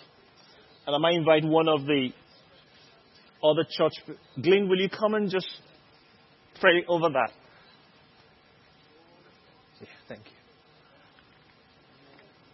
And 0.88 0.96
I 0.96 0.98
might 0.98 1.14
invite 1.14 1.46
one 1.46 1.70
of 1.70 1.86
the 1.86 2.10
other 3.44 3.64
church. 3.78 3.94
Glenn, 4.42 4.68
will 4.68 4.80
you 4.80 4.90
come 4.90 5.14
and 5.14 5.30
just 5.30 5.46
pray 6.60 6.86
over 6.88 7.10
that. 7.10 7.32
Yeah, 9.82 9.88
thank 10.08 10.26
you. 10.26 10.32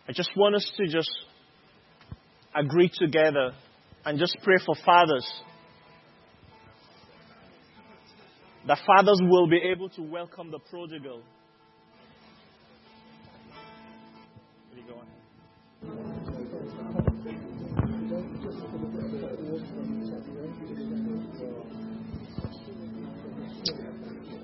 I 0.07 0.11
just 0.11 0.29
want 0.35 0.55
us 0.55 0.71
to 0.77 0.85
just 0.87 1.09
agree 2.53 2.91
together 2.93 3.53
and 4.05 4.19
just 4.19 4.37
pray 4.43 4.57
for 4.65 4.75
fathers. 4.85 5.27
That 8.67 8.79
fathers 8.85 9.19
will 9.21 9.47
be 9.47 9.57
able 9.57 9.89
to 9.89 10.01
welcome 10.01 10.51
the 10.51 10.59
prodigal. 10.59 11.21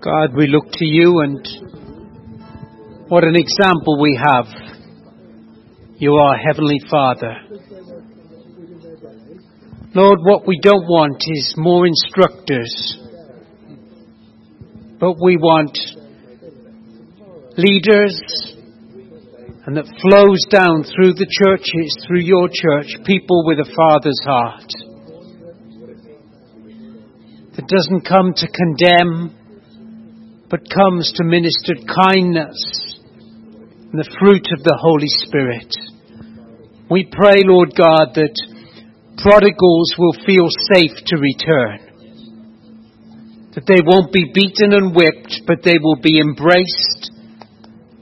God, 0.03 0.35
we 0.35 0.47
look 0.47 0.65
to 0.71 0.85
you 0.85 1.19
and 1.19 1.47
what 3.07 3.23
an 3.23 3.35
example 3.35 4.01
we 4.01 4.19
have. 4.19 4.47
You 5.97 6.13
are 6.15 6.37
Heavenly 6.37 6.79
Father. 6.89 7.35
Lord, 9.93 10.19
what 10.23 10.47
we 10.47 10.59
don't 10.59 10.87
want 10.87 11.21
is 11.27 11.53
more 11.55 11.85
instructors, 11.85 12.97
but 14.99 15.17
we 15.23 15.37
want 15.37 15.77
leaders 17.57 18.19
and 19.67 19.77
that 19.77 19.85
flows 20.01 20.41
down 20.49 20.83
through 20.83 21.13
the 21.13 21.29
churches, 21.29 21.95
through 22.07 22.21
your 22.21 22.47
church, 22.47 23.05
people 23.05 23.45
with 23.45 23.59
a 23.59 23.71
Father's 23.75 24.19
heart. 24.25 24.65
That 27.55 27.67
doesn't 27.67 28.01
come 28.01 28.33
to 28.37 28.47
condemn, 28.47 29.37
but 30.51 30.67
comes 30.69 31.13
to 31.15 31.23
minister 31.23 31.79
kindness 31.87 32.59
and 33.87 33.95
the 33.95 34.11
fruit 34.19 34.43
of 34.51 34.61
the 34.67 34.75
Holy 34.75 35.07
Spirit. 35.23 35.71
We 36.91 37.07
pray, 37.07 37.47
Lord 37.47 37.71
God, 37.71 38.11
that 38.19 38.35
prodigals 39.23 39.95
will 39.97 40.11
feel 40.27 40.51
safe 40.75 40.91
to 41.07 41.15
return. 41.15 41.87
That 43.55 43.63
they 43.63 43.79
won't 43.79 44.11
be 44.11 44.31
beaten 44.35 44.75
and 44.75 44.91
whipped, 44.91 45.47
but 45.47 45.63
they 45.63 45.79
will 45.79 45.99
be 46.03 46.19
embraced, 46.19 47.15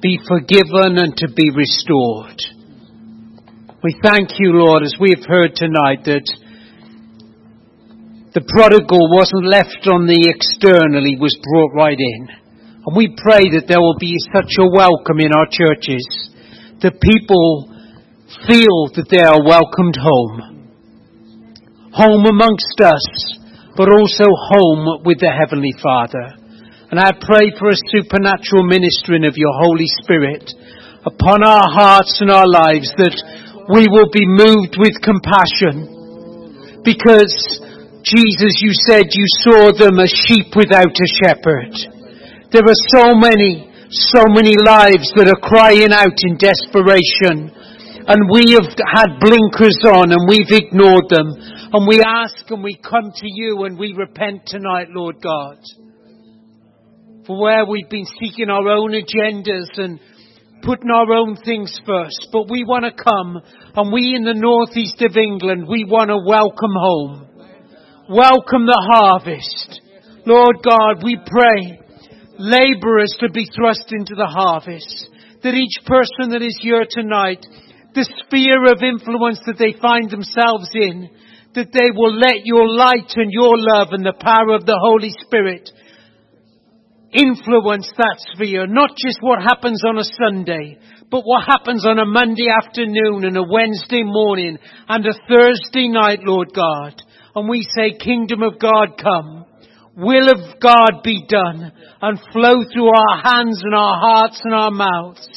be 0.02 0.18
forgiven, 0.26 0.98
and 0.98 1.14
to 1.22 1.30
be 1.30 1.54
restored. 1.54 2.42
We 3.84 3.94
thank 4.02 4.42
you, 4.42 4.58
Lord, 4.58 4.82
as 4.82 4.98
we 5.00 5.14
have 5.14 5.26
heard 5.26 5.54
tonight, 5.54 6.06
that 6.06 6.26
the 8.34 8.46
prodigal 8.46 9.10
wasn't 9.10 9.50
left 9.50 9.90
on 9.90 10.06
the 10.06 10.30
external, 10.30 11.02
he 11.02 11.18
was 11.18 11.34
brought 11.42 11.74
right 11.74 11.98
in. 11.98 12.22
And 12.86 12.94
we 12.94 13.10
pray 13.18 13.50
that 13.58 13.66
there 13.66 13.82
will 13.82 13.98
be 13.98 14.14
such 14.30 14.54
a 14.62 14.70
welcome 14.70 15.18
in 15.18 15.34
our 15.34 15.50
churches 15.50 16.06
that 16.86 17.02
people 17.02 17.74
feel 18.46 18.94
that 18.94 19.10
they 19.10 19.26
are 19.26 19.42
welcomed 19.42 19.98
home. 19.98 20.62
Home 21.90 22.26
amongst 22.30 22.78
us, 22.78 23.02
but 23.74 23.90
also 23.90 24.30
home 24.30 25.02
with 25.02 25.18
the 25.18 25.34
Heavenly 25.34 25.74
Father. 25.82 26.38
And 26.94 27.02
I 27.02 27.18
pray 27.18 27.50
for 27.58 27.74
a 27.74 27.86
supernatural 27.90 28.70
ministering 28.70 29.26
of 29.26 29.38
your 29.42 29.58
Holy 29.58 29.90
Spirit 30.06 30.46
upon 31.02 31.42
our 31.42 31.66
hearts 31.66 32.22
and 32.22 32.30
our 32.30 32.46
lives 32.46 32.94
that 32.98 33.18
we 33.74 33.90
will 33.90 34.10
be 34.14 34.26
moved 34.26 34.78
with 34.78 35.02
compassion 35.02 36.82
because 36.86 37.34
Jesus, 38.04 38.64
you 38.64 38.72
said 38.88 39.12
you 39.12 39.28
saw 39.44 39.72
them 39.76 40.00
as 40.00 40.10
sheep 40.10 40.56
without 40.56 40.96
a 40.96 41.10
shepherd. 41.20 41.76
There 42.52 42.64
are 42.64 42.84
so 42.96 43.12
many, 43.20 43.68
so 43.92 44.24
many 44.32 44.56
lives 44.56 45.12
that 45.20 45.28
are 45.28 45.44
crying 45.44 45.92
out 45.92 46.16
in 46.24 46.40
desperation 46.40 47.52
and 48.08 48.32
we 48.32 48.56
have 48.56 48.72
had 48.72 49.20
blinkers 49.20 49.78
on 49.84 50.12
and 50.16 50.26
we've 50.32 50.50
ignored 50.50 51.12
them 51.12 51.28
and 51.76 51.88
we 51.88 52.02
ask 52.02 52.50
and 52.50 52.64
we 52.64 52.80
come 52.80 53.12
to 53.14 53.28
you 53.28 53.66
and 53.66 53.78
we 53.78 53.94
repent 53.94 54.48
tonight, 54.48 54.88
Lord 54.90 55.22
God. 55.22 55.60
For 57.28 57.40
where 57.40 57.66
we've 57.66 57.90
been 57.90 58.08
seeking 58.20 58.50
our 58.50 58.68
own 58.68 58.92
agendas 58.96 59.70
and 59.78 60.00
putting 60.64 60.90
our 60.90 61.12
own 61.14 61.36
things 61.36 61.80
first, 61.86 62.30
but 62.32 62.50
we 62.50 62.64
want 62.64 62.86
to 62.86 63.04
come 63.04 63.38
and 63.76 63.94
we 63.94 64.16
in 64.16 64.24
the 64.24 64.34
northeast 64.34 65.02
of 65.02 65.16
England, 65.16 65.68
we 65.68 65.84
want 65.84 66.10
to 66.10 66.18
welcome 66.26 66.74
home 66.74 67.29
welcome 68.10 68.66
the 68.66 68.90
harvest. 68.90 69.86
Lord 70.26 70.66
God, 70.66 71.06
we 71.06 71.14
pray 71.22 71.78
laborers 72.42 73.14
to 73.22 73.30
be 73.30 73.46
thrust 73.54 73.94
into 73.94 74.18
the 74.18 74.26
harvest. 74.26 75.14
That 75.46 75.54
each 75.54 75.86
person 75.86 76.34
that 76.34 76.42
is 76.42 76.58
here 76.60 76.90
tonight, 76.90 77.46
the 77.94 78.10
sphere 78.26 78.66
of 78.66 78.82
influence 78.82 79.40
that 79.46 79.62
they 79.62 79.78
find 79.78 80.10
themselves 80.10 80.74
in, 80.74 81.14
that 81.54 81.70
they 81.70 81.94
will 81.94 82.18
let 82.18 82.50
your 82.50 82.68
light 82.68 83.14
and 83.14 83.30
your 83.30 83.54
love 83.54 83.94
and 83.94 84.04
the 84.04 84.18
power 84.18 84.58
of 84.58 84.66
the 84.66 84.78
Holy 84.82 85.14
Spirit 85.22 85.70
influence 87.14 87.90
that 87.98 88.18
sphere, 88.34 88.66
not 88.66 88.90
just 88.98 89.22
what 89.22 89.42
happens 89.42 89.82
on 89.86 89.98
a 89.98 90.04
Sunday, 90.18 90.78
but 91.10 91.22
what 91.22 91.46
happens 91.46 91.86
on 91.86 91.98
a 91.98 92.06
Monday 92.06 92.50
afternoon 92.50 93.26
and 93.26 93.38
a 93.38 93.46
Wednesday 93.46 94.02
morning 94.04 94.58
and 94.88 95.06
a 95.06 95.14
Thursday 95.30 95.90
night, 95.90 96.22
Lord 96.26 96.54
God 96.54 97.02
and 97.40 97.50
we 97.50 97.62
say, 97.76 97.98
Kingdom 97.98 98.44
of 98.44 98.60
God 98.60 99.02
come, 99.02 99.46
will 99.96 100.30
of 100.30 100.60
God 100.60 101.04
be 101.04 101.26
done, 101.28 101.72
and 102.02 102.20
flow 102.32 102.56
through 102.72 102.90
our 102.90 103.22
hands 103.24 103.62
and 103.64 103.76
our 103.76 104.00
hearts 104.00 104.42
and 104.44 104.54
our 104.54 104.72
mouths. 104.72 105.28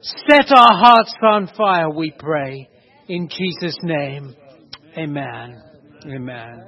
Set 0.00 0.50
our 0.50 0.74
hearts 0.74 1.14
on 1.22 1.48
fire, 1.56 1.90
we 1.90 2.12
pray, 2.18 2.68
in 3.08 3.28
Jesus' 3.28 3.78
name. 3.82 4.34
Amen. 4.98 5.62
Amen. 6.06 6.60